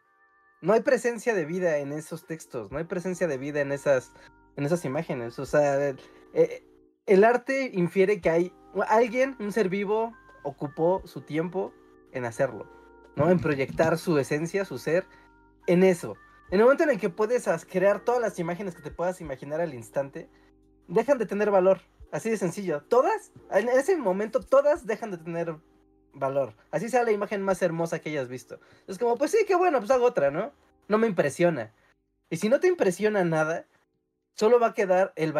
[0.61, 4.11] No hay presencia de vida en esos textos, no hay presencia de vida en esas,
[4.55, 5.37] en esas imágenes.
[5.39, 5.99] O sea, el,
[6.33, 6.65] eh,
[7.05, 8.53] el arte infiere que hay
[8.87, 10.13] alguien, un ser vivo,
[10.43, 11.73] ocupó su tiempo
[12.11, 12.67] en hacerlo,
[13.15, 13.29] ¿no?
[13.29, 15.05] En proyectar su esencia, su ser,
[15.67, 16.17] en eso.
[16.49, 19.59] En el momento en el que puedes crear todas las imágenes que te puedas imaginar
[19.59, 20.29] al instante,
[20.87, 21.81] dejan de tener valor.
[22.09, 22.83] Así de sencillo.
[22.83, 25.57] Todas, en ese momento, todas dejan de tener
[26.13, 26.53] valor.
[26.71, 28.61] Así sea la imagen más hermosa que hayas visto.
[28.87, 30.53] Es como, pues sí, qué bueno, pues hago otra, ¿no?
[30.87, 31.73] No me impresiona.
[32.29, 33.65] Y si no te impresiona nada,
[34.33, 35.33] solo va a quedar el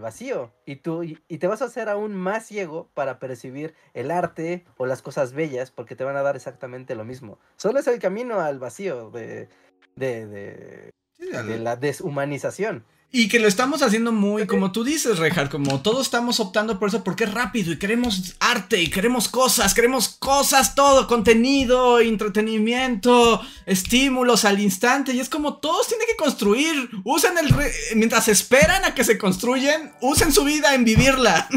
[0.00, 0.52] vacío.
[0.66, 4.66] Y tú y, y te vas a hacer aún más ciego para percibir el arte
[4.76, 7.38] o las cosas bellas, porque te van a dar exactamente lo mismo.
[7.56, 9.48] Solo es el camino al vacío de,
[9.96, 12.84] de, de, de la deshumanización.
[13.14, 16.88] Y que lo estamos haciendo muy, como tú dices, Rejar, como todos estamos optando por
[16.88, 23.42] eso porque es rápido y queremos arte y queremos cosas, queremos cosas, todo, contenido, entretenimiento,
[23.66, 25.12] estímulos al instante.
[25.12, 26.88] Y es como todos tienen que construir.
[27.04, 27.50] Usen el.
[27.50, 31.48] re- mientras esperan a que se construyen, usen su vida en vivirla.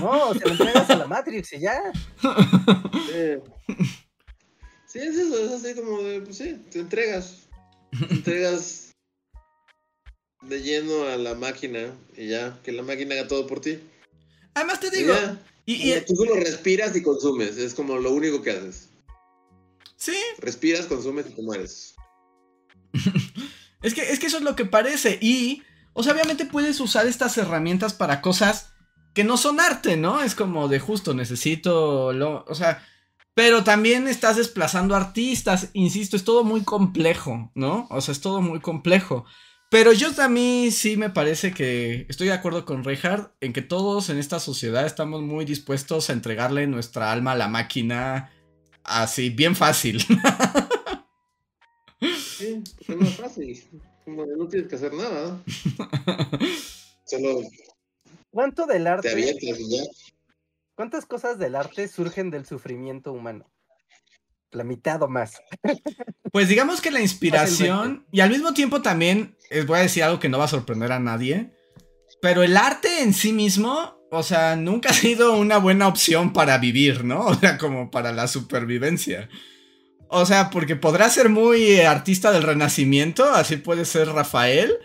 [0.00, 1.80] No, se lo entregas a la Matrix y ya.
[4.92, 7.46] Sí, es eso, es así como de, pues sí, te entregas.
[7.90, 8.90] Te entregas
[10.42, 13.78] de lleno a la máquina y ya, que la máquina haga todo por ti.
[14.54, 15.14] Además te Y digo.
[15.14, 15.40] ya.
[15.64, 18.88] Y, Y y- tú solo respiras y consumes, es como lo único que haces.
[19.96, 21.94] sí, Respiras, consumes y te mueres.
[23.82, 25.18] Es que, es que eso es lo que parece.
[25.20, 28.68] Y, o sea, obviamente puedes usar estas herramientas para cosas
[29.12, 30.22] que no son arte, ¿no?
[30.22, 32.86] Es como de justo, necesito, lo, o sea,
[33.34, 37.86] pero también estás desplazando artistas, insisto, es todo muy complejo, ¿no?
[37.90, 39.24] O sea, es todo muy complejo.
[39.70, 44.10] Pero yo también sí me parece que estoy de acuerdo con Reinhardt en que todos
[44.10, 48.30] en esta sociedad estamos muy dispuestos a entregarle nuestra alma a la máquina
[48.84, 50.04] así, bien fácil.
[52.42, 53.62] Sí, es más fácil.
[54.04, 55.40] Como no tienes que hacer nada.
[57.06, 57.42] Solo
[58.32, 59.82] ¿Cuánto del te arte, y ya.
[60.74, 63.50] Cuántas cosas del arte surgen del sufrimiento humano?
[64.50, 65.40] La mitad o más.
[66.30, 70.18] Pues digamos que la inspiración y al mismo tiempo también les voy a decir algo
[70.18, 71.52] que no va a sorprender a nadie,
[72.22, 76.58] pero el arte en sí mismo, o sea, nunca ha sido una buena opción para
[76.58, 77.20] vivir, ¿no?
[77.26, 79.28] O sea, como para la supervivencia.
[80.08, 84.78] O sea, porque podrá ser muy eh, artista del renacimiento, así puede ser Rafael,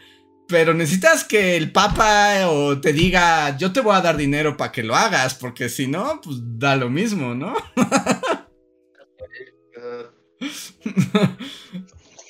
[0.48, 4.72] pero necesitas que el papa o te diga, yo te voy a dar dinero para
[4.72, 7.53] que lo hagas, porque si no, pues da lo mismo, ¿no?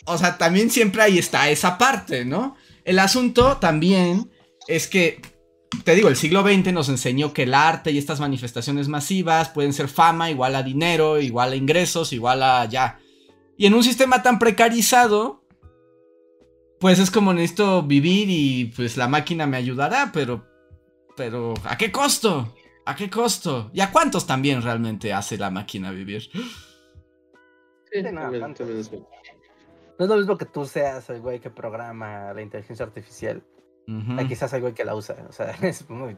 [0.10, 2.56] O sea, también siempre ahí está esa parte, ¿no?
[2.86, 4.32] El asunto también
[4.70, 5.22] es que,
[5.84, 9.74] te digo, el siglo XX nos enseñó que el arte y estas manifestaciones masivas pueden
[9.74, 13.00] ser fama igual a dinero, igual a ingresos, igual a ya.
[13.58, 15.44] Y en un sistema tan precarizado,
[16.80, 20.46] pues es como necesito vivir y pues la máquina me ayudará, pero,
[21.16, 22.54] pero, ¿a qué costo?
[22.86, 23.70] ¿A qué costo?
[23.74, 26.22] ¿Y a cuántos también realmente hace la máquina vivir?
[26.22, 26.42] sí,
[27.92, 32.86] Sí, no, No es lo mismo que tú seas el güey que programa la inteligencia
[32.86, 33.44] artificial.
[33.88, 34.20] Ujú.
[34.20, 35.16] a quizás el güey que la usa.
[35.30, 36.18] O sea, es muy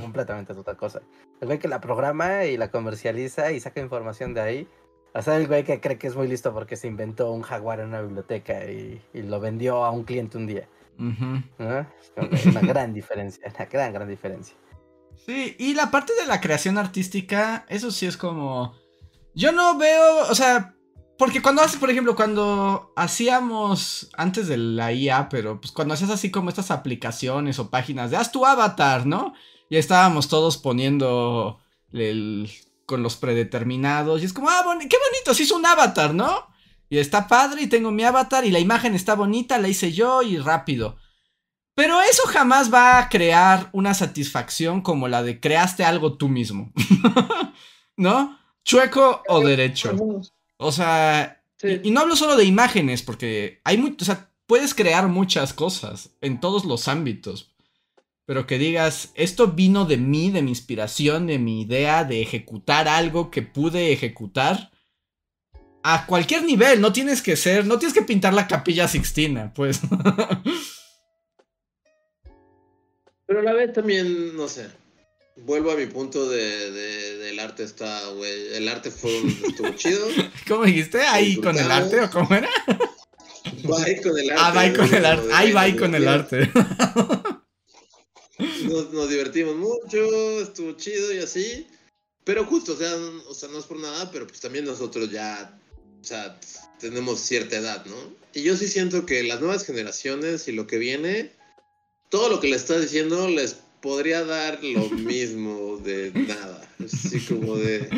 [0.00, 1.02] completamente otra cosa.
[1.40, 4.68] El güey que la programa y la comercializa y saca información de ahí.
[5.16, 7.80] O sea, el güey que cree que es muy listo porque se inventó un jaguar
[7.80, 10.68] en una biblioteca y, y lo vendió a un cliente un día.
[10.98, 14.56] Como que una gran diferencia, una gran, gran diferencia.
[15.24, 18.74] Sí, y la parte de la creación artística, eso sí es como...
[19.34, 20.74] Yo no veo, o sea,
[21.18, 26.10] porque cuando haces, por ejemplo, cuando hacíamos, antes de la IA, pero pues cuando hacías
[26.10, 29.34] así como estas aplicaciones o páginas de haz tu avatar, ¿no?
[29.68, 31.58] Y estábamos todos poniendo
[31.92, 32.50] el,
[32.86, 36.46] con los predeterminados y es como, ah, qué bonito, se hizo un avatar, ¿no?
[36.88, 40.22] Y está padre y tengo mi avatar y la imagen está bonita, la hice yo
[40.22, 40.96] y rápido.
[41.74, 46.72] Pero eso jamás va a crear una satisfacción como la de creaste algo tú mismo.
[47.96, 48.38] ¿No?
[48.64, 49.94] Chueco o derecho.
[50.56, 51.80] O sea, Sí.
[51.82, 55.54] y, y no hablo solo de imágenes, porque hay mucho, o sea, puedes crear muchas
[55.54, 57.54] cosas en todos los ámbitos.
[58.26, 62.88] Pero que digas, esto vino de mí, de mi inspiración, de mi idea de ejecutar
[62.88, 64.72] algo que pude ejecutar.
[65.84, 69.80] A cualquier nivel, no tienes que ser, no tienes que pintar la capilla Sixtina, pues.
[73.26, 74.66] Pero a la vez también, no sé.
[75.36, 78.54] Vuelvo a mi punto de, de- del arte está, güey.
[78.54, 80.06] El arte fue un, estuvo chido.
[80.48, 81.00] ¿Cómo dijiste?
[81.02, 82.48] ¿Ahí con el arte o cómo era?
[83.62, 84.42] Bye con el arte.
[84.42, 85.28] Ah, bye con el arte.
[85.32, 86.50] Ahí va con el arte.
[88.38, 91.66] Nos, nos divertimos mucho, estuvo chido y así.
[92.24, 92.92] Pero justo, o sea,
[93.28, 95.58] o sea, no es por nada, pero pues también nosotros ya,
[96.00, 96.38] o sea,
[96.80, 97.94] tenemos cierta edad, ¿no?
[98.34, 101.30] Y yo sí siento que las nuevas generaciones y lo que viene,
[102.10, 106.68] todo lo que le estás diciendo les podría dar lo mismo de nada.
[106.84, 107.88] Así como de...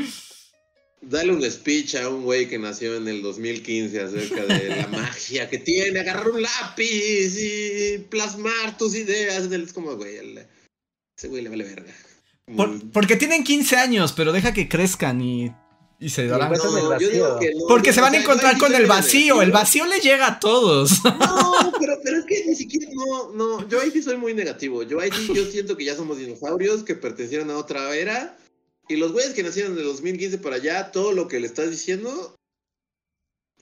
[1.01, 5.49] Dale un speech a un güey que nació en el 2015 acerca de la magia
[5.49, 9.45] que tiene, agarrar un lápiz y plasmar tus ideas.
[9.51, 10.47] Es como, güey, el-
[11.17, 11.95] ese güey le vale verga.
[12.57, 15.53] Por- porque tienen 15 años, pero deja que crezcan y,
[16.01, 16.59] y se darán no,
[17.69, 19.41] Porque se van a encontrar con el vacío.
[19.43, 21.05] El vacío le llega a todos.
[21.05, 24.83] No, pero, pero es que ni siquiera, no, no, yo ahí sí soy muy negativo.
[24.83, 28.37] Yo ahí sí, yo siento que ya somos dinosaurios que pertenecieron a otra era.
[28.89, 32.35] Y los güeyes que nacieron el 2015 para allá, todo lo que le estás diciendo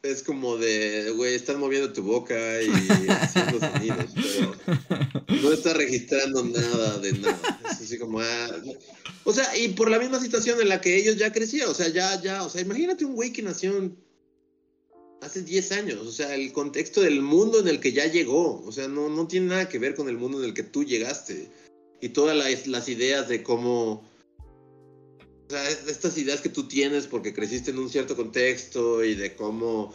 [0.03, 2.69] es como de, güey, estás moviendo tu boca y
[3.09, 7.61] haciendo sonidos, pero no estás registrando nada de nada.
[7.71, 8.63] Es así como, ah,
[9.25, 11.89] o sea, y por la misma situación en la que ellos ya crecían, o sea,
[11.89, 13.91] ya, ya, o sea, imagínate un güey que nació
[15.23, 18.71] hace 10 años, o sea, el contexto del mundo en el que ya llegó, o
[18.71, 21.51] sea, no, no tiene nada que ver con el mundo en el que tú llegaste.
[22.01, 24.06] Y todas las, las ideas de cómo,
[25.47, 29.15] o sea, es- estas ideas que tú tienes porque creciste en un cierto contexto y
[29.15, 29.95] de cómo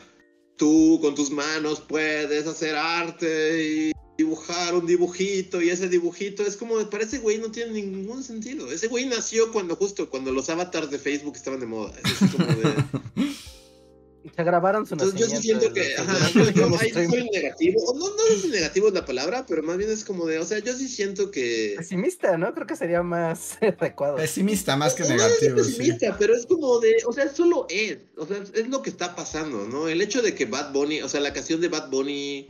[0.58, 6.56] tú con tus manos puedes hacer arte y dibujar un dibujito y ese dibujito es
[6.56, 8.72] como, para ese güey no tiene ningún sentido.
[8.72, 11.94] Ese güey nació cuando justo, cuando los avatars de Facebook estaban de moda.
[12.06, 12.74] Es como de...
[14.36, 16.14] Se grabaron su Entonces yo sí siento que, ajá,
[16.80, 20.06] ahí soy negativo, no, no sé si negativo es la palabra, pero más bien es
[20.06, 21.74] como de, o sea, yo sí siento que...
[21.78, 22.54] Pesimista, ¿no?
[22.54, 24.18] Creo que sería más adecuado.
[24.18, 25.60] Pesimista más que No, no negativo.
[25.60, 25.74] es sí.
[25.74, 29.16] pesimista, pero es como de, o sea, solo es, o sea, es lo que está
[29.16, 29.88] pasando, ¿no?
[29.88, 32.48] El hecho de que Bad Bunny, o sea, la canción de Bad Bunny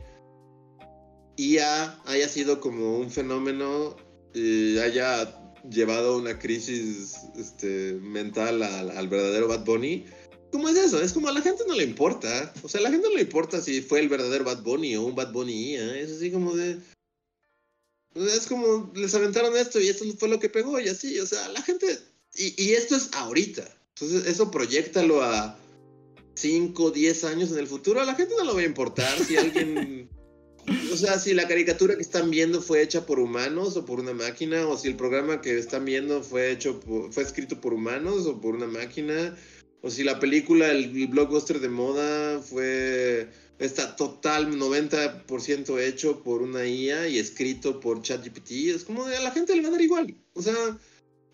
[1.36, 3.96] IA haya sido como un fenómeno,
[4.34, 5.38] y haya
[5.68, 10.06] llevado una crisis este, mental al, al verdadero Bad Bunny.
[10.52, 11.00] ¿Cómo es eso?
[11.02, 12.52] Es como a la gente no le importa.
[12.62, 15.02] O sea, a la gente no le importa si fue el verdadero Bad Bunny o
[15.02, 15.98] un Bad Bunny IA.
[15.98, 16.78] Es así como de...
[18.14, 21.18] Es como les aventaron esto y esto fue lo que pegó y así.
[21.18, 21.98] O sea, la gente...
[22.34, 23.64] Y, y esto es ahorita.
[23.96, 25.58] Entonces eso proyectalo a
[26.34, 28.00] 5, 10 años en el futuro.
[28.00, 30.08] A la gente no le va a importar si alguien...
[30.92, 34.12] O sea, si la caricatura que están viendo fue hecha por humanos o por una
[34.12, 38.26] máquina, o si el programa que están viendo fue hecho por- fue escrito por humanos
[38.26, 39.36] o por una máquina,
[39.82, 43.28] o si la película, el, el blockbuster de moda fue
[43.64, 49.22] está total 90% hecho por una IA y escrito por ChatGPT, es como de, a
[49.22, 50.14] la gente le va a dar igual.
[50.34, 50.78] O sea,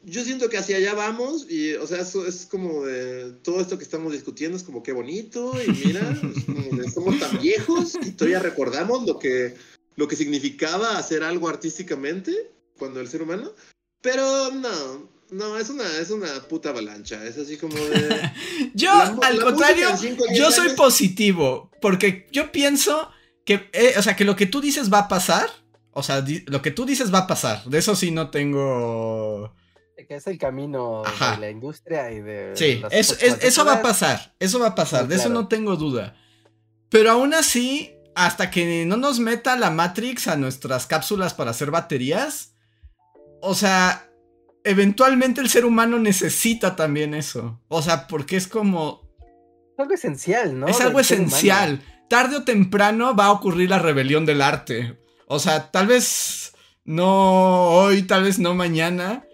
[0.05, 3.79] yo siento que hacia allá vamos y, o sea, eso es como de todo esto
[3.79, 6.01] que estamos discutiendo es como qué bonito y mira,
[6.37, 9.55] es como de, somos tan viejos y todavía recordamos lo que,
[9.97, 13.53] lo que significaba hacer algo artísticamente cuando el ser humano,
[14.01, 18.31] pero no, no, es una, es una puta avalancha, es así como de...
[18.75, 19.89] Yo, La al la contrario,
[20.35, 21.71] yo soy años- positivo.
[21.81, 23.11] Porque yo pienso
[23.45, 25.49] que, eh, o sea, que lo que tú dices va a pasar.
[25.93, 27.65] O sea, lo que tú dices va a pasar.
[27.65, 29.55] De eso sí no tengo.
[30.09, 31.33] Que es el camino Ajá.
[31.35, 32.53] de la industria y de.
[32.55, 34.35] Sí, las eso, es- eso va a pasar.
[34.39, 35.03] Eso va a pasar.
[35.03, 35.43] Sí, De eso claro.
[35.43, 36.17] no tengo duda.
[36.89, 41.71] Pero aún así, hasta que no nos meta la Matrix a nuestras cápsulas para hacer
[41.71, 42.55] baterías.
[43.43, 44.08] O sea,
[44.71, 47.61] eventualmente el ser humano necesita también eso.
[47.69, 49.03] O sea, porque es como.
[49.73, 50.67] Es algo esencial, ¿no?
[50.69, 51.01] es algo humano.
[51.01, 51.83] esencial.
[52.09, 54.99] Tarde o temprano va a ocurrir la rebelión del arte.
[55.27, 56.53] O sea, tal vez
[56.85, 59.25] no hoy, tal vez no mañana.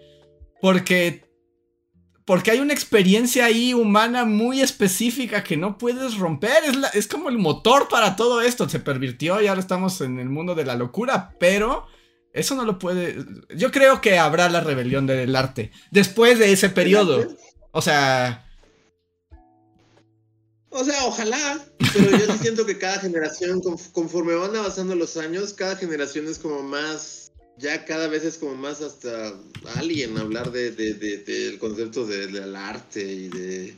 [0.61, 1.23] Porque.
[2.25, 6.63] Porque hay una experiencia ahí humana muy específica que no puedes romper.
[6.65, 8.67] Es, la- es como el motor para todo esto.
[8.67, 11.35] Se pervirtió y ahora estamos en el mundo de la locura.
[11.39, 11.85] Pero
[12.35, 13.17] eso no lo puede.
[13.55, 15.71] Yo creo que habrá la rebelión del arte.
[15.91, 17.27] Después de ese periodo.
[17.71, 18.41] O sea.
[20.69, 25.15] O sea, ojalá, pero yo sí siento que cada generación, conf- conforme van avanzando los
[25.15, 29.33] años, cada generación es como más, ya cada vez es como más hasta
[29.75, 33.75] alien hablar de, de- de- del concepto de- del arte y de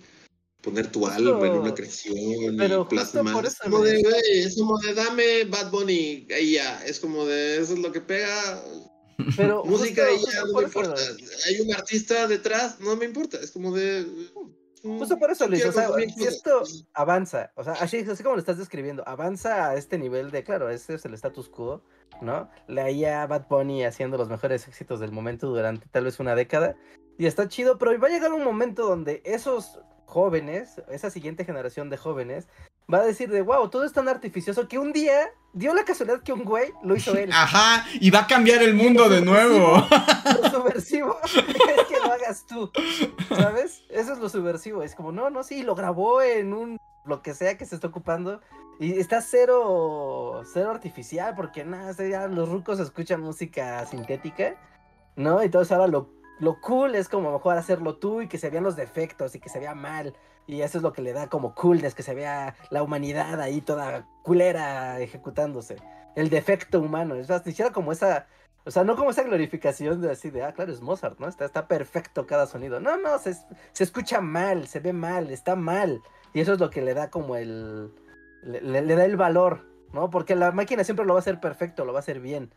[0.67, 3.33] poner tu Justo- alma en una creación pero y plasmar.
[3.33, 4.39] por Es eso, como de, güey.
[4.43, 8.01] es como de dame Bad Bunny y ya, es como de, eso es lo que
[8.01, 8.61] pega,
[9.35, 11.01] Pero música justo- y ya, no me eso, importa.
[11.47, 14.05] Hay un artista detrás, no me importa, es como de...
[14.83, 16.61] Justo por eso, Luis, o sea, si esto
[16.93, 20.69] avanza, o sea, así, así como lo estás describiendo, avanza a este nivel de, claro,
[20.69, 21.83] este es el status quo,
[22.21, 22.49] ¿no?
[22.67, 26.75] La IA Bad Bunny haciendo los mejores éxitos del momento durante tal vez una década,
[27.17, 31.89] y está chido, pero va a llegar un momento donde esos jóvenes, esa siguiente generación
[31.89, 32.47] de jóvenes,
[32.91, 36.23] va a decir de, wow, todo es tan artificioso que un día dio la casualidad
[36.23, 37.29] que un güey lo hizo él.
[37.31, 39.85] Ajá, y va a cambiar el mundo de nuevo.
[40.41, 42.71] Lo subversivo es que lo hagas tú,
[43.29, 43.83] ¿sabes?
[43.89, 44.83] Eso es lo subversivo.
[44.83, 47.87] Es como, no, no, sí, lo grabó en un lo que sea que se esté
[47.87, 48.41] ocupando
[48.79, 54.55] y está cero, cero artificial porque nada, los rucos escuchan música sintética,
[55.15, 55.41] ¿no?
[55.41, 56.09] Entonces ahora lo,
[56.39, 59.49] lo cool es como mejor hacerlo tú y que se vean los defectos y que
[59.49, 60.13] se vea mal.
[60.45, 63.59] Y eso es lo que le da como coolness, que se vea la humanidad ahí
[63.61, 65.75] toda culera ejecutándose.
[66.15, 67.15] El defecto humano.
[67.15, 68.27] O sea, hiciera como esa,
[68.65, 71.27] o sea, no como esa glorificación de así de, ah, claro, es Mozart, ¿no?
[71.27, 72.79] Está, está perfecto cada sonido.
[72.79, 73.33] No, no, se,
[73.73, 76.01] se escucha mal, se ve mal, está mal.
[76.33, 77.91] Y eso es lo que le da como el...
[78.43, 80.09] Le, le- le da el valor, ¿no?
[80.09, 82.53] Porque la máquina siempre lo va a hacer perfecto, lo va a hacer bien.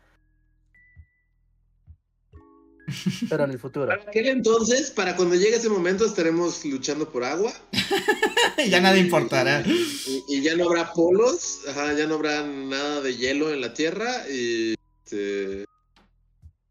[3.29, 3.87] Pero en el futuro.
[3.87, 7.53] Para aquel entonces, para cuando llegue ese momento, estaremos luchando por agua.
[8.69, 9.63] ya nada importará.
[9.65, 13.73] Y, y ya no habrá polos, ajá, ya no habrá nada de hielo en la
[13.73, 15.65] tierra y, este,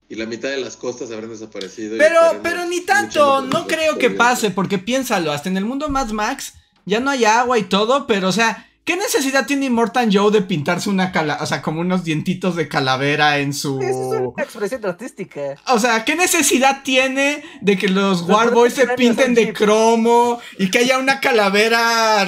[0.08, 1.96] y la mitad de las costas habrán desaparecido.
[1.98, 6.10] Pero, pero ni tanto, no creo que pase, porque piénsalo, hasta en el mundo Mad
[6.10, 10.32] Max ya no hay agua y todo, pero o sea, ¿qué necesidad tiene Immortan Joe
[10.32, 13.78] de pintarse una cala, o sea, como unos dientitos de calavera en su...
[13.80, 15.40] Esa es una expresión artística.
[15.68, 20.70] O sea, ¿qué necesidad tiene de que los Los Warboys se pinten de cromo y
[20.72, 22.22] que haya una calavera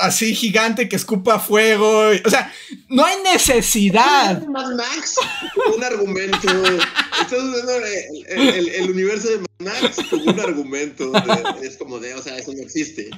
[0.00, 2.12] así gigante que escupa fuego?
[2.12, 2.52] y- O sea,
[2.88, 4.42] no hay necesidad.
[4.48, 5.14] Mad Max,
[5.76, 6.48] un argumento.
[7.20, 7.84] Estás usando el,
[8.26, 11.10] el- el- el universo de Mad Max como un argumento.
[11.12, 13.10] de- es como de, o sea, eso no existe.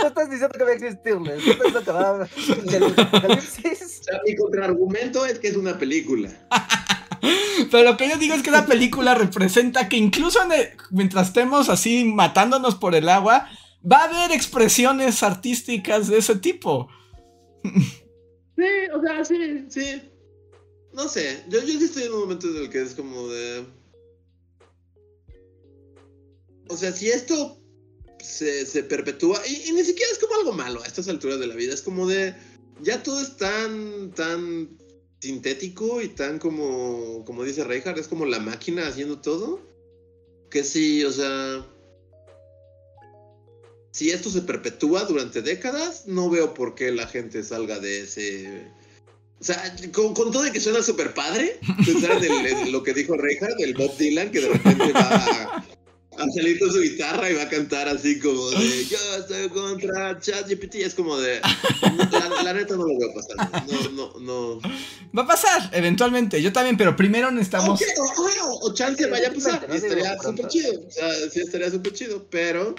[0.00, 1.38] Tú estás diciendo que va a existir, güey.
[1.44, 2.28] Tú estás diciendo que va a haber
[2.74, 4.00] el apocalipsis.
[4.00, 6.30] O sea, mi contraargumento es que es una película.
[7.70, 11.28] Pero lo que yo digo es que la película representa que incluso en el- mientras
[11.28, 13.48] estemos así matándonos por el agua,
[13.90, 16.88] va a haber expresiones artísticas de ese tipo.
[17.62, 20.02] Sí, o sea, sí, sí.
[20.92, 23.64] No sé, yo, yo sí estoy en un momento en el que es como de...
[26.70, 27.60] O sea, si esto
[28.22, 31.74] se, perpetúa, y, ni siquiera es como algo malo a estas alturas de la vida,
[31.74, 32.34] es como de...
[32.80, 34.78] Ya todo es tan, tan
[35.20, 39.60] sintético y tan como, como dice Reinhardt, es como la máquina haciendo todo.
[40.50, 41.66] Que sí, o sea...
[43.92, 48.68] Si esto se perpetúa durante décadas, no veo por qué la gente salga de ese...
[49.40, 53.16] O sea, con, todo y que suena súper padre, pensar en, el- lo que dijo
[53.16, 55.66] Reinhardt, del Bob Dylan, que de repente va a,
[56.28, 60.18] a salir con su guitarra y va a cantar así como de yo estoy contra
[60.20, 61.40] ChatGPT, es como de...
[62.12, 63.64] La, la neta no lo veo pasar.
[63.68, 64.60] No, no, no.
[65.16, 66.40] Va a pasar, eventualmente.
[66.42, 67.80] Yo también, pero primero necesitamos.
[67.80, 69.66] Ok, o, o- o chance vaya a pasar.
[69.72, 70.72] Y estaría súper chido.
[70.86, 72.26] O sea, sí estaría súper chido.
[72.30, 72.74] Pero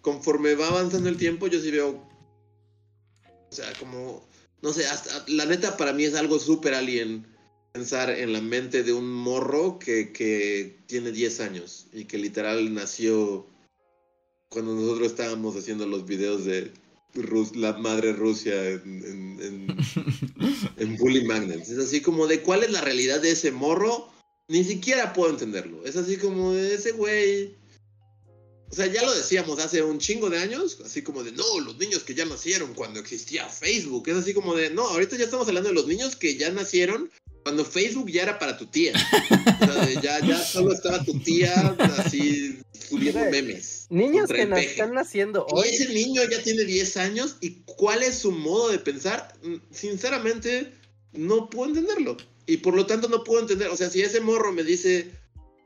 [0.00, 2.06] conforme va avanzando el tiempo, yo sí veo.
[3.50, 4.26] O sea, como.
[4.62, 5.24] No sé, hasta.
[5.28, 7.26] La neta para mí es algo súper alien
[7.72, 12.72] pensar en la mente de un morro que, que tiene 10 años y que literal
[12.74, 13.46] nació
[14.48, 16.72] cuando nosotros estábamos haciendo los videos de
[17.14, 19.76] Rus- la madre Rusia en, en- en-
[20.76, 21.68] en Bully Magnets.
[21.70, 24.08] Es así como de cuál es la realidad de ese morro.
[24.48, 25.84] Ni siquiera puedo entenderlo.
[25.86, 27.54] Es así como de ese güey.
[28.70, 30.78] O sea, ya lo decíamos hace un chingo de años.
[30.84, 34.08] Así como de, no, los niños que ya nacieron cuando existía Facebook.
[34.08, 37.10] Es así como de, no, ahorita ya estamos hablando de los niños que ya nacieron
[37.42, 38.92] cuando Facebook ya era para tu tía.
[38.92, 43.86] O sea, de ya, ya solo estaba tu tía así subiendo memes.
[43.90, 45.68] Niños que están naciendo Y hoy.
[45.68, 50.72] ese niño ya tiene 10 años y cuál es su modo de pensar, Mm, sinceramente
[51.12, 52.16] no puedo entenderlo.
[52.46, 55.10] Y por lo tanto no puedo entender, o sea, si ese morro me dice,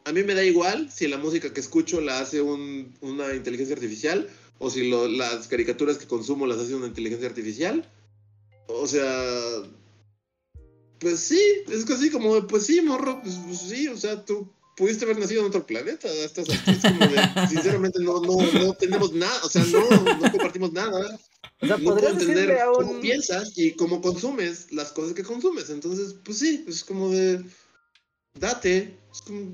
[0.05, 3.75] a mí me da igual si la música que escucho la hace un- una inteligencia
[3.75, 4.29] artificial
[4.59, 7.91] o si lo- las caricaturas que consumo las hace una inteligencia artificial.
[8.69, 9.63] O sea,
[11.01, 15.05] pues sí, es así como, pues sí, morro, pues, pues sí, o sea, tú pudiste
[15.05, 16.09] haber nacido en otro planeta.
[16.09, 17.17] a estas alturas, como de,
[17.49, 21.19] sinceramente, no, no, no tenemos nada, o sea, no, no compartimos nada.
[21.61, 23.01] O sea, No puedo entender a cómo un.
[23.01, 25.71] piensas y cómo consumes las cosas que consumes.
[25.71, 27.45] Entonces, pues sí, es como de,
[28.39, 28.99] date.
[29.13, 29.53] Es como,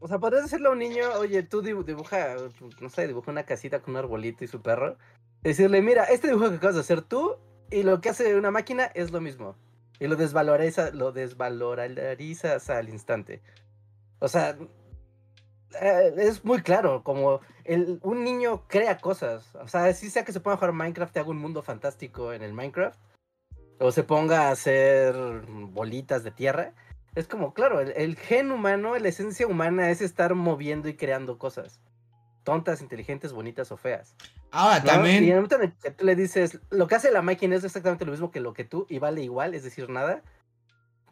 [0.00, 2.34] O sea, podrías decirle a un niño, oye, tú dibu- dibuja,
[2.80, 4.96] no sé, dibuja una casita con un arbolito y su perro.
[5.42, 7.36] Decirle, mira, este dibujo que acabas de hacer tú
[7.70, 9.56] y lo que hace una máquina es lo mismo.
[9.98, 13.42] Y lo desvaloriza, lo desvalorizas al instante.
[14.20, 14.56] O sea,
[15.80, 17.40] eh, es muy claro, como
[18.02, 19.54] un niño crea cosas.
[19.56, 22.32] O sea, si sea que se ponga a jugar Minecraft y haga un mundo fantástico
[22.32, 22.98] en el Minecraft.
[23.78, 25.14] O se ponga a hacer
[25.46, 26.72] bolitas de tierra.
[27.14, 31.38] Es como, claro, el, el gen humano, la esencia humana es estar moviendo y creando
[31.38, 31.80] cosas.
[32.44, 34.14] Tontas, inteligentes, bonitas o feas.
[34.50, 34.84] Ahora, ¿no?
[34.84, 35.24] también.
[35.24, 37.56] Y en el momento en el que tú le dices, lo que hace la máquina
[37.56, 40.22] es exactamente lo mismo que lo que tú y vale igual, es decir, nada.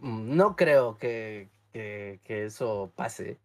[0.00, 3.38] mm, No creo que, que, que eso pase.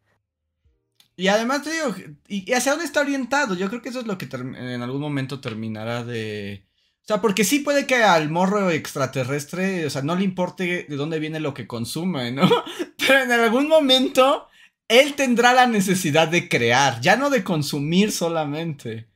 [1.16, 1.94] Y además te digo,
[2.28, 3.54] ¿y hacia dónde está orientado?
[3.56, 6.64] Yo creo que eso es lo que en algún momento terminará de...
[7.04, 10.96] O sea, porque sí puede que al morro extraterrestre, o sea, no le importe de
[10.96, 12.50] dónde viene lo que consume, ¿no?
[12.98, 14.48] Pero en algún momento
[14.88, 19.08] él tendrá la necesidad de crear, ya no de consumir solamente.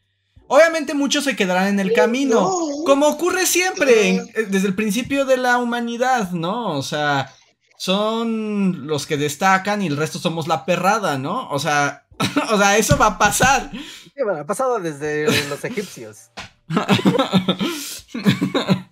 [0.47, 2.83] Obviamente muchos se quedarán en el camino, no.
[2.85, 6.77] como ocurre siempre, en- eh, desde el principio de la humanidad, ¿no?
[6.77, 7.33] O sea,
[7.77, 11.49] son los que destacan y el resto somos la perrada, ¿no?
[11.49, 12.05] O sea,
[12.51, 13.71] o sea, eso va a pasar.
[13.71, 16.31] Sí, bueno, ha pasado desde los egipcios.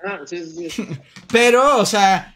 [0.04, 0.88] Ah, sí, sí, sí.
[1.32, 2.36] Pero, o sea,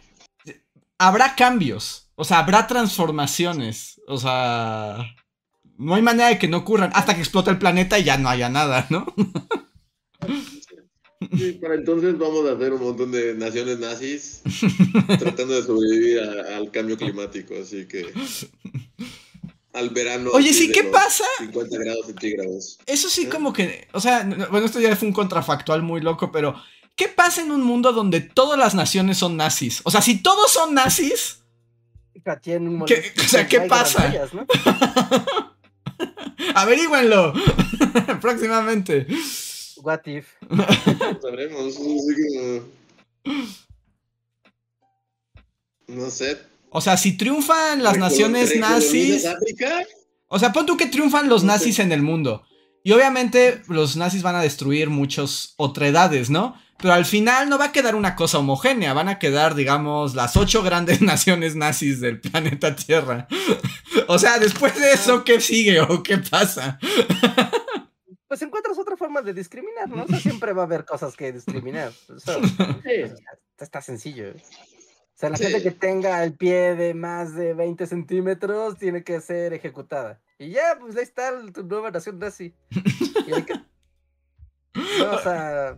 [0.97, 4.97] habrá cambios, o sea, habrá transformaciones, o sea,
[5.77, 8.29] no hay manera de que no ocurran hasta que explote el planeta y ya no
[8.29, 9.05] haya nada, ¿no?
[11.35, 14.41] Sí, para entonces vamos a hacer un montón de naciones nazis
[15.19, 18.05] tratando de sobrevivir a- al cambio climático, así que
[19.73, 20.31] al verano.
[20.33, 21.23] Oye, sí, ¿qué pasa?
[21.39, 22.79] 50 grados centígrados.
[22.85, 23.29] Eso sí ¿Eh?
[23.29, 26.55] como que, o sea, no- bueno, esto ya fue un contrafactual muy loco, pero
[26.95, 29.81] ¿qué pasa en un mundo donde todas las naciones son nazis?
[29.83, 31.43] O sea, si todos son nazis,
[32.15, 33.99] un ¿Qué- o sea, qué pasa?
[34.03, 34.45] batallas, ¿no?
[36.55, 37.33] averígüenlo
[38.21, 39.07] próximamente.
[39.81, 40.27] What if?
[45.87, 46.37] No sé.
[46.71, 49.83] O sea, si triunfan las ¿recolo- naciones nazis, África?
[50.27, 52.43] o sea, pon tú que triunfan los nazis en el mundo
[52.83, 56.55] Y obviamente los nazis van a destruir muchas otredades, ¿no?
[56.77, 60.37] Pero al final no va a quedar una cosa homogénea, van a quedar, digamos, las
[60.37, 63.27] ocho grandes naciones nazis del planeta Tierra.
[64.07, 66.79] o sea, después de eso, ¿qué sigue o qué pasa?
[68.27, 70.03] pues encuentras otra forma de discriminar, ¿no?
[70.03, 71.91] O sea, siempre va a haber cosas que discriminar.
[72.15, 72.41] Eso,
[72.83, 73.13] sí.
[73.59, 74.33] Está sencillo.
[75.19, 79.19] O sea, la gente que tenga el pie de más de 20 centímetros tiene que
[79.19, 80.21] ser ejecutada.
[80.37, 82.53] Y ya, pues ahí está tu nueva nación nazi.
[82.71, 83.53] Y que...
[85.11, 85.77] o sea,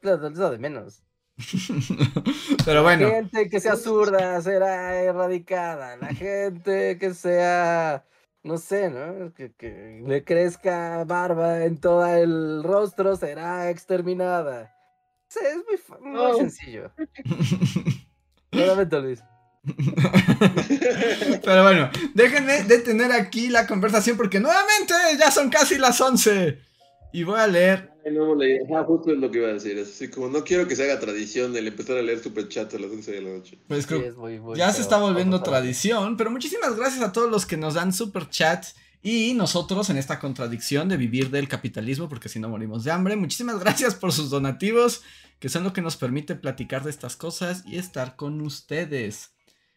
[0.00, 1.02] lo, de menos.
[2.64, 3.08] Pero bueno.
[3.08, 5.98] La gente que sea zurda será erradicada.
[5.98, 8.06] La gente que sea,
[8.42, 9.34] no sé, ¿no?
[9.34, 14.74] Que, que le crezca barba en todo el rostro será exterminada.
[15.28, 16.36] Sí, es muy, muy oh.
[16.38, 16.90] sencillo.
[18.52, 19.22] Luis.
[21.44, 26.58] Pero bueno, déjenme detener aquí la conversación porque nuevamente ya son casi las 11.
[27.12, 27.90] Y voy a leer.
[28.10, 28.36] no,
[28.76, 29.78] ah, justo es lo que iba a decir.
[29.78, 32.78] así como no quiero que se haga tradición el empezar a leer super chat a
[32.78, 33.58] las 11 de la noche.
[33.68, 33.86] Pues
[34.56, 36.16] ya se está volviendo tradición.
[36.16, 38.64] Pero muchísimas gracias a todos los que nos dan super chat.
[39.02, 43.16] Y nosotros en esta contradicción de vivir del capitalismo, porque si no morimos de hambre.
[43.16, 45.02] Muchísimas gracias por sus donativos,
[45.40, 49.30] que son lo que nos permite platicar de estas cosas y estar con ustedes.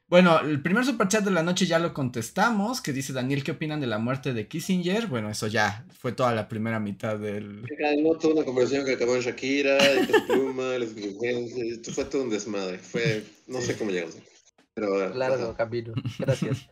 [0.07, 3.80] Bueno, el primer superchat de la noche ya lo contestamos, que dice Daniel, ¿qué opinan
[3.81, 5.07] de la muerte de Kissinger?
[5.07, 7.64] Bueno, eso ya fue toda la primera mitad del...
[8.03, 9.80] No, toda una conversación que acabó en Shakira,
[10.27, 14.18] Pluma, esto fue todo un desmadre, fue, no sé cómo llegamos.
[14.76, 16.68] Pero, Largo camino, gracias.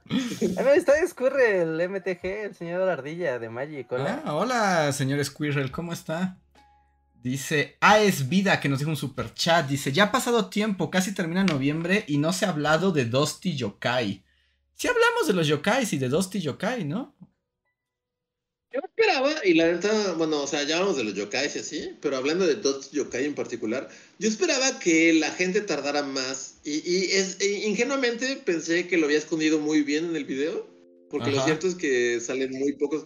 [0.57, 4.21] A ver, está escurre el MTG, el señor Ardilla de Magic, hola.
[4.25, 6.37] Ah, hola, señor Squirrel, ¿cómo está?
[7.23, 9.65] Dice AES Vida que nos dijo un super chat.
[9.65, 13.55] Dice: Ya ha pasado tiempo, casi termina noviembre y no se ha hablado de Dusty
[13.55, 14.25] Yokai.
[14.75, 17.15] Sí hablamos de los yokais y de Dusty Yokai, ¿no?
[18.73, 21.91] Yo esperaba, y la verdad, bueno, o sea, ya hablamos de los yokais y así,
[22.01, 23.87] pero hablando de Dusty Yokai en particular,
[24.17, 26.55] yo esperaba que la gente tardara más.
[26.63, 30.67] Y, es, e ingenuamente pensé que lo había escondido muy bien en el video,
[31.11, 33.05] porque lo cierto es que salen muy pocos.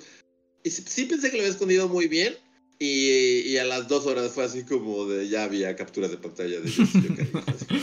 [0.64, 2.38] Y sí pensé que lo había escondido muy bien,
[2.80, 6.72] y, a las dos horas fue así como de ya había capturas de pantalla de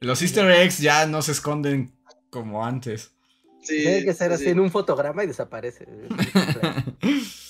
[0.00, 1.92] Los easter eggs ya no se esconden
[2.28, 3.13] como antes.
[3.66, 5.86] Tiene que ser así en un fotograma y desaparece.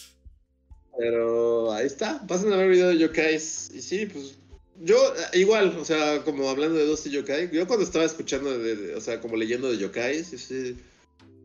[0.96, 2.24] Pero ahí está.
[2.26, 3.70] Pasen a ver video de yokais.
[3.74, 4.36] Y sí, pues.
[4.80, 4.96] Yo,
[5.34, 8.50] igual, o sea, como hablando de dos yokai, yo cuando estaba escuchando,
[8.96, 10.76] o sea, como leyendo de yokais, sí,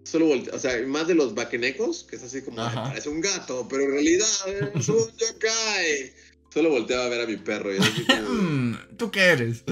[0.03, 2.59] solo voltea, o sea, más de los vaquenecos, que es así como,
[2.95, 4.27] es un gato, pero en realidad
[4.73, 6.11] es un yokai.
[6.51, 9.63] Solo volteaba a ver a mi perro y así como, ¿Tú qué eres?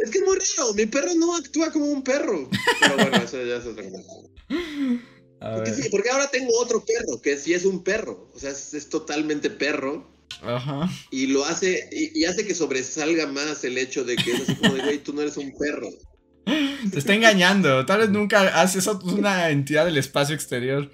[0.00, 2.48] Es que es muy raro, mi perro no actúa como un perro.
[2.80, 4.02] Pero bueno, eso ya es otra cosa.
[5.40, 8.30] Porque, porque, ahora tengo otro perro, que sí es un perro.
[8.34, 10.10] O sea, es, totalmente perro.
[10.42, 10.88] Ajá.
[11.10, 14.54] Y lo hace, y, y, hace que sobresalga más el hecho de que es así
[14.54, 15.88] como de, güey, tú no eres un perro.
[16.90, 17.84] Te está engañando.
[17.86, 20.90] Tal vez nunca haces una entidad del espacio exterior.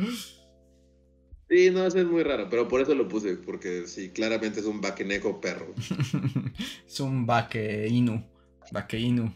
[1.49, 4.66] Sí, no, eso es muy raro, pero por eso lo puse, porque sí, claramente es
[4.66, 5.74] un vaqueneco perro.
[6.87, 8.24] es un vaqueinu.
[8.72, 9.32] Vaqueinu.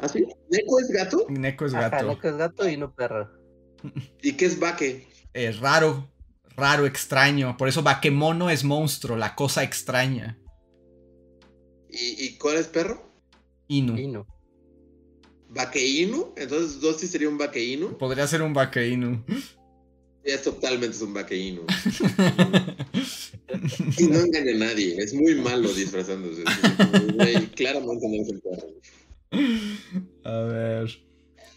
[0.00, 0.26] ¿Ah, sí?
[0.50, 1.26] ¿Neko es gato?
[1.28, 2.06] Neko es gato.
[2.06, 3.30] Neko es gato y no perro.
[4.22, 5.06] ¿Y qué es vaque?
[5.32, 6.08] Es raro,
[6.56, 7.56] raro, extraño.
[7.56, 10.38] Por eso vaquemono es monstruo, la cosa extraña.
[11.90, 13.12] ¿Y, y cuál es perro?
[13.68, 13.96] Inu.
[13.96, 14.26] Inu.
[15.48, 16.32] ¿Vaqueinu?
[16.36, 17.98] Entonces Dusty sería un vaqueinu.
[17.98, 19.22] Podría ser un vaqueinu.
[20.24, 21.62] Es totalmente un vaqueinu.
[23.98, 24.96] y no engaña a nadie.
[24.98, 26.44] Es muy malo disfrazándose.
[27.54, 28.68] claramente no es el perro.
[30.24, 30.90] A ver.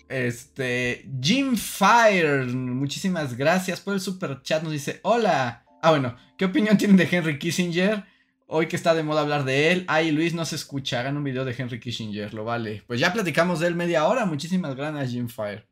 [0.10, 1.10] Este.
[1.22, 2.46] Jim Fire.
[2.46, 4.64] Muchísimas gracias por el super chat.
[4.64, 5.66] Nos dice: Hola.
[5.82, 6.16] Ah, bueno.
[6.38, 8.04] ¿Qué opinión tienen de Henry Kissinger?
[8.48, 9.86] Hoy que está de moda hablar de él.
[9.88, 11.00] Ay, Luis no se escucha.
[11.00, 12.84] Hagan un video de Henry Kissinger, lo vale.
[12.86, 14.26] Pues ya platicamos de él media hora.
[14.26, 15.68] Muchísimas gracias, Jim Fire.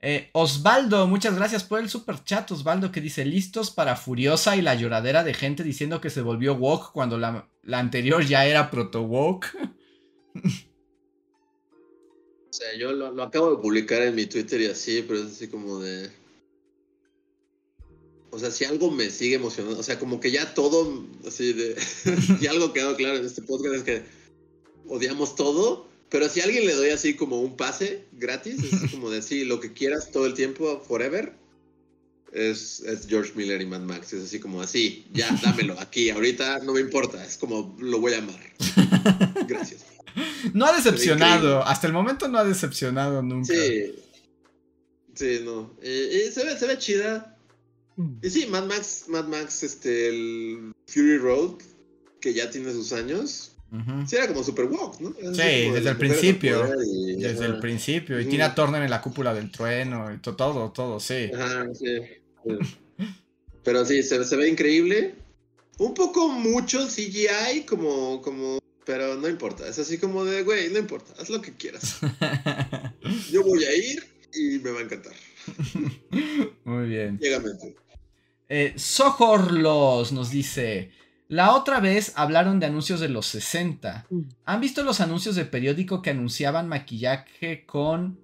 [0.00, 2.50] Eh, Osvaldo, muchas gracias por el super chat.
[2.50, 6.54] Osvaldo que dice: Listos para Furiosa y la lloradera de gente diciendo que se volvió
[6.54, 9.46] woke cuando la, anterior ya era proto woke.
[10.34, 10.40] o
[12.50, 15.80] sea, yo lo acabo de publicar en mi Twitter y así, pero es así como
[15.80, 16.10] de
[18.30, 21.76] o sea, si algo me sigue emocionando, o sea, como que ya todo, así de,
[22.40, 24.02] y algo quedó claro en este podcast es que
[24.86, 29.10] odiamos todo, pero si a alguien le doy así como un pase gratis, es como
[29.10, 31.32] decir lo que quieras todo el tiempo, forever,
[32.32, 36.60] es, es, George Miller y Mad Max, es así como así, ya, dámelo aquí, ahorita
[36.60, 38.40] no me importa, es como lo voy a amar.
[39.48, 39.84] Gracias.
[40.52, 43.52] No ha decepcionado, hasta el momento no ha decepcionado nunca.
[43.52, 43.94] Sí.
[45.18, 45.74] Sí, no.
[45.82, 47.36] Eh, eh, se, ve, se ve chida.
[47.96, 48.18] Mm.
[48.22, 51.54] Y sí, Mad Max, Mad Max, este, el Fury Road,
[52.20, 53.52] que ya tiene sus años.
[54.06, 55.14] Sí, era como Super Walk, ¿no?
[55.20, 56.60] Era Sí, de desde el principio.
[56.62, 58.18] poder y- Desde el principio.
[58.18, 58.24] Y.
[58.24, 60.12] Tina Turner en la cúpula del trueno.
[60.12, 61.30] Y todo, todo, sí.
[61.34, 61.98] Ajá, sí.
[62.44, 62.58] sí.
[63.64, 65.14] Pero sí, se, se ve increíble.
[65.78, 69.68] Un poco mucho CGI, como, como, pero no importa.
[69.68, 71.98] Es así como de, güey, no importa, haz lo que quieras.
[73.30, 74.02] Yo voy a ir
[74.34, 75.12] y me va a encantar.
[76.64, 77.18] Muy bien.
[77.18, 77.76] Llegamente.
[78.48, 80.90] Eh, Sojorlos nos dice.
[81.28, 84.06] La otra vez hablaron de anuncios de los 60.
[84.08, 84.20] Mm.
[84.46, 88.18] ¿Han visto los anuncios de periódico que anunciaban maquillaje con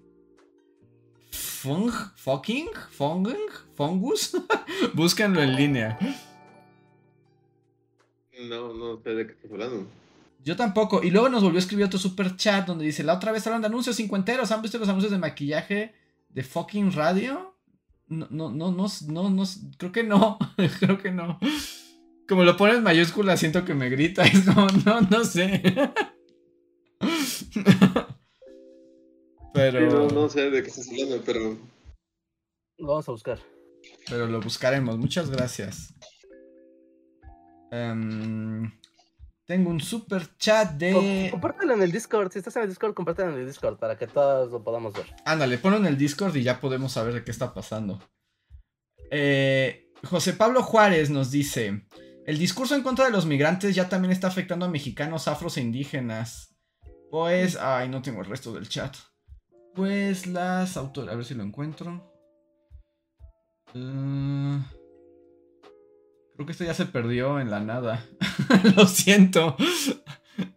[1.31, 3.45] fung, fucking, funging,
[3.75, 4.35] fungus?
[4.95, 5.99] Búscanlo en línea.
[8.49, 9.87] No, no sé de qué estás hablando.
[10.43, 11.03] Yo tampoco.
[11.03, 13.61] Y luego nos volvió a escribir otro super chat donde dice, la otra vez hablan
[13.61, 14.51] de anuncios cincuenteros.
[14.51, 15.93] ¿Han visto los anuncios de maquillaje
[16.29, 17.55] de fucking radio?
[18.07, 19.43] No, no, no, no, no, no,
[19.77, 20.39] creo que no.
[20.79, 21.39] creo que no.
[22.27, 24.23] Como lo pone en mayúscula, siento que me grita.
[24.25, 25.61] Es como, no, no sé.
[29.53, 31.57] Pero, Sí, no, no sé de qué estás hablando, pero.
[32.77, 33.39] Lo vamos a buscar.
[34.09, 34.97] pero lo buscaremos.
[34.97, 35.93] Muchas gracias.
[37.71, 38.71] Em,
[39.45, 41.29] tengo un super chat de...
[41.31, 42.31] Compártelo en el Discord.
[42.31, 45.05] Si estás en el Discord, compártelo en el Discord para que todos lo podamos ver.
[45.25, 48.01] Ándale, ponlo en el Discord y ya podemos saber de qué está pasando.
[49.11, 51.85] Eh, José Pablo Juárez nos dice:
[52.25, 55.61] El discurso en contra de los migrantes ya también está afectando a mexicanos, afros e
[55.61, 56.55] indígenas.
[57.11, 57.55] Pues.
[57.55, 58.95] Ay, no tengo el resto del chat.
[59.75, 61.13] Pues las autoridades.
[61.13, 62.11] A ver si lo encuentro.
[63.75, 64.59] Eh,
[66.33, 68.03] creo que esto ya se perdió en la nada.
[68.75, 69.55] lo siento.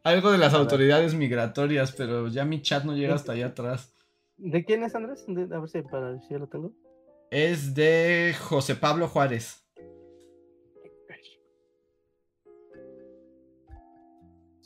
[0.05, 3.93] Algo de las autoridades migratorias, pero ya mi chat no llega hasta allá atrás.
[4.39, 5.25] ¿De quién es Andrés?
[5.27, 6.73] De- a ver si, para, si ya lo tengo.
[7.31, 9.68] Es de José Pablo Juárez.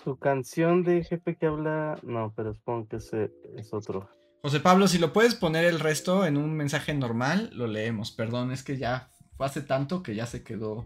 [0.02, 1.98] Su canción de jefe que habla.
[2.02, 4.08] No, pero supongo que ese es otro.
[4.42, 8.10] José Pablo, si lo puedes poner el resto en un mensaje normal, lo leemos.
[8.10, 10.84] Perdón, es que ya fue hace tanto que ya se quedó.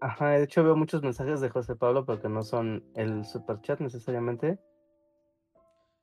[0.00, 3.78] Ajá, de hecho veo muchos mensajes de José Pablo, pero que no son el superchat
[3.78, 4.58] necesariamente.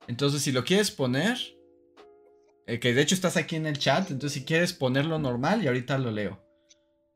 [0.08, 1.36] Entonces, si lo quieres poner,
[2.66, 5.66] eh, que de hecho estás aquí en el chat, entonces si quieres ponerlo normal y
[5.66, 6.40] ahorita lo leo.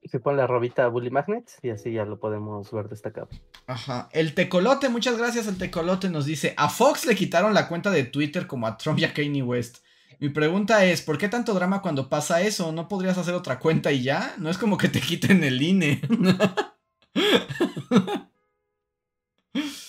[0.05, 3.29] Se pone la robita Bully Magnet y así ya lo podemos ver destacado.
[3.67, 4.09] Ajá.
[4.13, 5.47] El tecolote, muchas gracias.
[5.47, 8.99] El tecolote nos dice: A Fox le quitaron la cuenta de Twitter como a Trump
[8.99, 9.79] y a Kanye West.
[10.21, 12.71] Mi pregunta es: ¿por qué tanto drama cuando pasa eso?
[12.73, 14.35] ¿No podrías hacer otra cuenta y ya?
[14.39, 15.61] No es como que te quiten el.
[15.63, 16.01] INE.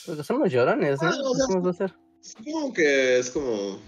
[0.05, 1.05] Porque son los llorones, ¿eh?
[1.05, 1.93] Ah, o sea, ¿Cómo va a ser?
[2.21, 3.79] Supongo que es como.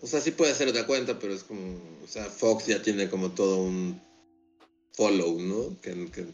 [0.00, 1.74] O sea, sí puede ser otra cuenta, pero es como.
[2.02, 4.00] O sea, Fox ya tiene como todo un
[4.96, 5.80] follow, ¿no?
[5.80, 6.26] Que, que-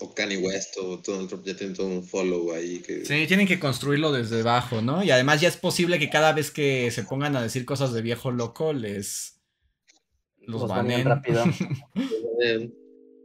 [0.00, 3.04] o Kanye West o Donald Trump ya tienen todo un follow ahí que.
[3.04, 5.04] Sí, tienen que construirlo desde abajo, ¿no?
[5.04, 8.02] Y además ya es posible que cada vez que se pongan a decir cosas de
[8.02, 9.38] viejo loco, les...
[10.38, 11.04] Los, Los banen.
[11.06, 11.44] rápido.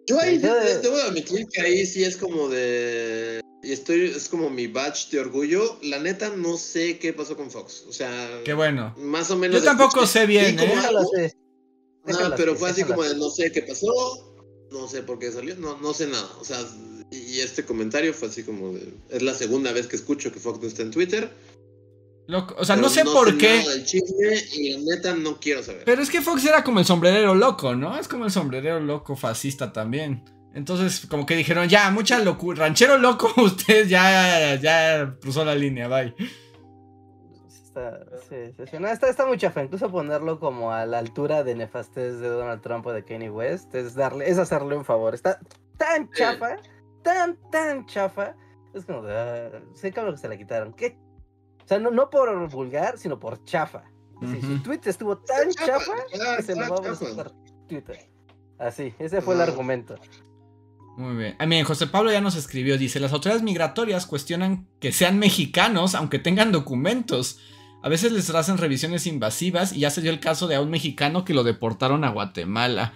[0.08, 3.42] Yo ahí Yo de- de- debo admitir que ahí sí es como de.
[3.64, 5.80] Y estoy, es como mi badge de orgullo.
[5.82, 7.86] La neta no sé qué pasó con Fox.
[7.90, 8.94] O sea, Qué bueno.
[9.00, 9.58] más o menos.
[9.60, 10.74] Yo tampoco escuché- sé bien, ¿eh?
[10.86, 11.10] Algo,
[12.14, 14.34] ajá, déjalo pero fue así como de no sé qué pasó.
[14.72, 15.56] No sé por qué salió.
[15.56, 16.28] No, no sé nada.
[16.42, 16.60] O sea,
[17.12, 18.94] y este comentario fue así como de.
[19.10, 21.32] Es la segunda vez que escucho que Fox no está en Twitter.
[22.28, 23.60] Loco- O sea, pero no sé por qué.
[23.60, 25.84] nada del chisme y la neta no quiero saber.
[25.86, 27.98] Pero es que Fox era como el sombrerero loco, ¿no?
[27.98, 30.26] Es como el sombrerero loco fascista también.
[30.54, 32.60] Entonces, como que dijeron, ya, mucha locura.
[32.66, 36.14] Ranchero loco, usted ya, ya cruzó la línea, bye.
[37.78, 38.78] Está, sí, sí, sí.
[38.80, 39.64] No, está, está muy chafa.
[39.64, 43.76] Incluso ponerlo como a la altura de nefastez de Donald Trump o de Kanye West
[43.76, 45.14] es darle, es hacerle un favor.
[45.14, 45.40] Está
[45.78, 46.58] tan chafa,
[47.04, 48.36] tan, tan chafa.
[48.74, 50.74] Es como de, ah, sé cabrón que se la quitaron.
[50.74, 50.98] ¿Qué?
[51.64, 53.84] O sea, no, no por vulgar, sino por chafa.
[54.22, 58.00] Sí, Su tweet estuvo tan Está chafa ya, que se lo está va a Twitter.
[58.58, 59.96] Así, ese fue el argumento.
[60.98, 61.36] Muy bien.
[61.38, 65.94] Ah, miren, José Pablo ya nos escribió, dice, las autoridades migratorias cuestionan que sean mexicanos
[65.94, 67.40] aunque tengan documentos.
[67.84, 70.70] A veces les hacen revisiones invasivas y ya se dio el caso de a un
[70.70, 72.92] mexicano que lo deportaron a Guatemala.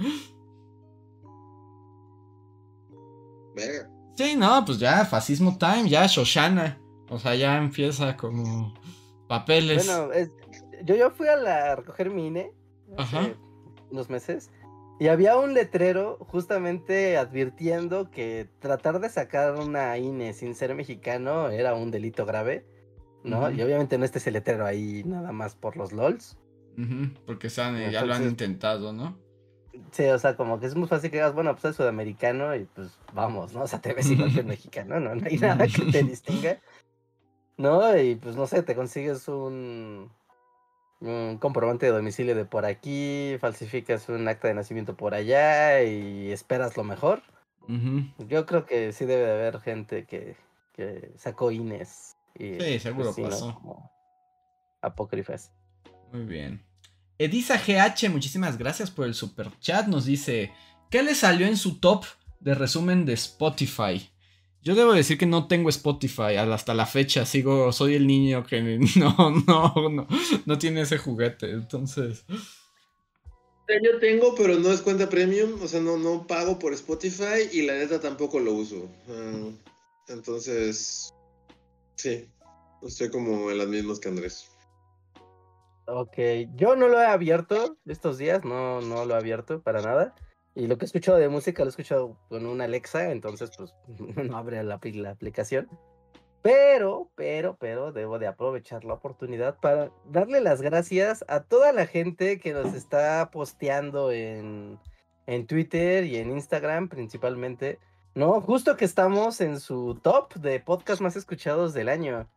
[3.56, 3.90] Verga.
[4.16, 6.80] Sí, no, pues ya, fascismo time, ya Shoshana.
[7.10, 8.74] O sea, ya empieza como
[9.28, 9.86] papeles.
[9.86, 10.32] Bueno, es-
[10.84, 12.52] yo, yo fui a, la, a recoger mi INE
[12.98, 13.30] hace Ajá.
[13.91, 14.49] unos meses
[14.99, 21.49] y había un letrero justamente advirtiendo que tratar de sacar una INE sin ser mexicano
[21.49, 22.66] era un delito grave,
[23.23, 23.52] ¿no?
[23.52, 26.38] Y obviamente no está ese letrero ahí nada más por los LOLs.
[27.26, 29.18] Porque saben, ya lo han intentado, ¿no?
[29.91, 32.65] Sí, o sea, como que es muy fácil que digas, bueno, pues es sudamericano y
[32.65, 33.64] pues vamos, ¿no?
[33.64, 35.15] O sea, te ves igual que el mexicano, ¿no?
[35.15, 36.60] No hay nada que te distinga.
[37.57, 37.98] ¿No?
[37.98, 40.10] Y pues no sé, te consigues un,
[40.99, 46.31] un comprobante de domicilio de por aquí, falsificas un acta de nacimiento por allá y
[46.31, 47.22] esperas lo mejor.
[48.18, 50.35] Yo creo que sí debe de haber gente que,
[50.73, 52.18] que sacó INES.
[52.38, 53.53] Y, Sí, seguro pasó.
[53.56, 53.91] Como
[54.82, 55.52] apócrifas.
[56.12, 56.66] Muy bien.
[57.18, 59.88] Edisa GH, muchísimas gracias por el super chat.
[59.88, 60.52] Nos dice:
[60.90, 62.06] ¿Qué le salió en su top
[62.40, 64.12] de resumen de Spotify?
[64.64, 67.26] Yo debo decir que no tengo Spotify hasta la fecha.
[67.26, 68.62] Sigo, soy el niño que
[68.95, 69.16] no,
[69.48, 70.08] no, no,
[70.45, 71.52] no tiene ese juguete.
[71.52, 72.26] Entonces,
[73.68, 77.64] Yo tengo, pero no es cuenta premium, o sea, no, no pago por Spotify y
[77.64, 78.90] la neta tampoco lo uso.
[79.10, 79.49] Ah,
[80.10, 81.14] entonces,
[81.95, 82.30] sí,
[82.81, 84.51] estoy como en las mismas que Andrés.
[85.85, 86.18] Ok,
[86.55, 90.15] yo no lo he abierto estos días, no, no lo he abierto para nada.
[90.53, 93.73] Y lo que he escuchado de música lo he escuchado con una Alexa, entonces pues
[94.15, 95.69] no abre la, la aplicación.
[96.41, 101.85] Pero, pero, pero debo de aprovechar la oportunidad para darle las gracias a toda la
[101.85, 104.80] gente que nos está posteando en,
[105.27, 107.80] en Twitter y en Instagram principalmente.
[108.14, 112.28] No, justo que estamos en su top de podcast más escuchados del año.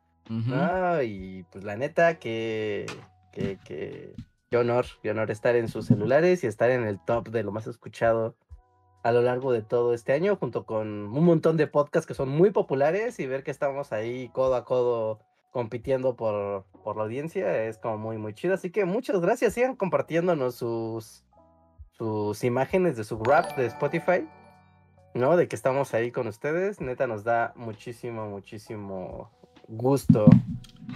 [0.53, 2.87] Ah, y pues la neta, que,
[3.33, 4.15] que, que,
[4.51, 7.53] qué honor, qué honor estar en sus celulares y estar en el top de lo
[7.53, 8.37] más escuchado
[9.03, 12.31] a lo largo de todo este año, junto con un montón de podcasts que son
[12.31, 15.19] muy populares y ver que estamos ahí codo a codo
[15.51, 18.55] compitiendo por, por la audiencia es como muy, muy chido.
[18.55, 21.25] Así que muchas gracias, sigan compartiéndonos sus,
[21.93, 24.27] sus imágenes de su rap de Spotify.
[25.15, 25.36] ¿No?
[25.36, 29.31] De que estamos ahí con ustedes, neta nos da muchísimo, muchísimo
[29.69, 30.27] gusto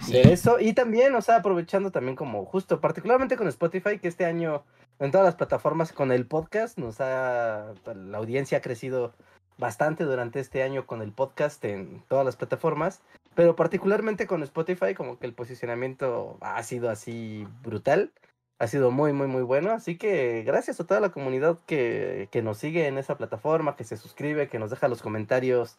[0.03, 0.13] Sí.
[0.13, 0.61] ver eso.
[0.61, 4.63] Y también, o sea, aprovechando también como justo, particularmente con Spotify, que este año
[4.99, 9.15] en todas las plataformas con el podcast nos ha, la audiencia ha crecido
[9.57, 13.01] bastante durante este año con el podcast en todas las plataformas,
[13.35, 18.13] pero particularmente con Spotify como que el posicionamiento ha sido así brutal.
[18.59, 19.73] Ha sido muy, muy, muy bueno.
[19.73, 23.85] Así que gracias a toda la comunidad que, que nos sigue en esa plataforma, que
[23.85, 25.77] se suscribe, que nos deja los comentarios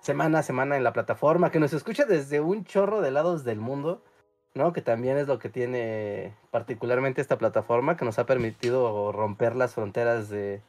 [0.00, 3.60] semana a semana en la plataforma, que nos escucha desde un chorro de lados del
[3.60, 4.02] mundo,
[4.54, 4.72] ¿no?
[4.72, 9.74] Que también es lo que tiene particularmente esta plataforma, que nos ha permitido romper las
[9.74, 10.60] fronteras de,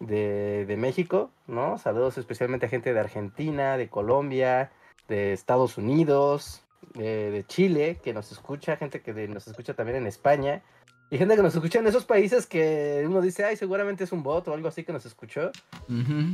[0.00, 1.78] de, de México, ¿no?
[1.78, 4.72] Saludos especialmente a gente de Argentina, de Colombia,
[5.08, 10.62] de Estados Unidos, de, Chile, que nos escucha, gente que nos escucha también en España.
[11.10, 14.22] Y gente que nos escucha en esos países que uno dice, ay, seguramente es un
[14.22, 15.50] bot o algo así que nos escuchó.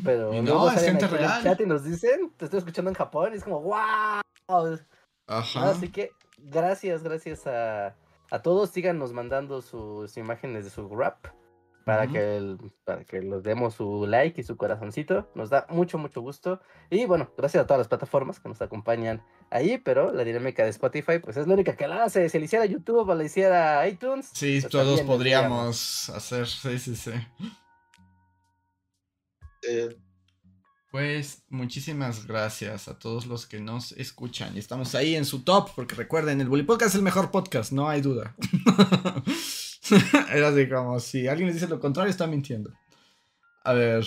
[0.04, 1.42] Pero Y no, es gente aquí en el real.
[1.44, 4.78] chat y nos dicen, te estoy escuchando en Japón, y es como, wow.
[5.26, 5.70] Ajá.
[5.70, 7.94] Así que gracias, gracias a,
[8.30, 8.70] a todos.
[8.70, 11.26] Síganos mandando sus imágenes de su rap
[11.84, 15.30] para, que el- para que los demos su like y su corazoncito.
[15.34, 16.60] Nos da mucho, mucho gusto.
[16.90, 19.22] Y bueno, gracias a todas las plataformas que nos acompañan
[19.54, 22.28] ahí, pero la dinámica de Spotify, pues es la única que la hace.
[22.28, 24.30] Si le hiciera YouTube o le hiciera iTunes.
[24.34, 26.46] Sí, pues, todos podríamos hacer.
[26.46, 27.12] Sí, sí, sí.
[29.68, 29.96] Eh,
[30.90, 34.56] Pues muchísimas gracias a todos los que nos escuchan.
[34.56, 37.72] Y estamos ahí en su top, porque recuerden, el Bully Podcast es el mejor podcast,
[37.72, 38.34] no hay duda.
[40.32, 42.72] Era así como, si alguien les dice lo contrario, está mintiendo.
[43.64, 44.04] A ver.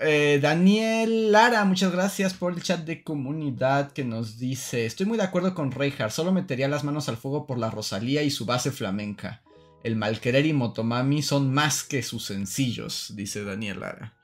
[0.00, 5.18] Eh, Daniel Lara, muchas gracias por el chat de comunidad que nos dice: Estoy muy
[5.18, 8.44] de acuerdo con Reinhardt, solo metería las manos al fuego por la Rosalía y su
[8.46, 9.42] base flamenca.
[9.82, 14.14] El Malquerer y Motomami son más que sus sencillos, dice Daniel Lara.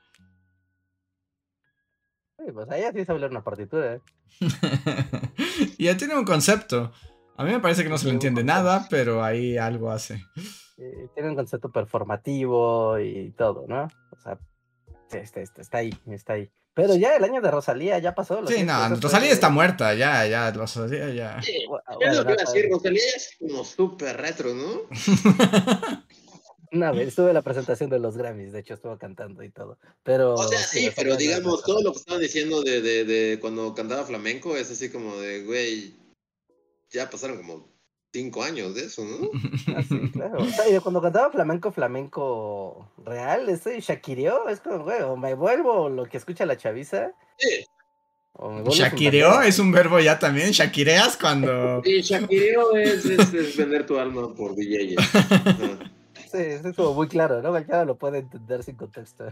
[2.37, 3.95] Sí, pues ahí sí sabe leer una partitura.
[3.95, 4.01] ¿eh?
[5.77, 6.91] y ya tiene un concepto.
[7.37, 10.23] A mí me parece que no se le entiende nada, pero ahí algo hace.
[10.77, 13.87] Eh, tiene un concepto performativo y todo, ¿no?
[14.11, 14.39] O sea,
[15.11, 16.49] sí, está, está- está ahí, está ahí.
[16.73, 18.45] Pero ya el año de Rosalía ya pasó.
[18.47, 21.41] Sí, no, fue- Rosalía está muerta, ya, ya, Rosalía ya.
[21.41, 24.53] sí, Bu- es bueno, lo que iba a no, decir, Rosalía es como súper retro,
[24.53, 24.81] ¿no?
[26.73, 29.77] Una vez estuve en la presentación de los Grammys, de hecho estuvo cantando y todo.
[30.03, 30.35] Pero.
[30.35, 33.75] O sea, sí, pero no digamos, todo lo que estaban diciendo de, de, de cuando
[33.75, 35.97] cantaba flamenco es así como de, güey,
[36.89, 37.69] ya pasaron como
[38.11, 39.29] cinco años de eso, ¿no?
[39.75, 40.41] Ah, sí, claro.
[40.41, 45.15] O sea, y de cuando cantaba flamenco, flamenco real, ese Shakireo, es como, güey, o
[45.15, 47.65] me vuelvo lo que escucha la chaviza, Sí,
[48.33, 48.71] o me vuelvo.
[48.71, 50.51] Shakireo es un verbo ya también.
[50.51, 51.81] Shakireas cuando.
[51.85, 54.97] y Shakireo es, es, es vender tu alma por billetes.
[56.31, 57.49] Sí, es como muy claro, ¿no?
[57.49, 59.25] Cualquiera lo puede entender sin contexto.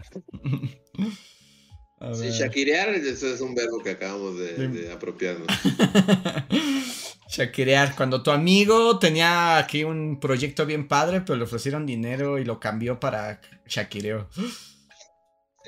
[2.00, 4.66] A Sí, shakirear, eso es un verbo que acabamos de, Sí.
[4.68, 5.46] de apropiarnos.
[7.28, 12.44] Shakirear, cuando tu amigo tenía aquí un proyecto bien padre, pero le ofrecieron dinero y
[12.44, 14.28] lo cambió para Shakireo.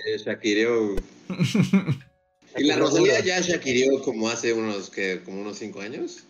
[0.06, 0.96] Eh, shakireo.
[2.54, 6.24] Y la Rosalía ya shakireó como hace unos, que como unos cinco años.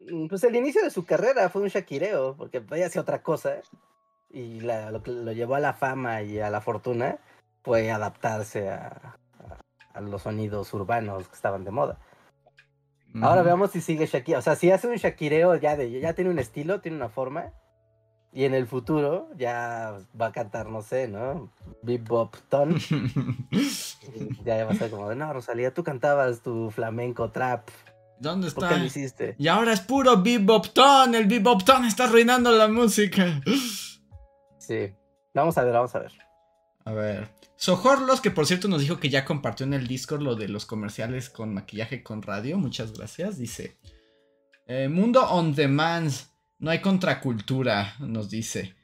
[0.00, 3.60] Mm, Pues el inicio de su carrera fue un shakireo, porque ella hacía otra cosa.
[4.30, 7.18] Y la- lo llevó a la fama y a la fortuna
[7.64, 11.98] fue adaptarse a, a- a los sonidos urbanos que estaban de moda.
[13.22, 13.44] Ahora Mm.
[13.46, 14.38] veamos si sigue Shakira.
[14.38, 17.52] O sea, si hace un shakireo ya de ya tiene un estilo, tiene una forma.
[18.32, 21.52] Y en el futuro ya va a cantar, no sé, ¿no?
[21.82, 22.74] Bebop ton.
[24.44, 27.68] ya va a ser como de, no, Rosalía, tú cantabas tu flamenco trap.
[28.18, 28.74] ¿Dónde ¿Por está?
[28.74, 29.34] qué lo hiciste?
[29.38, 31.14] Y ahora es puro bebopton.
[31.14, 33.40] El bebopton está arruinando la música.
[34.58, 34.92] Sí.
[35.34, 36.12] Vamos a ver, vamos a ver.
[36.86, 37.28] A ver.
[37.56, 40.66] Sojorlos, que por cierto nos dijo que ya compartió en el Discord lo de los
[40.66, 42.58] comerciales con maquillaje con radio.
[42.58, 43.38] Muchas gracias.
[43.38, 43.78] Dice.
[44.66, 46.12] eh, Mundo on demand.
[46.58, 48.74] No hay contracultura, nos dice.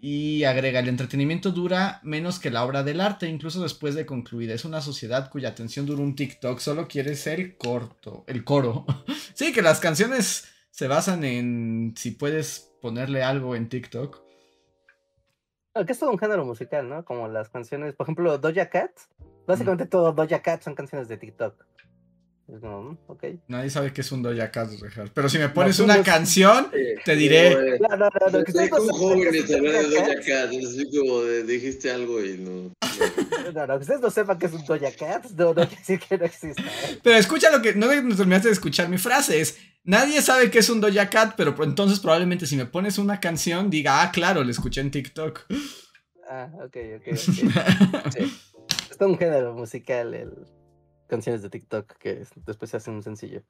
[0.00, 4.54] Y agrega, el entretenimiento dura menos que la obra del arte, incluso después de concluida.
[4.54, 8.86] Es una sociedad cuya atención dura un TikTok, solo quiere ser corto, el coro.
[9.34, 14.22] sí, que las canciones se basan en si puedes ponerle algo en TikTok.
[15.86, 17.04] Que es todo un género musical, ¿no?
[17.04, 18.90] Como las canciones, por ejemplo, Doja Cat.
[19.46, 21.54] Básicamente todo Doja Cat son canciones de TikTok.
[22.52, 23.24] Es como, mm, ok.
[23.48, 24.70] Nadie sabe qué es un Doja Cat.
[25.12, 26.70] Pero si me pones tú una no- canción,
[27.04, 27.78] te diré.
[27.78, 30.48] No, no, no, no, que no como un hablar de Doja Cat.
[30.48, 32.50] Así como de, dijiste algo y no.
[32.50, 32.72] no.
[33.52, 36.00] No, no, que ustedes no sepan que es un Doja Cat, no, no quiere decir
[36.00, 36.62] que no exista.
[36.62, 36.98] ¿eh?
[37.02, 37.74] Pero escucha lo que.
[37.74, 39.40] No terminaste de escuchar mi frase.
[39.40, 39.58] Es.
[39.88, 43.70] Nadie sabe qué es un Doja Cat, pero entonces probablemente si me pones una canción,
[43.70, 45.46] diga, ah, claro, la escuché en TikTok.
[46.28, 47.16] Ah, ok, ok, ok.
[47.16, 47.48] Sí.
[48.90, 50.30] Es todo un género musical, el
[51.06, 53.42] canciones de TikTok que es- después se hacen un sencillo.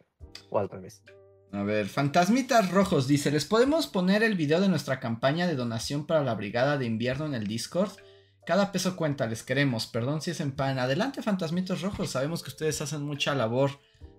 [0.50, 1.02] O al revés.
[1.50, 6.06] A ver, Fantasmitas Rojos dice: ¿Les podemos poner el video de nuestra campaña de donación
[6.06, 7.90] para la brigada de invierno en el Discord?
[8.46, 9.88] Cada peso cuenta, les queremos.
[9.88, 10.78] Perdón si es en pan.
[10.78, 12.10] Adelante, Fantasmitas Rojos.
[12.10, 13.72] Sabemos que ustedes hacen mucha labor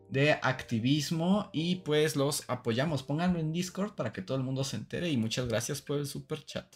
[0.09, 3.03] de activismo y pues los apoyamos.
[3.03, 6.07] Pónganlo en Discord para que todo el mundo se entere y muchas gracias por el
[6.07, 6.67] super chat.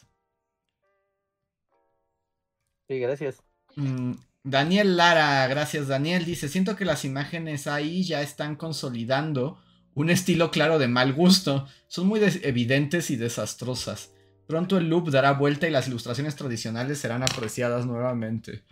[2.88, 3.44] Sí, gracias.
[3.76, 9.58] Mm, Daniel Lara, gracias Daniel, dice, siento que las imágenes ahí ya están consolidando
[9.96, 14.12] un estilo claro de mal gusto, son muy evidentes y desastrosas.
[14.48, 18.64] Pronto el loop dará vuelta y las ilustraciones tradicionales serán apreciadas nuevamente.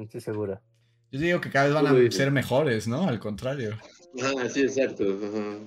[0.00, 0.62] No estoy segura.
[1.12, 2.10] Yo digo que cada vez van a Uy.
[2.10, 3.08] ser mejores, ¿no?
[3.08, 3.76] Al contrario.
[4.22, 5.04] Ah, sí, exacto.
[5.04, 5.58] ajá.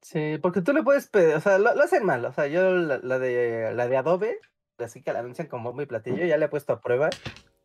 [0.00, 2.24] Sí, porque tú le puedes pedir, o sea, lo, lo hacen mal.
[2.24, 4.38] O sea, yo la, la de la de Adobe,
[4.78, 7.10] así que la anuncian como muy platillo, ya le he puesto a prueba.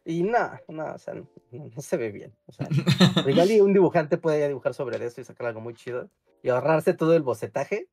[0.05, 2.33] Y no, no, o sea, no, no se ve bien.
[2.45, 2.67] O sea,
[3.27, 6.09] igual y un dibujante puede ya dibujar sobre eso y sacar algo muy chido.
[6.41, 7.89] Y ahorrarse todo el bocetaje,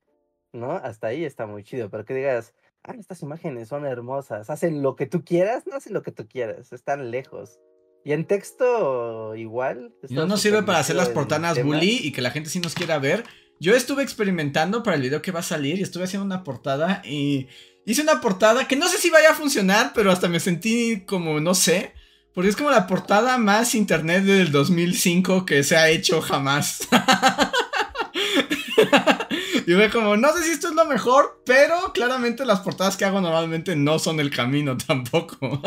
[0.53, 0.73] ¿no?
[0.73, 1.91] Hasta ahí está muy chido.
[1.91, 5.93] Pero que digas, ah, estas imágenes son hermosas, hacen lo que tú quieras, no hacen
[5.93, 7.59] lo que tú quieras, están lejos.
[8.07, 9.93] Y en texto igual.
[10.11, 13.01] No nos sirve para hacer las portadas bully y que la gente sí nos quiera
[13.01, 13.25] ver.
[13.59, 17.03] Yo estuve experimentando para el video que va a salir y estuve haciendo una portada
[17.05, 17.49] y
[17.85, 21.41] hice una portada que no sé si vaya a funcionar, pero hasta me sentí como,
[21.41, 21.95] no sé,
[22.33, 26.87] porque es como la portada más internet del 2005 que se ha hecho jamás.
[29.67, 33.05] y fue como, no sé si esto es lo mejor, pero claramente las portadas que
[33.05, 35.61] hago normalmente no son el camino tampoco.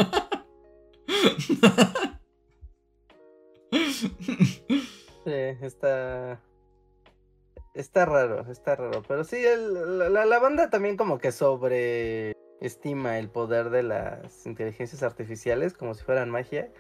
[5.26, 6.40] Sí, está.
[7.74, 9.04] Está raro, está raro.
[9.08, 14.46] Pero sí, el- la, la- la banda también como que sobreestima el poder de las
[14.46, 16.72] inteligencias artificiales como si fueran magia.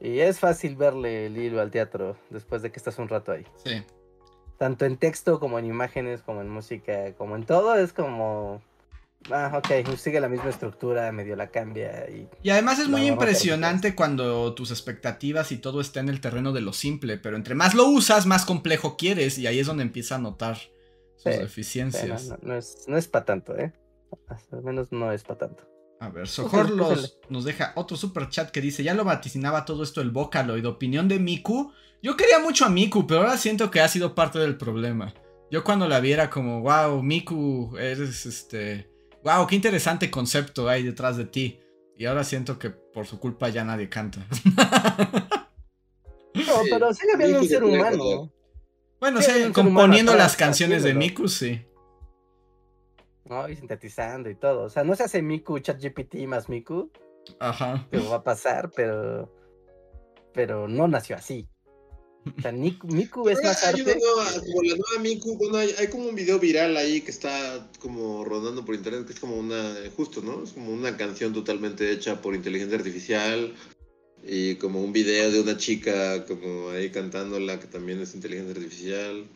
[0.00, 3.46] Y es fácil verle el hilo al teatro después de que estás un rato ahí.
[3.64, 3.82] sí.
[4.58, 8.62] Tanto en texto como en imágenes, como en música, como en todo, es como.
[9.30, 12.28] Ah, ok, sigue la misma estructura, medio la cambia y.
[12.42, 16.60] Y además es muy impresionante cuando tus expectativas y todo está en el terreno de
[16.60, 20.16] lo simple, pero entre más lo usas, más complejo quieres y ahí es donde empieza
[20.16, 20.56] a notar
[21.16, 22.34] sus Sí, deficiencias.
[22.42, 23.72] no, es, no es para tanto, ¿eh?
[24.50, 25.68] Al menos no es para tanto.
[26.00, 26.68] A ver, Sojor
[27.28, 31.06] nos deja otro super chat que dice, ya lo vaticinaba todo esto el Vocaloid, opinión
[31.06, 31.72] de Miku.
[32.02, 35.14] Yo quería mucho a Miku, pero ahora siento que ha sido parte del problema.
[35.48, 38.90] Yo cuando la viera como, wow, Miku, eres este...
[39.24, 41.60] Wow, qué interesante concepto hay detrás de ti.
[41.96, 44.26] Y ahora siento que por su culpa ya nadie canta.
[46.34, 48.32] No, pero sigue habiendo un ser humano.
[48.98, 50.94] Bueno, Sí, sí, humano componiendo las canciones de.
[50.94, 51.62] Miku, sí.
[53.26, 53.48] ¿no?
[53.48, 54.62] Y sintetizando y todo.
[54.62, 56.90] O sea, no se hace Miku, ChatGPT más Miku,
[57.38, 57.86] Ajá.
[57.90, 59.30] que va a pasar, pero.
[60.32, 61.46] Pero no nació así.
[62.24, 63.82] O sea, Niku- Miku es más una arte.
[63.82, 67.68] nueva, como la nueva Miku, bueno, hay, hay como un video viral ahí que está
[67.80, 70.44] como rodando por internet, que es como una, justo, ¿no?
[70.44, 73.54] Es como una canción totalmente hecha por inteligencia artificial
[74.24, 79.26] y como un video de una chica como ahí cantándola que también es inteligencia artificial.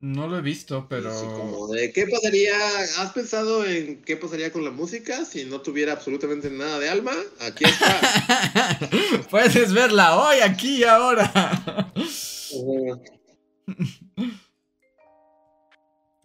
[0.00, 1.10] No lo he visto, pero.
[1.10, 2.54] Así como de, ¿qué pasaría?
[2.98, 7.12] ¿Has pensado en qué pasaría con la música si no tuviera absolutamente nada de alma?
[7.40, 8.78] Aquí está.
[9.30, 11.92] Puedes verla hoy, aquí y ahora.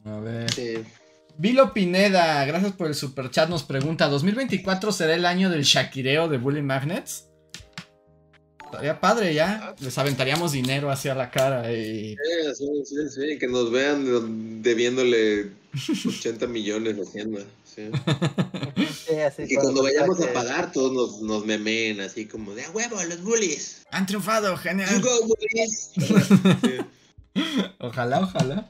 [0.04, 0.54] A ver.
[0.54, 0.74] sí.
[1.38, 3.50] Vilo Pineda, gracias por el super chat.
[3.50, 7.31] Nos pregunta: ¿2024 será el año del Shakireo de Bully Magnets?
[8.72, 9.76] Estaría padre ya.
[9.80, 12.14] Les aventaríamos dinero hacia la cara y.
[12.14, 12.18] Eh,
[12.56, 15.52] sí, sí, sí, que nos vean de- debiéndole
[16.08, 17.42] 80 millones a Hacienda.
[17.66, 17.84] Sí.
[19.08, 22.64] Sí, así Y que cuando vayamos a pagar, todos nos, nos memeen así como de
[22.64, 23.84] a huevo, los bullies.
[23.92, 25.02] Han triunfado, You genial.
[25.02, 25.92] go, bullies.
[25.96, 26.78] Sí.
[27.80, 28.70] Ojalá, ojalá.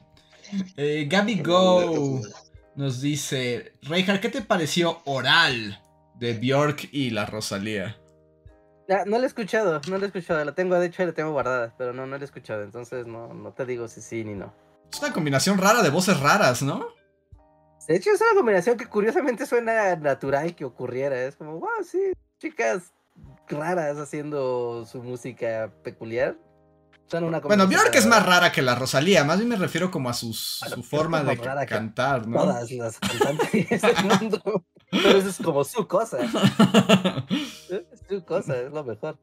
[0.78, 2.22] Eh, Gaby Go
[2.76, 5.80] nos dice: Reinhardt, ¿qué te pareció Oral
[6.20, 7.98] de Bjork y la Rosalía?
[9.06, 10.44] No la he escuchado, no la he escuchado.
[10.44, 12.64] La tengo, de hecho, la tengo guardada, pero no, no la he escuchado.
[12.64, 14.54] Entonces no, no te digo si sí ni no.
[14.92, 16.88] Es una combinación rara de voces raras, ¿no?
[17.88, 21.22] De hecho, es una combinación que curiosamente suena natural que ocurriera.
[21.24, 22.94] Es como, wow, sí, chicas
[23.48, 26.36] raras haciendo su música peculiar.
[27.08, 30.10] Suena una Bueno, Bjork es más rara que la Rosalía, más bien me refiero como
[30.10, 32.40] a sus, Bueno, su forma de rara cantar, ¿no?
[32.40, 34.66] Todas las cantantes del mundo.
[34.92, 36.20] Pero eso es como su cosa.
[37.70, 39.18] Es su cosa, es lo mejor.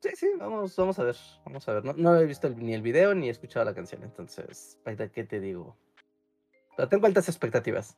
[0.00, 1.16] Sí, sí, vamos, vamos a ver.
[1.46, 1.84] Vamos a ver.
[1.84, 5.08] No, no he visto el- ni el video ni he escuchado la canción, entonces, ¿para
[5.08, 5.76] qué te digo?
[6.76, 7.96] Pero tengo altas expectativas.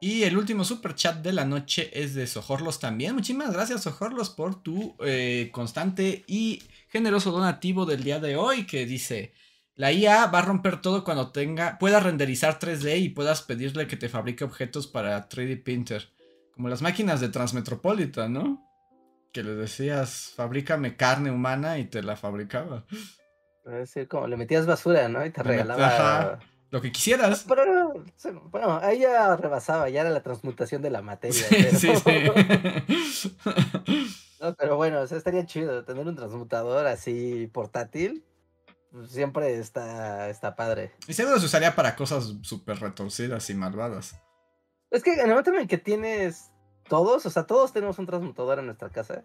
[0.00, 3.14] Y el último super chat de la noche es de Sojorlos también.
[3.14, 8.66] Muchísimas gracias, Sojorlos, por tu eh, constante y generoso donativo del día de hoy.
[8.66, 9.32] Que dice:
[9.74, 13.96] La IA va a romper todo cuando tenga, pueda renderizar 3D y puedas pedirle que
[13.96, 16.10] te fabrique objetos para 3D printer.
[16.54, 18.68] Como las máquinas de Transmetropolitan, ¿no?
[19.32, 22.84] Que le decías, fabrícame carne humana y te la fabricaba.
[23.64, 25.24] Es decir, como le metías basura, ¿no?
[25.24, 25.86] Y te regalaba.
[25.86, 26.38] ajá.
[26.72, 27.44] Lo que quisieras.
[27.46, 27.92] Pero,
[28.50, 31.34] bueno, ahí ya rebasaba, ya era la transmutación de la materia.
[31.34, 31.92] Sí, pero, sí,
[33.12, 33.36] sí.
[34.40, 38.24] no, pero bueno, o sea, estaría chido tener un transmutador así portátil.
[39.06, 40.92] Siempre está, está padre.
[41.08, 44.14] Y seguro se usaría para cosas súper retorcidas y malvadas.
[44.90, 46.50] Es que en el momento en el que tienes
[46.88, 49.24] todos, o sea, todos tenemos un transmutador en nuestra casa,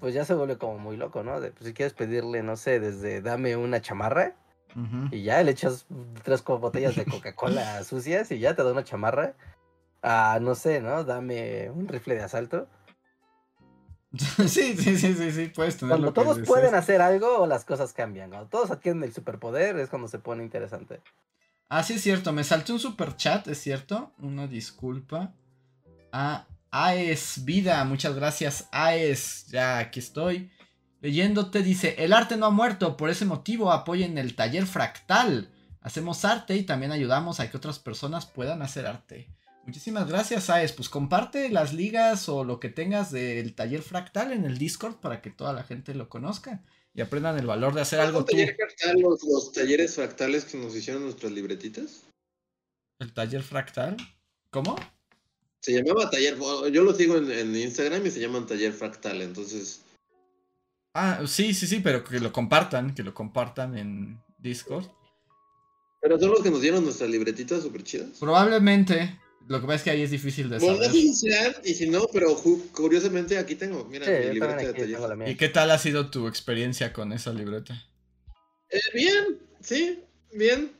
[0.00, 1.40] pues ya se vuelve como muy loco, ¿no?
[1.40, 4.36] De, pues si quieres pedirle, no sé, desde dame una chamarra
[5.10, 5.86] y ya le echas
[6.22, 9.34] tres botellas de Coca-Cola sucias y ya te da una chamarra.
[10.02, 11.04] Ah, no sé, ¿no?
[11.04, 12.68] Dame un rifle de asalto.
[14.46, 16.48] Sí, sí, sí, sí, sí, puedes tener Cuando lo que todos desees.
[16.48, 18.30] pueden hacer algo, las cosas cambian.
[18.30, 21.02] Cuando todos adquieren el superpoder, es cuando se pone interesante.
[21.68, 24.12] Ah, sí es cierto, me salté un super chat, es cierto.
[24.18, 25.34] Una disculpa.
[26.12, 29.46] A Aes Vida, muchas gracias, Aes.
[29.48, 30.50] Ya aquí estoy.
[31.00, 35.50] Leyéndote dice, el arte no ha muerto, por ese motivo apoyen el taller fractal.
[35.80, 39.28] Hacemos arte y también ayudamos a que otras personas puedan hacer arte.
[39.68, 40.72] Muchísimas gracias, Aes.
[40.72, 45.20] Pues comparte las ligas o lo que tengas del taller fractal en el Discord para
[45.20, 46.64] que toda la gente lo conozca
[46.94, 48.34] y aprendan el valor de hacer algo ¿Un tú.
[48.34, 52.04] fractal, los, los talleres fractales que nos hicieron nuestras libretitas?
[52.98, 53.98] ¿El taller fractal?
[54.48, 54.74] ¿Cómo?
[55.60, 56.38] Se llamaba taller,
[56.72, 59.82] yo lo sigo en, en Instagram y se llaman taller fractal, entonces...
[60.94, 64.86] Ah, sí, sí, sí, pero que lo compartan, que lo compartan en Discord.
[66.00, 68.18] Pero son los que nos dieron nuestras libretitas súper chidas.
[68.18, 69.20] Probablemente.
[69.46, 70.90] Lo que pasa es que ahí es difícil de saber.
[71.64, 72.36] y si no, pero
[72.72, 75.16] curiosamente aquí tengo, mira, Sí, mi libreta de taller.
[75.16, 75.30] mía.
[75.30, 77.74] ¿Y qué tal ha sido tu experiencia con esa libreta?
[78.70, 80.04] Eh, bien, sí,
[80.34, 80.72] bien.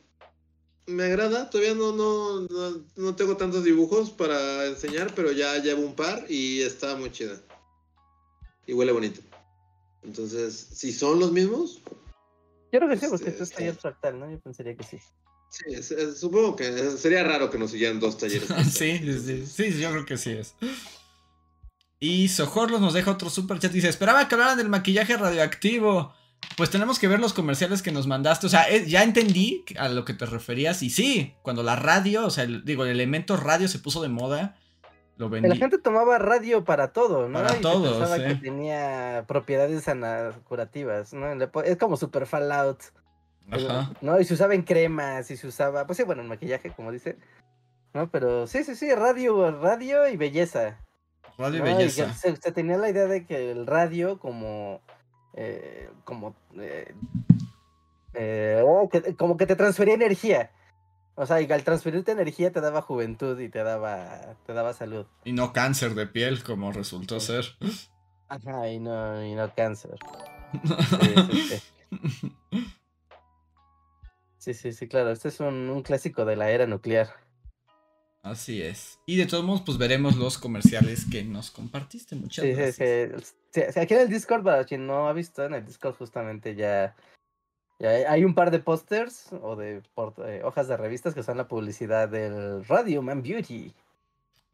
[0.85, 5.83] Me agrada, todavía no, no, no, no tengo tantos dibujos para enseñar, pero ya llevo
[5.83, 7.39] un par y está muy chida.
[8.67, 9.21] Y huele bonito.
[10.03, 11.81] Entonces, si son los mismos,
[12.71, 13.55] Yo creo que sí, porque Este, esto es sí.
[13.55, 14.29] taller fractal, ¿no?
[14.31, 14.97] Yo pensaría que sí.
[15.49, 18.47] Sí, es- es- supongo que eh, sería raro que nos siguieran dos talleres.
[18.71, 20.55] sí, sí, sí, sí, yo creo que sí es.
[21.99, 23.71] Y Sojorlos nos deja otro super chat.
[23.71, 26.13] Dice: Esperaba que hablaran del maquillaje radioactivo.
[26.55, 28.47] Pues tenemos que ver los comerciales que nos mandaste.
[28.47, 30.81] O sea, eh, ya entendí a lo que te referías.
[30.83, 34.07] Y sí, cuando la radio, o sea, el- digo, el elemento radio se puso de
[34.07, 34.55] moda,
[35.17, 37.39] lo La gente tomaba radio para todo, ¿no?
[37.43, 38.23] Para y todo, pensaba sí.
[38.23, 39.83] que tenía propiedades
[40.45, 41.27] curativas, ¿no?
[41.63, 42.79] Es como super Fallout,
[43.51, 43.91] Ajá.
[44.01, 44.19] ¿no?
[44.19, 47.17] Y se usaba en cremas, y se usaba, pues sí, bueno, en maquillaje, como dice.
[47.93, 50.77] No, pero sí, sí, sí, radio, radio y belleza.
[51.37, 51.65] Radio y ¿no?
[51.67, 52.13] Y que belleza.
[52.13, 54.81] se, se tenía la idea de que el radio como
[55.35, 56.93] eh, como eh,
[58.13, 60.51] eh, oh, que- como que te transfería energía.
[61.15, 65.05] O sea, y al transferirte energía te daba juventud y te daba te daba salud.
[65.25, 67.45] Y no cáncer de piel, como resultó ser.
[68.27, 69.97] Ajá, y no, y no cáncer.
[71.01, 71.61] Sí, sí,
[71.91, 72.35] sí.
[74.53, 75.11] Sí, sí, sí, claro.
[75.11, 77.09] Este es un, un clásico de la era nuclear.
[78.23, 78.99] Así es.
[79.05, 82.15] Y de todos modos, pues veremos los comerciales que nos compartiste.
[82.15, 83.35] Muchas Sí, sí, gracias.
[83.51, 83.61] sí.
[83.79, 86.95] Aquí en el Discord, para quien no ha visto, en el Discord justamente ya,
[87.79, 91.37] ya hay- un par de pósters o de port- eh, hojas de revistas que son
[91.37, 93.73] la publicidad del Radio Man Beauty.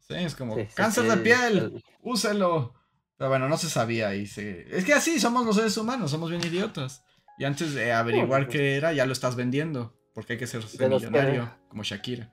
[0.00, 2.74] Sí, es como cáncer de piel, el- úselo.
[3.16, 4.76] Pero bueno, no se sabía y se...
[4.76, 7.02] Es que así somos los seres humanos, somos bien idiotas.
[7.38, 8.56] Y antes de averiguar pues.
[8.56, 9.94] qué era, ya lo estás vendiendo.
[10.14, 12.32] Porque hay que ser millonario, como Shakira.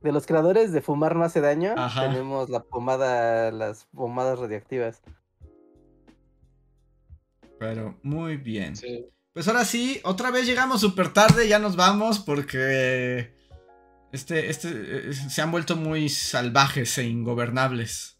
[0.00, 2.08] De los creadores de Fumar no hace daño, Ajá.
[2.08, 5.02] tenemos la pomada, las pomadas radiactivas.
[7.58, 8.76] Pero muy bien.
[8.76, 9.06] Sí.
[9.32, 13.34] Pues ahora sí, otra vez llegamos súper tarde, ya nos vamos porque
[14.12, 18.17] este, este, eh, se han vuelto muy salvajes e ingobernables.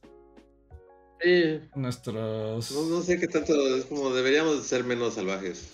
[1.23, 1.61] Sí.
[1.75, 2.71] Nuestros...
[2.71, 5.71] No, no sé qué tanto, es como deberíamos ser menos salvajes.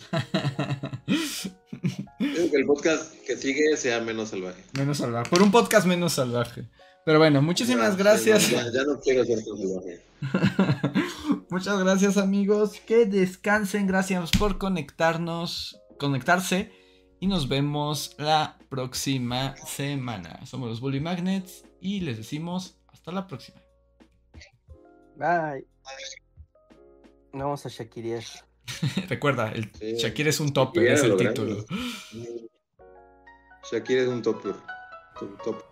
[2.19, 4.63] Creo que el podcast que sigue sea menos salvaje.
[4.79, 5.29] menos salvaje.
[5.31, 6.65] Por un podcast menos salvaje.
[7.05, 8.51] Pero bueno, muchísimas Ya, gracias.
[8.51, 10.03] Ya, ya no quiero ser tan salvaje.
[11.51, 12.81] Muchas gracias amigos.
[12.87, 13.87] Que descansen.
[13.87, 15.79] Gracias por conectarnos.
[15.99, 16.73] Conectarse.
[17.21, 20.45] Y nos vemos la próxima semana.
[20.47, 21.65] Somos los Bully Magnets.
[21.81, 23.64] Y les decimos hasta la próxima.
[25.17, 25.67] Bye.
[27.33, 28.21] Vamos a Shakira.
[29.09, 29.97] Recuerda, el Sí.
[30.23, 31.65] Es un tope, Shakira es el lo título.
[31.65, 32.49] grande.
[33.71, 34.55] Shakira es un topper.
[35.21, 35.63] Un top.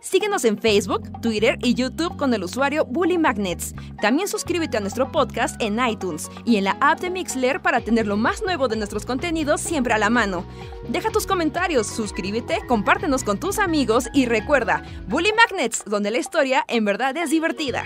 [0.00, 3.74] Síguenos en Facebook, Twitter y YouTube con el usuario Bully Magnets.
[4.00, 8.06] También suscríbete a nuestro podcast en iTunes y en la app de Mixler para tener
[8.06, 10.46] lo más nuevo de nuestros contenidos siempre a la mano.
[10.88, 16.64] Deja tus comentarios, suscríbete, compártenos con tus amigos y recuerda, Bully Magnets, donde la historia
[16.68, 17.84] en verdad es divertida.